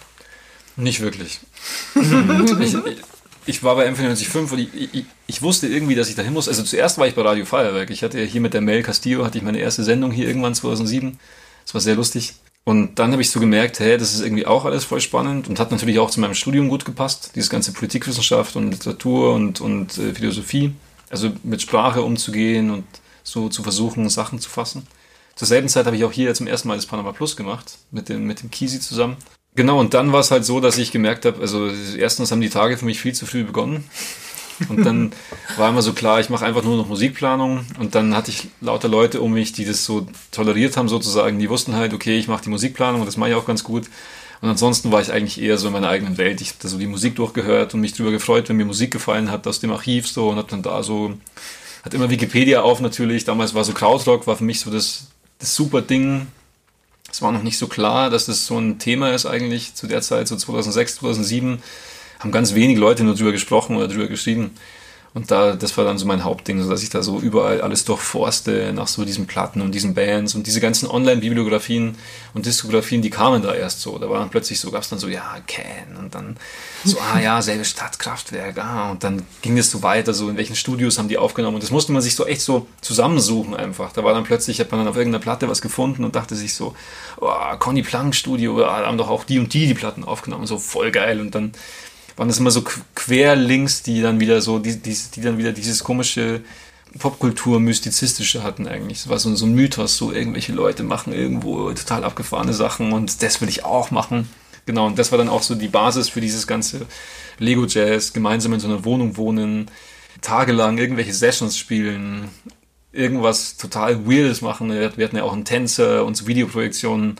Nicht 0.75 1.01
wirklich. 1.01 1.39
ich, 1.95 2.75
ich, 3.45 3.63
war 3.63 3.75
bei 3.75 3.89
M945 3.89 4.51
und 4.51 4.59
ich, 4.59 4.93
ich, 4.93 5.05
ich, 5.27 5.41
wusste 5.41 5.67
irgendwie, 5.67 5.95
dass 5.95 6.09
ich 6.09 6.15
dahin 6.15 6.33
muss. 6.33 6.47
Also 6.47 6.63
zuerst 6.63 6.97
war 6.97 7.07
ich 7.07 7.15
bei 7.15 7.21
Radio 7.21 7.45
Feuerwerk. 7.45 7.89
Ich 7.89 8.03
hatte 8.03 8.23
hier 8.23 8.41
mit 8.41 8.53
der 8.53 8.61
Mel 8.61 8.81
Castillo, 8.81 9.25
hatte 9.25 9.37
ich 9.37 9.43
meine 9.43 9.59
erste 9.59 9.83
Sendung 9.83 10.11
hier 10.11 10.27
irgendwann 10.27 10.55
2007. 10.55 11.19
Das 11.69 11.75
war 11.75 11.81
sehr 11.81 11.97
lustig. 11.97 12.33
Und 12.63 12.97
dann 12.97 13.11
habe 13.11 13.21
ich 13.21 13.29
so 13.29 13.39
gemerkt, 13.39 13.79
hey, 13.79 13.95
das 13.99 14.15
ist 14.15 14.21
irgendwie 14.21 14.47
auch 14.47 14.65
alles 14.65 14.85
voll 14.85 15.01
spannend 15.01 15.47
und 15.47 15.59
hat 15.59 15.69
natürlich 15.69 15.99
auch 15.99 16.09
zu 16.09 16.19
meinem 16.19 16.33
Studium 16.33 16.67
gut 16.67 16.83
gepasst. 16.83 17.33
Dieses 17.35 17.51
ganze 17.51 17.73
Politikwissenschaft 17.73 18.55
und 18.55 18.71
Literatur 18.71 19.35
und, 19.35 19.61
und 19.61 19.95
äh, 19.99 20.15
Philosophie. 20.15 20.73
Also 21.11 21.31
mit 21.43 21.61
Sprache 21.61 22.01
umzugehen 22.01 22.71
und 22.71 22.85
so 23.21 23.49
zu 23.49 23.61
versuchen, 23.61 24.09
Sachen 24.09 24.39
zu 24.39 24.49
fassen. 24.49 24.87
Zur 25.35 25.47
selben 25.47 25.69
Zeit 25.69 25.85
habe 25.85 25.95
ich 25.95 26.03
auch 26.05 26.11
hier 26.11 26.33
zum 26.33 26.47
ersten 26.47 26.69
Mal 26.69 26.75
das 26.75 26.87
Panama 26.87 27.11
Plus 27.11 27.37
gemacht, 27.37 27.77
mit 27.91 28.09
dem, 28.09 28.25
mit 28.25 28.41
dem 28.41 28.49
Kisi 28.49 28.79
zusammen. 28.79 29.17
Genau, 29.53 29.79
und 29.79 29.93
dann 29.93 30.11
war 30.11 30.21
es 30.21 30.31
halt 30.31 30.45
so, 30.45 30.59
dass 30.59 30.79
ich 30.79 30.91
gemerkt 30.91 31.25
habe, 31.25 31.39
also 31.39 31.69
erstens 31.69 32.31
haben 32.31 32.41
die 32.41 32.49
Tage 32.49 32.77
für 32.79 32.85
mich 32.85 32.99
viel 32.99 33.13
zu 33.13 33.27
früh 33.27 33.43
begonnen. 33.43 33.83
Und 34.67 34.83
dann 34.85 35.11
war 35.57 35.69
immer 35.69 35.81
so 35.81 35.93
klar, 35.93 36.19
ich 36.19 36.29
mache 36.29 36.45
einfach 36.45 36.63
nur 36.63 36.77
noch 36.77 36.87
Musikplanung. 36.87 37.65
Und 37.79 37.95
dann 37.95 38.15
hatte 38.15 38.31
ich 38.31 38.49
lauter 38.61 38.87
Leute 38.87 39.21
um 39.21 39.33
mich, 39.33 39.53
die 39.53 39.65
das 39.65 39.85
so 39.85 40.07
toleriert 40.31 40.75
haben 40.75 40.89
sozusagen. 40.89 41.39
Die 41.39 41.49
wussten 41.49 41.75
halt, 41.75 41.93
okay, 41.93 42.17
ich 42.17 42.27
mache 42.27 42.43
die 42.43 42.49
Musikplanung 42.49 43.01
und 43.01 43.07
das 43.07 43.17
mache 43.17 43.29
ich 43.29 43.35
auch 43.35 43.45
ganz 43.45 43.63
gut. 43.63 43.85
Und 44.41 44.49
ansonsten 44.49 44.91
war 44.91 45.01
ich 45.01 45.11
eigentlich 45.11 45.41
eher 45.41 45.57
so 45.57 45.67
in 45.67 45.73
meiner 45.73 45.89
eigenen 45.89 46.17
Welt. 46.17 46.41
Ich 46.41 46.53
habe 46.53 46.67
so 46.67 46.77
die 46.77 46.87
Musik 46.87 47.15
durchgehört 47.15 47.73
und 47.73 47.81
mich 47.81 47.93
darüber 47.93 48.11
gefreut, 48.11 48.47
wenn 48.47 48.55
mir 48.55 48.65
Musik 48.65 48.91
gefallen 48.91 49.31
hat 49.31 49.45
aus 49.47 49.59
dem 49.59 49.71
Archiv 49.71 50.07
so 50.07 50.29
und 50.29 50.37
habe 50.37 50.49
dann 50.49 50.61
da 50.61 50.81
so, 50.81 51.13
hat 51.83 51.93
immer 51.93 52.09
Wikipedia 52.09 52.61
auf 52.61 52.79
natürlich. 52.79 53.25
Damals 53.25 53.53
war 53.53 53.63
so 53.63 53.73
Krautrock, 53.73 54.27
war 54.27 54.37
für 54.37 54.45
mich 54.45 54.61
so 54.61 54.71
das, 54.71 55.07
das 55.39 55.55
super 55.55 55.81
Ding. 55.81 56.27
Es 57.11 57.21
war 57.21 57.31
noch 57.31 57.43
nicht 57.43 57.57
so 57.57 57.67
klar, 57.67 58.09
dass 58.09 58.27
das 58.27 58.45
so 58.45 58.57
ein 58.57 58.79
Thema 58.79 59.11
ist 59.11 59.25
eigentlich 59.25 59.73
zu 59.73 59.87
der 59.87 60.01
Zeit, 60.01 60.27
so 60.27 60.35
2006, 60.35 60.95
2007 60.95 61.61
haben 62.19 62.31
ganz 62.31 62.53
wenig 62.53 62.77
Leute 62.77 63.03
nur 63.03 63.15
drüber 63.15 63.31
gesprochen 63.31 63.77
oder 63.77 63.87
drüber 63.87 64.07
geschrieben. 64.07 64.51
Und 65.15 65.31
da, 65.31 65.53
das 65.55 65.75
war 65.75 65.85
dann 65.85 65.97
so 65.97 66.05
mein 66.05 66.23
Hauptding, 66.23 66.61
so 66.61 66.69
dass 66.69 66.83
ich 66.83 66.91
da 66.91 67.01
so 67.01 67.19
überall 67.19 67.61
alles 67.61 67.83
durchforste 67.83 68.71
nach 68.73 68.87
so 68.87 69.05
diesen 69.05 69.25
Platten 69.25 69.61
und 69.61 69.73
diesen 69.73 69.95
Bands 69.95 70.35
und 70.35 70.45
diese 70.45 70.61
ganzen 70.61 70.87
Online-Bibliografien 70.87 71.95
und 72.35 72.45
Diskografien, 72.45 73.01
die 73.01 73.09
kamen 73.09 73.41
da 73.41 73.55
erst 73.55 73.81
so. 73.81 73.97
Da 73.97 74.07
war 74.07 74.19
dann 74.19 74.29
plötzlich 74.29 74.59
so, 74.59 74.69
gab 74.69 74.83
es 74.83 74.89
dann 74.89 74.99
so, 74.99 75.07
ja, 75.07 75.37
Can 75.47 75.97
und 75.97 76.13
dann 76.13 76.37
so, 76.85 76.99
ah 76.99 77.19
ja, 77.19 77.41
selbe 77.41 77.65
Stadtkraftwerk, 77.65 78.59
ah, 78.59 78.91
und 78.91 79.03
dann 79.03 79.23
ging 79.41 79.57
es 79.57 79.71
so 79.71 79.81
weiter, 79.81 80.13
so 80.13 80.29
in 80.29 80.37
welchen 80.37 80.55
Studios 80.55 80.99
haben 80.99 81.09
die 81.09 81.17
aufgenommen 81.17 81.55
und 81.55 81.63
das 81.63 81.71
musste 81.71 81.91
man 81.91 82.03
sich 82.03 82.15
so 82.15 82.27
echt 82.27 82.41
so 82.41 82.67
zusammensuchen 82.81 83.55
einfach. 83.55 83.91
Da 83.91 84.03
war 84.03 84.13
dann 84.13 84.25
plötzlich, 84.25 84.59
hat 84.59 84.69
man 84.71 84.81
dann 84.81 84.89
auf 84.89 84.95
irgendeiner 84.95 85.23
Platte 85.23 85.49
was 85.49 85.61
gefunden 85.61 86.05
und 86.05 86.15
dachte 86.15 86.35
sich 86.35 86.53
so, 86.53 86.75
oh, 87.19 87.31
Conny 87.57 87.81
Plank 87.81 88.13
Studio, 88.13 88.59
da 88.59 88.85
haben 88.85 88.99
doch 88.99 89.09
auch 89.09 89.23
die 89.23 89.39
und 89.39 89.51
die 89.55 89.65
die 89.65 89.73
Platten 89.73 90.03
aufgenommen, 90.03 90.45
so 90.45 90.59
voll 90.59 90.91
geil 90.91 91.19
und 91.19 91.33
dann 91.33 91.51
waren 92.19 92.27
das 92.27 92.37
immer 92.37 92.51
so 92.51 92.63
Querlinks, 92.95 93.81
die 93.81 94.01
dann 94.01 94.19
wieder 94.19 94.41
so, 94.41 94.59
die, 94.59 94.75
die, 94.75 94.95
die 95.15 95.21
dann 95.21 95.37
wieder 95.37 95.53
dieses 95.53 95.85
komische 95.85 96.41
Popkultur-Mystizistische 96.97 98.43
hatten 98.43 98.67
eigentlich. 98.67 98.99
Es 98.99 99.09
war 99.09 99.19
so, 99.19 99.33
so 99.35 99.45
ein 99.45 99.53
Mythos, 99.53 99.95
so 99.95 100.11
irgendwelche 100.11 100.51
Leute 100.51 100.83
machen 100.83 101.13
irgendwo 101.13 101.71
total 101.71 102.03
abgefahrene 102.03 102.53
Sachen 102.53 102.91
und 102.91 103.23
das 103.23 103.39
will 103.39 103.47
ich 103.47 103.63
auch 103.63 103.91
machen. 103.91 104.27
Genau, 104.65 104.87
und 104.87 104.99
das 104.99 105.11
war 105.11 105.17
dann 105.17 105.29
auch 105.29 105.43
so 105.43 105.55
die 105.55 105.69
Basis 105.69 106.09
für 106.09 106.19
dieses 106.19 106.45
ganze 106.45 106.87
Lego-Jazz, 107.37 108.11
gemeinsam 108.11 108.53
in 108.53 108.59
so 108.59 108.67
einer 108.67 108.83
Wohnung 108.83 109.15
wohnen, 109.15 109.71
tagelang 110.21 110.77
irgendwelche 110.77 111.13
Sessions 111.13 111.57
spielen, 111.57 112.29
irgendwas 112.91 113.55
total 113.55 114.05
Weirdes 114.05 114.41
machen. 114.41 114.71
Wir 114.71 114.89
hatten 114.89 115.15
ja 115.15 115.23
auch 115.23 115.31
einen 115.31 115.45
Tänzer 115.45 116.03
und 116.03 116.17
so 116.17 116.27
Videoprojektionen. 116.27 117.15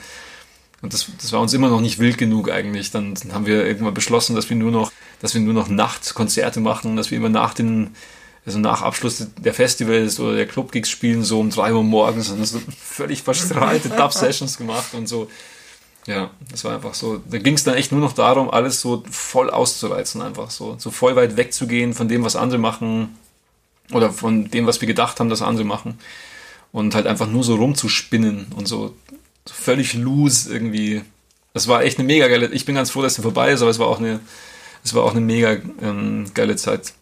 Und 0.81 0.93
das, 0.93 1.07
das 1.21 1.31
war 1.33 1.41
uns 1.41 1.53
immer 1.53 1.69
noch 1.69 1.81
nicht 1.81 1.99
wild 1.99 2.17
genug 2.17 2.49
eigentlich. 2.49 2.91
Dann, 2.91 3.13
dann 3.15 3.33
haben 3.33 3.45
wir 3.45 3.65
irgendwann 3.65 3.93
beschlossen, 3.93 4.35
dass 4.35 4.49
wir 4.49 4.55
nur 4.55 4.71
noch, 4.71 4.91
dass 5.21 5.33
wir 5.33 5.41
nur 5.41 5.53
noch 5.53 5.67
Nachtkonzerte 5.67 6.59
machen, 6.59 6.95
dass 6.95 7.11
wir 7.11 7.17
immer 7.17 7.29
nach 7.29 7.53
den, 7.53 7.95
also 8.45 8.59
nach 8.59 8.81
Abschluss 8.81 9.27
der 9.37 9.53
Festivals 9.53 10.19
oder 10.19 10.35
der 10.35 10.47
Clubgigs 10.47 10.89
spielen, 10.89 11.23
so 11.23 11.39
um 11.39 11.49
drei 11.49 11.73
Uhr 11.73 11.83
morgens 11.83 12.29
und 12.29 12.43
so 12.45 12.61
völlig 12.79 13.23
verstrahlte 13.23 13.89
Dub-Sessions 13.97 14.57
gemacht 14.57 14.93
und 14.93 15.07
so. 15.07 15.29
Ja, 16.07 16.31
das 16.49 16.63
war 16.63 16.73
einfach 16.73 16.93
so. 16.93 17.21
Da 17.29 17.37
ging 17.39 17.55
es 17.55 17.65
dann 17.65 17.75
echt 17.75 17.91
nur 17.91 18.01
noch 18.01 18.13
darum, 18.13 18.49
alles 18.49 18.79
so 18.79 19.03
voll 19.11 19.49
auszureizen, 19.49 20.21
einfach 20.21 20.49
so. 20.49 20.75
So 20.79 20.91
voll 20.91 21.15
weit 21.15 21.35
wegzugehen 21.35 21.93
von 21.93 22.07
dem, 22.07 22.23
was 22.23 22.37
andere 22.37 22.59
machen 22.59 23.17
oder 23.91 24.11
von 24.11 24.49
dem, 24.49 24.65
was 24.65 24.79
wir 24.79 24.87
gedacht 24.87 25.19
haben, 25.19 25.29
dass 25.29 25.41
andere 25.41 25.65
machen. 25.65 25.99
Und 26.71 26.95
halt 26.95 27.05
einfach 27.05 27.27
nur 27.27 27.43
so 27.43 27.55
rumzuspinnen 27.55 28.47
und 28.55 28.67
so 28.67 28.95
völlig 29.49 29.93
loose 29.93 30.51
irgendwie. 30.51 31.01
Es 31.53 31.67
war 31.67 31.83
echt 31.83 31.97
eine 31.97 32.07
mega 32.07 32.27
geile, 32.27 32.47
ich 32.47 32.65
bin 32.65 32.75
ganz 32.75 32.91
froh, 32.91 33.01
dass 33.01 33.15
sie 33.15 33.21
vorbei 33.21 33.51
ist, 33.51 33.61
aber 33.61 33.71
es 33.71 33.79
war 33.79 33.87
auch 33.87 33.99
eine, 33.99 34.19
es 34.83 34.93
war 34.93 35.03
auch 35.03 35.11
eine 35.11 35.21
mega 35.21 35.57
ähm, 35.81 36.31
geile 36.33 36.55
Zeit. 36.55 36.93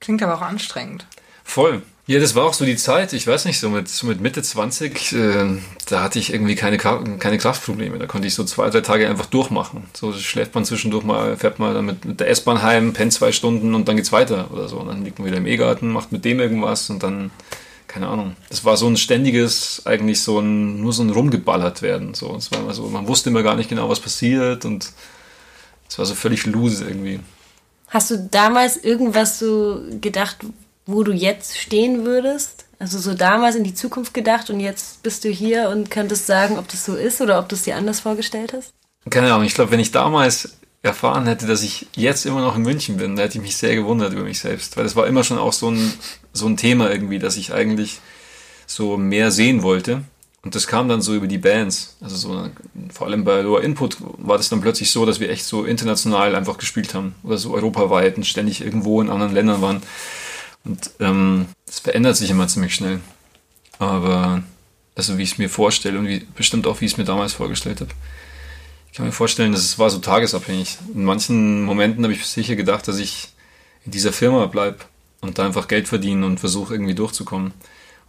Klingt 0.00 0.22
aber 0.22 0.36
auch 0.36 0.42
anstrengend. 0.42 1.06
Voll. 1.42 1.82
Ja, 2.08 2.18
das 2.18 2.34
war 2.34 2.44
auch 2.44 2.54
so 2.54 2.64
die 2.64 2.76
Zeit, 2.76 3.12
ich 3.12 3.26
weiß 3.26 3.44
nicht, 3.44 3.60
so 3.60 3.68
mit, 3.68 3.86
so 3.86 4.06
mit 4.06 4.22
Mitte 4.22 4.42
20, 4.42 5.12
äh, 5.12 5.58
da 5.88 6.02
hatte 6.02 6.18
ich 6.18 6.32
irgendwie 6.32 6.54
keine, 6.54 6.78
keine 6.78 7.36
Kraftprobleme. 7.36 7.98
Da 7.98 8.06
konnte 8.06 8.26
ich 8.26 8.34
so 8.34 8.44
zwei, 8.44 8.70
drei 8.70 8.80
Tage 8.80 9.06
einfach 9.06 9.26
durchmachen. 9.26 9.84
So 9.92 10.14
schläft 10.14 10.54
man 10.54 10.64
zwischendurch 10.64 11.04
mal, 11.04 11.36
fährt 11.36 11.58
mal 11.58 11.82
mit, 11.82 12.06
mit 12.06 12.20
der 12.20 12.30
S-Bahn 12.30 12.62
heim, 12.62 12.94
pennt 12.94 13.12
zwei 13.12 13.30
Stunden 13.30 13.74
und 13.74 13.88
dann 13.88 13.96
geht's 13.96 14.10
weiter 14.10 14.50
oder 14.50 14.68
so. 14.68 14.78
Und 14.78 14.88
dann 14.88 15.04
liegt 15.04 15.18
man 15.18 15.28
wieder 15.28 15.36
im 15.36 15.46
E-Garten, 15.46 15.92
macht 15.92 16.10
mit 16.10 16.24
dem 16.24 16.40
irgendwas 16.40 16.88
und 16.88 17.02
dann 17.02 17.30
keine 17.88 18.08
Ahnung. 18.08 18.36
Das 18.50 18.64
war 18.64 18.76
so 18.76 18.86
ein 18.86 18.96
ständiges, 18.96 19.82
eigentlich 19.86 20.22
so 20.22 20.38
ein, 20.38 20.80
nur 20.80 20.92
so 20.92 21.02
ein 21.02 21.10
rumgeballert 21.10 21.82
werden. 21.82 22.14
So, 22.14 22.36
es 22.36 22.52
war 22.52 22.60
immer 22.60 22.74
so, 22.74 22.84
man 22.84 23.08
wusste 23.08 23.30
immer 23.30 23.42
gar 23.42 23.56
nicht 23.56 23.68
genau, 23.68 23.88
was 23.88 23.98
passiert 23.98 24.64
und 24.64 24.92
es 25.88 25.98
war 25.98 26.06
so 26.06 26.14
völlig 26.14 26.46
loose 26.46 26.84
irgendwie. 26.84 27.20
Hast 27.88 28.10
du 28.10 28.28
damals 28.30 28.76
irgendwas 28.76 29.38
so 29.38 29.80
gedacht, 30.00 30.38
wo 30.86 31.02
du 31.02 31.12
jetzt 31.12 31.58
stehen 31.58 32.04
würdest? 32.04 32.66
Also 32.78 32.98
so 32.98 33.14
damals 33.14 33.56
in 33.56 33.64
die 33.64 33.74
Zukunft 33.74 34.14
gedacht 34.14 34.50
und 34.50 34.60
jetzt 34.60 35.02
bist 35.02 35.24
du 35.24 35.30
hier 35.30 35.70
und 35.70 35.90
könntest 35.90 36.26
sagen, 36.26 36.58
ob 36.58 36.68
das 36.68 36.84
so 36.84 36.94
ist 36.94 37.20
oder 37.20 37.38
ob 37.38 37.48
du 37.48 37.56
es 37.56 37.62
dir 37.62 37.76
anders 37.76 38.00
vorgestellt 38.00 38.52
hast? 38.52 38.72
Keine 39.10 39.32
Ahnung, 39.32 39.46
ich 39.46 39.54
glaube, 39.54 39.70
wenn 39.70 39.80
ich 39.80 39.90
damals 39.90 40.57
erfahren 40.82 41.26
hätte, 41.26 41.46
dass 41.46 41.62
ich 41.62 41.86
jetzt 41.94 42.24
immer 42.24 42.40
noch 42.40 42.56
in 42.56 42.62
München 42.62 42.96
bin, 42.98 43.16
da 43.16 43.24
hätte 43.24 43.38
ich 43.38 43.42
mich 43.42 43.56
sehr 43.56 43.74
gewundert 43.74 44.12
über 44.12 44.22
mich 44.22 44.38
selbst, 44.38 44.76
weil 44.76 44.86
es 44.86 44.96
war 44.96 45.06
immer 45.06 45.24
schon 45.24 45.38
auch 45.38 45.52
so 45.52 45.70
ein, 45.70 45.92
so 46.32 46.46
ein 46.46 46.56
Thema 46.56 46.90
irgendwie, 46.90 47.18
dass 47.18 47.36
ich 47.36 47.52
eigentlich 47.52 48.00
so 48.66 48.96
mehr 48.96 49.30
sehen 49.30 49.62
wollte. 49.62 50.02
Und 50.42 50.54
das 50.54 50.68
kam 50.68 50.88
dann 50.88 51.02
so 51.02 51.14
über 51.14 51.26
die 51.26 51.38
Bands. 51.38 51.96
Also 52.00 52.16
so, 52.16 52.48
vor 52.92 53.08
allem 53.08 53.24
bei 53.24 53.40
Lower 53.40 53.62
Input 53.62 53.96
war 54.00 54.36
das 54.36 54.48
dann 54.48 54.60
plötzlich 54.60 54.90
so, 54.90 55.04
dass 55.04 55.18
wir 55.18 55.30
echt 55.30 55.44
so 55.44 55.64
international 55.64 56.36
einfach 56.36 56.58
gespielt 56.58 56.94
haben. 56.94 57.16
Oder 57.24 57.38
so 57.38 57.54
europaweit 57.54 58.16
und 58.16 58.24
ständig 58.24 58.60
irgendwo 58.60 59.02
in 59.02 59.10
anderen 59.10 59.34
Ländern 59.34 59.60
waren. 59.60 59.82
Und 60.64 60.90
ähm, 61.00 61.46
das 61.66 61.80
verändert 61.80 62.16
sich 62.16 62.30
immer 62.30 62.46
ziemlich 62.46 62.74
schnell. 62.74 63.00
Aber 63.80 64.42
also 64.94 65.18
wie 65.18 65.22
ich 65.22 65.32
es 65.32 65.38
mir 65.38 65.50
vorstelle 65.50 65.98
und 65.98 66.06
wie, 66.06 66.26
bestimmt 66.36 66.66
auch 66.66 66.80
wie 66.80 66.84
ich 66.84 66.92
es 66.92 66.98
mir 66.98 67.04
damals 67.04 67.32
vorgestellt 67.32 67.80
habe. 67.80 67.90
Ich 68.90 68.96
kann 68.96 69.06
mir 69.06 69.12
vorstellen, 69.12 69.52
dass 69.52 69.62
es 69.62 69.78
war 69.78 69.90
so 69.90 69.98
tagesabhängig. 69.98 70.78
In 70.94 71.04
manchen 71.04 71.62
Momenten 71.62 72.04
habe 72.04 72.12
ich 72.12 72.26
sicher 72.26 72.56
gedacht, 72.56 72.88
dass 72.88 72.98
ich 72.98 73.28
in 73.84 73.92
dieser 73.92 74.12
Firma 74.12 74.46
bleibe 74.46 74.78
und 75.20 75.38
da 75.38 75.46
einfach 75.46 75.68
Geld 75.68 75.88
verdiene 75.88 76.26
und 76.26 76.40
versuche 76.40 76.74
irgendwie 76.74 76.94
durchzukommen. 76.94 77.52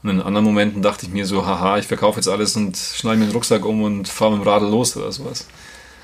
Und 0.02 0.10
in 0.10 0.22
anderen 0.22 0.46
Momenten 0.46 0.82
dachte 0.82 1.06
ich 1.06 1.12
mir 1.12 1.26
so, 1.26 1.46
haha, 1.46 1.78
ich 1.78 1.88
verkaufe 1.88 2.18
jetzt 2.18 2.30
alles 2.30 2.56
und 2.56 2.78
schneide 2.78 3.20
mir 3.20 3.26
den 3.26 3.34
Rucksack 3.34 3.66
um 3.66 3.84
und 3.84 4.08
fahre 4.08 4.32
mit 4.32 4.42
dem 4.42 4.48
Radl 4.48 4.70
los 4.70 4.96
oder 4.96 5.12
sowas. 5.12 5.48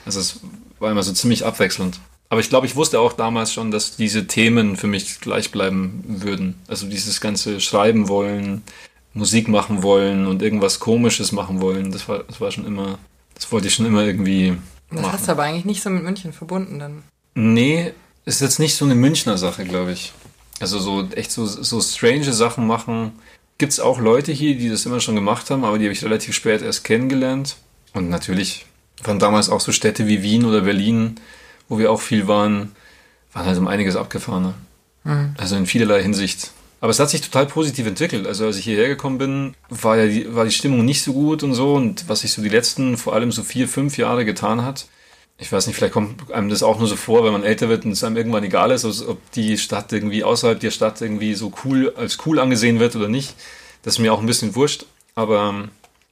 Also 0.05 0.19
es 0.19 0.39
war 0.79 0.91
immer 0.91 1.03
so 1.03 1.13
ziemlich 1.13 1.45
abwechselnd. 1.45 1.99
Aber 2.29 2.41
ich 2.41 2.49
glaube, 2.49 2.67
ich 2.67 2.75
wusste 2.75 2.99
auch 2.99 3.13
damals 3.13 3.53
schon, 3.53 3.71
dass 3.71 3.95
diese 3.95 4.27
Themen 4.27 4.75
für 4.75 4.87
mich 4.87 5.21
gleich 5.21 5.51
bleiben 5.51 6.03
würden. 6.05 6.55
Also 6.67 6.87
dieses 6.87 7.21
ganze 7.21 7.61
Schreiben 7.61 8.09
wollen, 8.09 8.63
Musik 9.13 9.47
machen 9.47 9.83
wollen 9.83 10.27
und 10.27 10.41
irgendwas 10.41 10.79
Komisches 10.79 11.31
machen 11.31 11.61
wollen, 11.61 11.91
das 11.91 12.09
war, 12.09 12.23
das 12.23 12.41
war 12.41 12.51
schon 12.51 12.65
immer 12.65 12.99
das 13.35 13.51
wollte 13.51 13.67
ich 13.67 13.75
schon 13.75 13.85
immer 13.85 14.03
irgendwie. 14.03 14.57
Das 14.89 15.01
machen. 15.01 15.13
hast 15.13 15.27
du 15.27 15.31
aber 15.31 15.43
eigentlich 15.43 15.65
nicht 15.65 15.83
so 15.83 15.89
mit 15.89 16.03
München 16.03 16.33
verbunden 16.33 16.79
dann. 16.79 17.03
Nee, 17.35 17.93
ist 18.25 18.41
jetzt 18.41 18.59
nicht 18.59 18.75
so 18.75 18.85
eine 18.85 18.95
Münchner 18.95 19.37
Sache, 19.37 19.65
glaube 19.65 19.91
ich. 19.91 20.13
Also 20.59 20.79
so 20.79 21.07
echt 21.11 21.31
so, 21.31 21.45
so 21.45 21.81
strange 21.81 22.31
Sachen 22.31 22.65
machen. 22.65 23.11
Gibt 23.57 23.73
es 23.73 23.79
auch 23.79 23.99
Leute 23.99 24.31
hier, 24.31 24.57
die 24.57 24.69
das 24.69 24.85
immer 24.85 24.99
schon 24.99 25.15
gemacht 25.15 25.49
haben, 25.49 25.63
aber 25.63 25.77
die 25.77 25.85
habe 25.85 25.93
ich 25.93 26.03
relativ 26.03 26.33
spät 26.33 26.61
erst 26.61 26.83
kennengelernt. 26.83 27.57
Und 27.93 28.09
natürlich 28.09 28.65
waren 29.03 29.19
damals 29.19 29.49
auch 29.49 29.61
so 29.61 29.71
Städte 29.71 30.07
wie 30.07 30.23
Wien 30.23 30.45
oder 30.45 30.61
Berlin, 30.61 31.15
wo 31.69 31.77
wir 31.77 31.91
auch 31.91 32.01
viel 32.01 32.27
waren, 32.27 32.71
waren 33.33 33.45
halt 33.45 33.57
um 33.57 33.67
einiges 33.67 33.95
abgefahrener. 33.95 34.55
Mhm. 35.03 35.35
Also 35.37 35.55
in 35.55 35.65
vielerlei 35.65 36.01
Hinsicht. 36.01 36.51
Aber 36.81 36.91
es 36.91 36.99
hat 36.99 37.09
sich 37.09 37.21
total 37.21 37.47
positiv 37.47 37.87
entwickelt. 37.87 38.27
Also 38.27 38.45
als 38.45 38.57
ich 38.57 38.65
hierher 38.65 38.87
gekommen 38.87 39.17
bin, 39.17 39.55
war 39.69 39.97
ja 39.97 40.07
die, 40.07 40.35
war 40.35 40.45
die 40.45 40.51
Stimmung 40.51 40.85
nicht 40.85 41.01
so 41.03 41.13
gut 41.13 41.41
und 41.43 41.53
so. 41.53 41.73
Und 41.73 42.07
was 42.09 42.21
sich 42.21 42.33
so 42.33 42.41
die 42.41 42.49
letzten, 42.49 42.97
vor 42.97 43.13
allem 43.13 43.31
so 43.31 43.43
vier, 43.43 43.67
fünf 43.67 43.97
Jahre 43.97 44.25
getan 44.25 44.63
hat, 44.63 44.87
ich 45.37 45.51
weiß 45.51 45.67
nicht, 45.67 45.75
vielleicht 45.75 45.93
kommt 45.93 46.31
einem 46.31 46.49
das 46.49 46.63
auch 46.63 46.79
nur 46.79 46.87
so 46.87 46.95
vor, 46.95 47.25
wenn 47.25 47.33
man 47.33 47.43
älter 47.43 47.67
wird 47.67 47.83
und 47.85 47.91
es 47.91 48.03
einem 48.03 48.15
irgendwann 48.15 48.43
egal 48.43 48.71
ist, 48.71 48.85
ob 48.85 49.31
die 49.31 49.57
Stadt 49.57 49.91
irgendwie 49.91 50.23
außerhalb 50.23 50.59
der 50.59 50.71
Stadt 50.71 51.01
irgendwie 51.01 51.33
so 51.33 51.51
cool, 51.65 51.93
als 51.97 52.17
cool 52.25 52.39
angesehen 52.39 52.79
wird 52.79 52.95
oder 52.95 53.09
nicht. 53.09 53.35
Das 53.83 53.95
ist 53.95 53.99
mir 53.99 54.13
auch 54.13 54.19
ein 54.19 54.25
bisschen 54.25 54.55
wurscht. 54.55 54.85
Aber 55.13 55.49
ähm, 55.49 55.69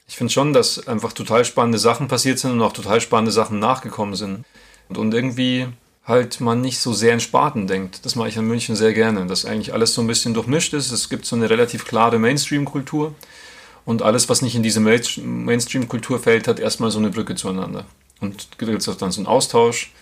ich 0.08 0.16
finde 0.16 0.32
schon, 0.32 0.52
dass 0.52 0.86
einfach 0.86 1.12
total 1.12 1.44
spannende 1.44 1.78
Sachen 1.78 2.08
passiert 2.08 2.38
sind 2.38 2.52
und 2.52 2.62
auch 2.62 2.72
total 2.72 3.00
spannende 3.00 3.32
Sachen 3.32 3.58
nachgekommen 3.58 4.14
sind. 4.14 4.44
Und, 4.88 4.98
und 4.98 5.14
irgendwie 5.14 5.68
halt 6.04 6.40
man 6.40 6.60
nicht 6.60 6.78
so 6.78 6.92
sehr 6.92 7.14
in 7.14 7.20
Sparten 7.20 7.66
denkt. 7.66 8.04
Das 8.04 8.14
mache 8.14 8.28
ich 8.28 8.36
in 8.36 8.46
München 8.46 8.76
sehr 8.76 8.92
gerne, 8.92 9.26
dass 9.26 9.44
eigentlich 9.44 9.72
alles 9.72 9.94
so 9.94 10.02
ein 10.02 10.06
bisschen 10.06 10.34
durchmischt 10.34 10.74
ist. 10.74 10.92
Es 10.92 11.08
gibt 11.08 11.24
so 11.24 11.36
eine 11.36 11.48
relativ 11.48 11.86
klare 11.86 12.18
Mainstream-Kultur 12.18 13.14
und 13.84 14.02
alles, 14.02 14.28
was 14.28 14.42
nicht 14.42 14.54
in 14.54 14.62
diese 14.62 14.80
Mainstream-Kultur 14.80 16.18
fällt, 16.18 16.48
hat 16.48 16.60
erstmal 16.60 16.90
so 16.90 16.98
eine 16.98 17.10
Brücke 17.10 17.34
zueinander. 17.34 17.86
Und 18.20 18.48
gibt 18.58 18.70
es 18.70 18.88
auch 18.88 18.96
dann 18.96 19.12
so 19.12 19.20
einen 19.20 19.26
Austausch. 19.26 19.92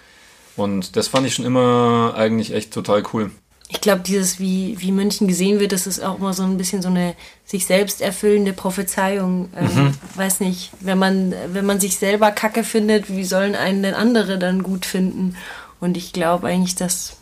Und 0.57 0.97
das 0.97 1.09
fand 1.09 1.27
ich 1.27 1.35
schon 1.35 1.45
immer 1.45 2.15
eigentlich 2.17 2.53
echt 2.53 2.73
total 2.73 3.03
cool. 3.13 3.31
Ich 3.69 3.81
glaube, 3.81 4.03
dieses, 4.03 4.39
wie, 4.39 4.77
wie 4.81 4.93
München 4.93 5.27
gesehen 5.29 5.59
wird, 5.59 5.73
das 5.73 5.87
ist 5.87 6.01
auch 6.01 6.19
immer 6.19 6.35
so 6.35 6.43
ein 6.43 6.59
bisschen 6.59 6.83
so 6.83 6.89
eine 6.89 7.15
sich 7.47 7.65
selbst 7.65 8.03
erfüllende 8.03 8.53
Prophezeiung. 8.53 9.49
Ähm, 9.57 9.85
mhm. 9.85 9.95
Weiß 10.15 10.41
nicht, 10.41 10.71
wenn 10.81 10.99
man, 10.99 11.35
wenn 11.53 11.65
man 11.65 11.81
sich 11.81 11.97
selber 11.97 12.33
kacke 12.33 12.65
findet, 12.65 13.09
wie 13.09 13.25
sollen 13.25 13.55
einen 13.55 13.83
denn 13.83 13.95
andere 13.95 14.39
dann 14.39 14.63
gut 14.63 14.85
finden? 14.85 15.37
Und 15.83 15.97
ich 15.97 16.13
glaube 16.13 16.47
eigentlich, 16.47 16.77
dass 16.77 17.17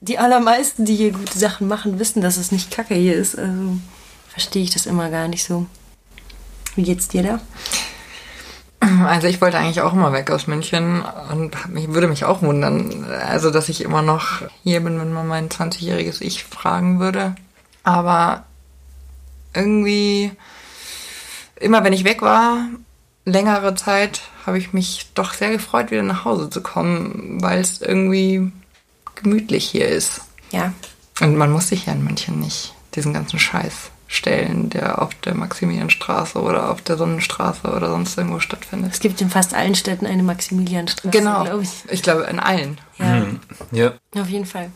die 0.00 0.20
allermeisten, 0.20 0.84
die 0.84 0.94
hier 0.94 1.10
gute 1.10 1.36
Sachen 1.36 1.66
machen, 1.66 1.98
wissen, 1.98 2.22
dass 2.22 2.36
es 2.36 2.52
nicht 2.52 2.70
kacke 2.70 2.94
hier 2.94 3.16
ist. 3.16 3.36
Also 3.36 3.76
verstehe 4.28 4.62
ich 4.62 4.70
das 4.70 4.86
immer 4.86 5.10
gar 5.10 5.26
nicht 5.26 5.42
so. 5.42 5.66
Wie 6.76 6.84
geht's 6.84 7.08
dir 7.08 7.24
da? 7.24 7.40
Also 9.04 9.26
ich 9.26 9.40
wollte 9.40 9.58
eigentlich 9.58 9.80
auch 9.80 9.94
immer 9.94 10.12
weg 10.12 10.30
aus 10.30 10.46
München 10.46 11.02
und 11.32 11.68
mich, 11.68 11.88
würde 11.88 12.06
mich 12.06 12.24
auch 12.24 12.40
wundern, 12.40 13.04
also 13.04 13.50
dass 13.50 13.68
ich 13.68 13.80
immer 13.80 14.02
noch 14.02 14.42
hier 14.62 14.80
bin, 14.80 15.00
wenn 15.00 15.12
man 15.12 15.26
mein 15.26 15.48
20-jähriges 15.48 16.20
Ich 16.20 16.44
fragen 16.44 17.00
würde. 17.00 17.34
Aber 17.82 18.44
irgendwie, 19.54 20.30
immer 21.56 21.82
wenn 21.82 21.92
ich 21.92 22.04
weg 22.04 22.22
war, 22.22 22.68
längere 23.24 23.74
Zeit 23.74 24.20
habe 24.46 24.58
ich 24.58 24.72
mich 24.72 25.08
doch 25.14 25.34
sehr 25.34 25.50
gefreut, 25.50 25.90
wieder 25.90 26.02
nach 26.02 26.24
Hause 26.24 26.50
zu 26.50 26.62
kommen, 26.62 27.38
weil 27.40 27.60
es 27.60 27.80
irgendwie 27.80 28.52
gemütlich 29.14 29.64
hier 29.64 29.88
ist. 29.88 30.22
Ja. 30.50 30.72
Und 31.20 31.36
man 31.36 31.50
muss 31.50 31.68
sich 31.68 31.86
ja 31.86 31.92
in 31.92 32.04
München 32.04 32.40
nicht 32.40 32.74
diesen 32.94 33.12
ganzen 33.12 33.38
Scheiß 33.38 33.90
stellen, 34.06 34.70
der 34.70 35.02
auf 35.02 35.14
der 35.16 35.34
Maximilianstraße 35.34 36.40
oder 36.40 36.70
auf 36.70 36.82
der 36.82 36.96
Sonnenstraße 36.96 37.68
oder 37.68 37.88
sonst 37.88 38.16
irgendwo 38.16 38.38
stattfindet. 38.38 38.92
Es 38.92 39.00
gibt 39.00 39.20
in 39.20 39.30
fast 39.30 39.54
allen 39.54 39.74
Städten 39.74 40.06
eine 40.06 40.22
Maximilianstraße, 40.22 41.10
genau. 41.10 41.44
glaube 41.44 41.62
ich. 41.62 41.70
Ich 41.90 42.02
glaube 42.02 42.24
in 42.24 42.38
allen. 42.38 42.78
Ja. 42.98 43.20
Mhm. 43.20 43.40
ja. 43.72 43.94
Auf 44.16 44.28
jeden 44.28 44.46
Fall. 44.46 44.70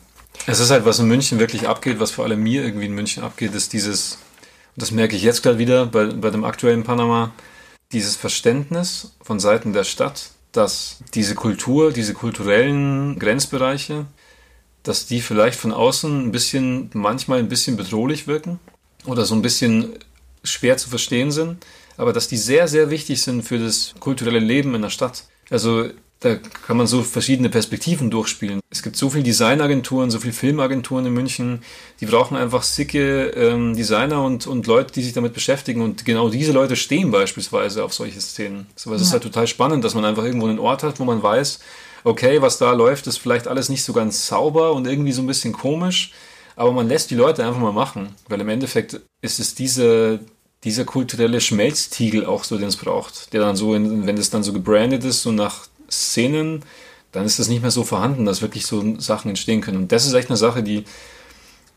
Es 0.47 0.61
ist 0.61 0.71
halt, 0.71 0.85
was 0.85 0.99
in 0.99 1.09
München 1.09 1.39
wirklich 1.39 1.69
abgeht, 1.69 2.01
was 2.01 2.11
vor 2.11 2.25
allem 2.25 2.43
mir 2.43 2.65
irgendwie 2.65 2.87
in 2.87 2.95
München 2.95 3.23
abgeht, 3.23 3.55
ist 3.55 3.73
dieses, 3.73 4.19
und 4.75 4.83
das 4.83 4.91
merke 4.91 5.17
ich 5.17 5.23
jetzt 5.23 5.43
gerade 5.43 5.59
wieder 5.59 5.87
bei, 5.87 6.07
bei 6.07 6.31
dem 6.31 6.45
aktuellen 6.45 6.85
Panama, 6.85 7.33
dieses 7.93 8.17
Verständnis 8.17 9.17
von 9.23 9.41
Seiten 9.41 9.73
der 9.73 9.85
Stadt, 9.85 10.31
dass 10.53 10.99
diese 11.15 11.35
Kultur, 11.35 11.93
diese 11.93 12.15
kulturellen 12.15 13.19
Grenzbereiche, 13.19 14.07
dass 14.83 15.07
die 15.07 15.21
vielleicht 15.21 15.59
von 15.59 15.73
außen 15.73 16.27
ein 16.27 16.33
bisschen, 16.33 16.91
manchmal 16.95 17.39
ein 17.39 17.49
bisschen 17.49 17.77
bedrohlich 17.77 18.27
wirken 18.27 18.59
oder 19.07 19.25
so 19.25 19.35
ein 19.35 19.43
bisschen 19.43 19.95
schwer 20.45 20.77
zu 20.77 20.89
verstehen 20.89 21.31
sind, 21.31 21.65
aber 21.97 22.13
dass 22.13 22.29
die 22.29 22.37
sehr, 22.37 22.69
sehr 22.69 22.91
wichtig 22.91 23.23
sind 23.23 23.43
für 23.43 23.59
das 23.59 23.95
kulturelle 24.01 24.39
Leben 24.39 24.75
in 24.75 24.83
der 24.83 24.91
Stadt. 24.91 25.25
Also 25.51 25.91
da 26.21 26.35
kann 26.35 26.77
man 26.77 26.89
so 26.89 27.03
verschiedene 27.03 27.49
Perspektiven 27.49 28.11
durchspielen. 28.11 28.61
Es 28.71 28.83
gibt 28.83 28.97
so 28.97 29.09
viele 29.09 29.23
Designagenturen, 29.23 30.11
so 30.11 30.19
viele 30.19 30.33
Filmagenturen 30.33 31.07
in 31.07 31.13
München, 31.13 31.63
die 32.01 32.07
brauchen 32.07 32.37
einfach 32.37 32.65
sicke 32.65 33.29
ähm, 33.29 33.77
Designer 33.77 34.25
und, 34.25 34.47
und 34.49 34.67
Leute, 34.67 34.93
die 34.93 35.03
sich 35.03 35.13
damit 35.13 35.33
beschäftigen. 35.33 35.81
Und 35.81 36.05
genau 36.05 36.29
diese 36.29 36.51
Leute 36.53 36.75
stehen 36.75 37.13
beispielsweise 37.13 37.85
auf 37.85 37.95
solche 37.95 38.21
Szenen. 38.21 38.67
So, 38.75 38.93
es 38.93 39.01
ja. 39.01 39.07
ist 39.07 39.13
halt 39.13 39.23
total 39.23 39.47
spannend, 39.47 39.85
dass 39.85 39.95
man 39.95 40.05
einfach 40.05 40.25
irgendwo 40.25 40.49
einen 40.49 40.59
Ort 40.59 40.83
hat, 40.83 40.99
wo 40.99 41.05
man 41.05 41.23
weiß, 41.23 41.61
okay, 42.05 42.43
was 42.43 42.59
da 42.59 42.73
läuft, 42.73 43.07
ist 43.07 43.19
vielleicht 43.19 43.47
alles 43.47 43.69
nicht 43.69 43.85
so 43.85 43.93
ganz 43.93 44.27
sauber 44.27 44.73
und 44.73 44.87
irgendwie 44.87 45.13
so 45.13 45.23
ein 45.23 45.27
bisschen 45.27 45.53
komisch, 45.53 46.13
aber 46.57 46.73
man 46.73 46.89
lässt 46.89 47.11
die 47.11 47.15
Leute 47.15 47.45
einfach 47.45 47.61
mal 47.61 47.73
machen, 47.73 48.15
weil 48.29 48.41
im 48.41 48.49
Endeffekt 48.49 49.01
ist 49.21 49.39
es 49.39 49.55
diese, 49.55 50.21
dieser 50.65 50.85
kulturelle 50.85 51.41
Schmelztiegel 51.41 52.27
auch 52.27 52.45
so, 52.45 52.59
den 52.59 52.69
es 52.69 52.77
braucht, 52.77 53.33
der 53.33 53.41
dann 53.41 53.57
so, 53.57 53.75
in, 53.75 54.07
wenn 54.07 54.17
es 54.17 54.31
dann 54.31 54.43
so 54.43 54.53
gebrandet 54.53 55.05
ist, 55.05 55.23
so 55.23 55.33
nach 55.33 55.69
Szenen, 55.91 56.63
dann 57.13 57.25
ist 57.25 57.39
das 57.39 57.49
nicht 57.49 57.63
mehr 57.63 57.71
so 57.71 57.85
vorhanden, 57.85 58.25
dass 58.25 58.43
wirklich 58.43 58.67
so 58.67 58.99
Sachen 58.99 59.29
entstehen 59.29 59.61
können. 59.61 59.79
Und 59.79 59.93
das 59.93 60.07
ist 60.07 60.13
echt 60.13 60.29
eine 60.29 60.37
Sache, 60.37 60.63
die, 60.63 60.85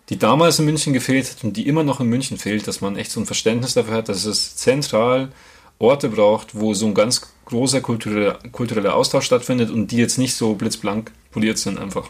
die 0.09 0.19
damals 0.19 0.59
in 0.59 0.65
München 0.65 0.93
gefehlt 0.93 1.29
hat 1.29 1.43
und 1.43 1.55
die 1.55 1.67
immer 1.67 1.83
noch 1.83 1.99
in 1.99 2.07
München 2.07 2.37
fehlt, 2.37 2.67
dass 2.67 2.81
man 2.81 2.97
echt 2.97 3.11
so 3.11 3.19
ein 3.19 3.25
Verständnis 3.25 3.73
dafür 3.73 3.95
hat, 3.95 4.09
dass 4.09 4.25
es 4.25 4.55
zentral 4.55 5.31
Orte 5.79 6.09
braucht, 6.09 6.59
wo 6.59 6.73
so 6.73 6.85
ein 6.85 6.93
ganz 6.93 7.21
großer 7.45 7.81
kultureller, 7.81 8.39
kultureller 8.51 8.95
Austausch 8.95 9.25
stattfindet 9.25 9.71
und 9.71 9.91
die 9.91 9.97
jetzt 9.97 10.17
nicht 10.17 10.35
so 10.35 10.53
blitzblank 10.53 11.11
poliert 11.31 11.57
sind 11.57 11.79
einfach. 11.79 12.09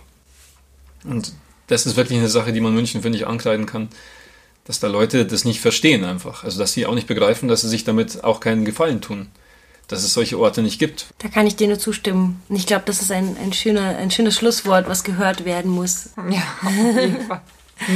Und 1.04 1.34
das 1.68 1.86
ist 1.86 1.96
wirklich 1.96 2.20
eine 2.20 2.28
Sache, 2.28 2.52
die 2.52 2.60
man 2.60 2.74
München, 2.74 3.02
finde 3.02 3.18
ich, 3.18 3.28
ankreiden 3.28 3.66
kann, 3.66 3.90
dass 4.66 4.80
da 4.80 4.88
Leute 4.88 5.26
das 5.26 5.46
nicht 5.46 5.62
verstehen 5.62 6.04
einfach. 6.04 6.44
Also 6.44 6.60
dass 6.60 6.74
sie 6.74 6.86
auch 6.86 6.96
nicht 6.96 7.08
begreifen, 7.08 7.48
dass 7.48 7.62
sie 7.62 7.70
sich 7.70 7.84
damit 7.84 8.24
auch 8.24 8.40
keinen 8.40 8.66
Gefallen 8.66 9.02
tun 9.02 9.28
dass 9.88 10.04
es 10.04 10.13
solche 10.13 10.39
Orte 10.39 10.62
nicht 10.62 10.80
gibt. 10.80 11.08
Da 11.20 11.28
kann 11.28 11.48
ich 11.48 11.56
dir 11.56 11.67
nur 11.67 11.80
zustimmen. 11.80 12.41
Ich 12.50 12.65
glaube, 12.65 12.84
das 12.86 13.02
ist 13.02 13.12
ein, 13.12 13.36
ein, 13.38 13.54
schöner, 13.54 13.98
ein 13.98 14.12
schönes 14.12 14.36
Schlusswort, 14.36 14.88
was 14.88 15.04
gehört 15.04 15.46
werden 15.46 15.72
muss. 15.72 16.10
Ja, 16.30 16.44
auf 16.63 17.02
jeden 17.02 17.28
Fall. 17.28 17.41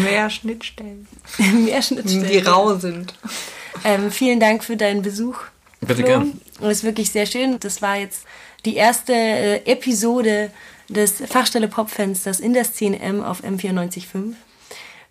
Mehr 0.03 0.29
Schnittstellen. 0.29 1.07
Mehr 1.37 1.81
Schnittstellen. 1.81 2.27
Die 2.27 2.39
rau 2.39 2.75
sind. 2.75 3.13
Ähm, 3.83 4.11
vielen 4.11 4.39
Dank 4.39 4.63
für 4.63 4.77
deinen 4.77 5.01
Besuch. 5.01 5.37
Bitte 5.79 5.95
Flo. 5.95 6.05
gern. 6.05 6.41
Und 6.59 6.69
es 6.69 6.79
ist 6.79 6.83
wirklich 6.83 7.11
sehr 7.11 7.25
schön. 7.25 7.59
Das 7.59 7.81
war 7.81 7.97
jetzt 7.97 8.23
die 8.65 8.75
erste 8.75 9.13
äh, 9.13 9.57
Episode 9.65 10.51
des 10.89 11.13
Fachstelle 11.27 11.67
Popfensters 11.67 12.39
in 12.39 12.53
der 12.53 12.65
Szene 12.65 12.99
M 12.99 13.23
auf 13.23 13.43
M94.5 13.43 14.33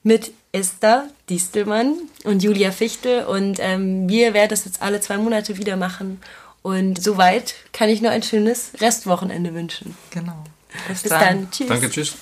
mit 0.03 0.33
Esther 0.53 1.09
Distelmann 1.31 1.97
und 2.25 2.43
Julia 2.43 2.71
Fichtel. 2.71 3.25
Und 3.25 3.59
ähm, 3.61 4.09
wir 4.09 4.35
werden 4.35 4.51
das 4.51 4.65
jetzt 4.65 4.83
alle 4.83 5.01
zwei 5.01 5.17
Monate 5.17 5.57
wieder 5.57 5.77
machen. 5.77 6.21
Und 6.65 7.03
soweit 7.03 7.57
kann 7.75 7.91
ich 7.91 8.01
nur 8.01 8.11
ein 8.11 8.23
schönes 8.23 8.71
Restwochenende 8.81 9.53
wünschen. 9.53 9.95
Genau. 10.11 10.43
Bis, 10.89 11.03
Bis 11.03 11.11
dann. 11.11 11.21
dann. 11.21 11.51
Tschüss. 11.51 11.69
Danke, 11.69 11.91
tschüss. 11.91 12.17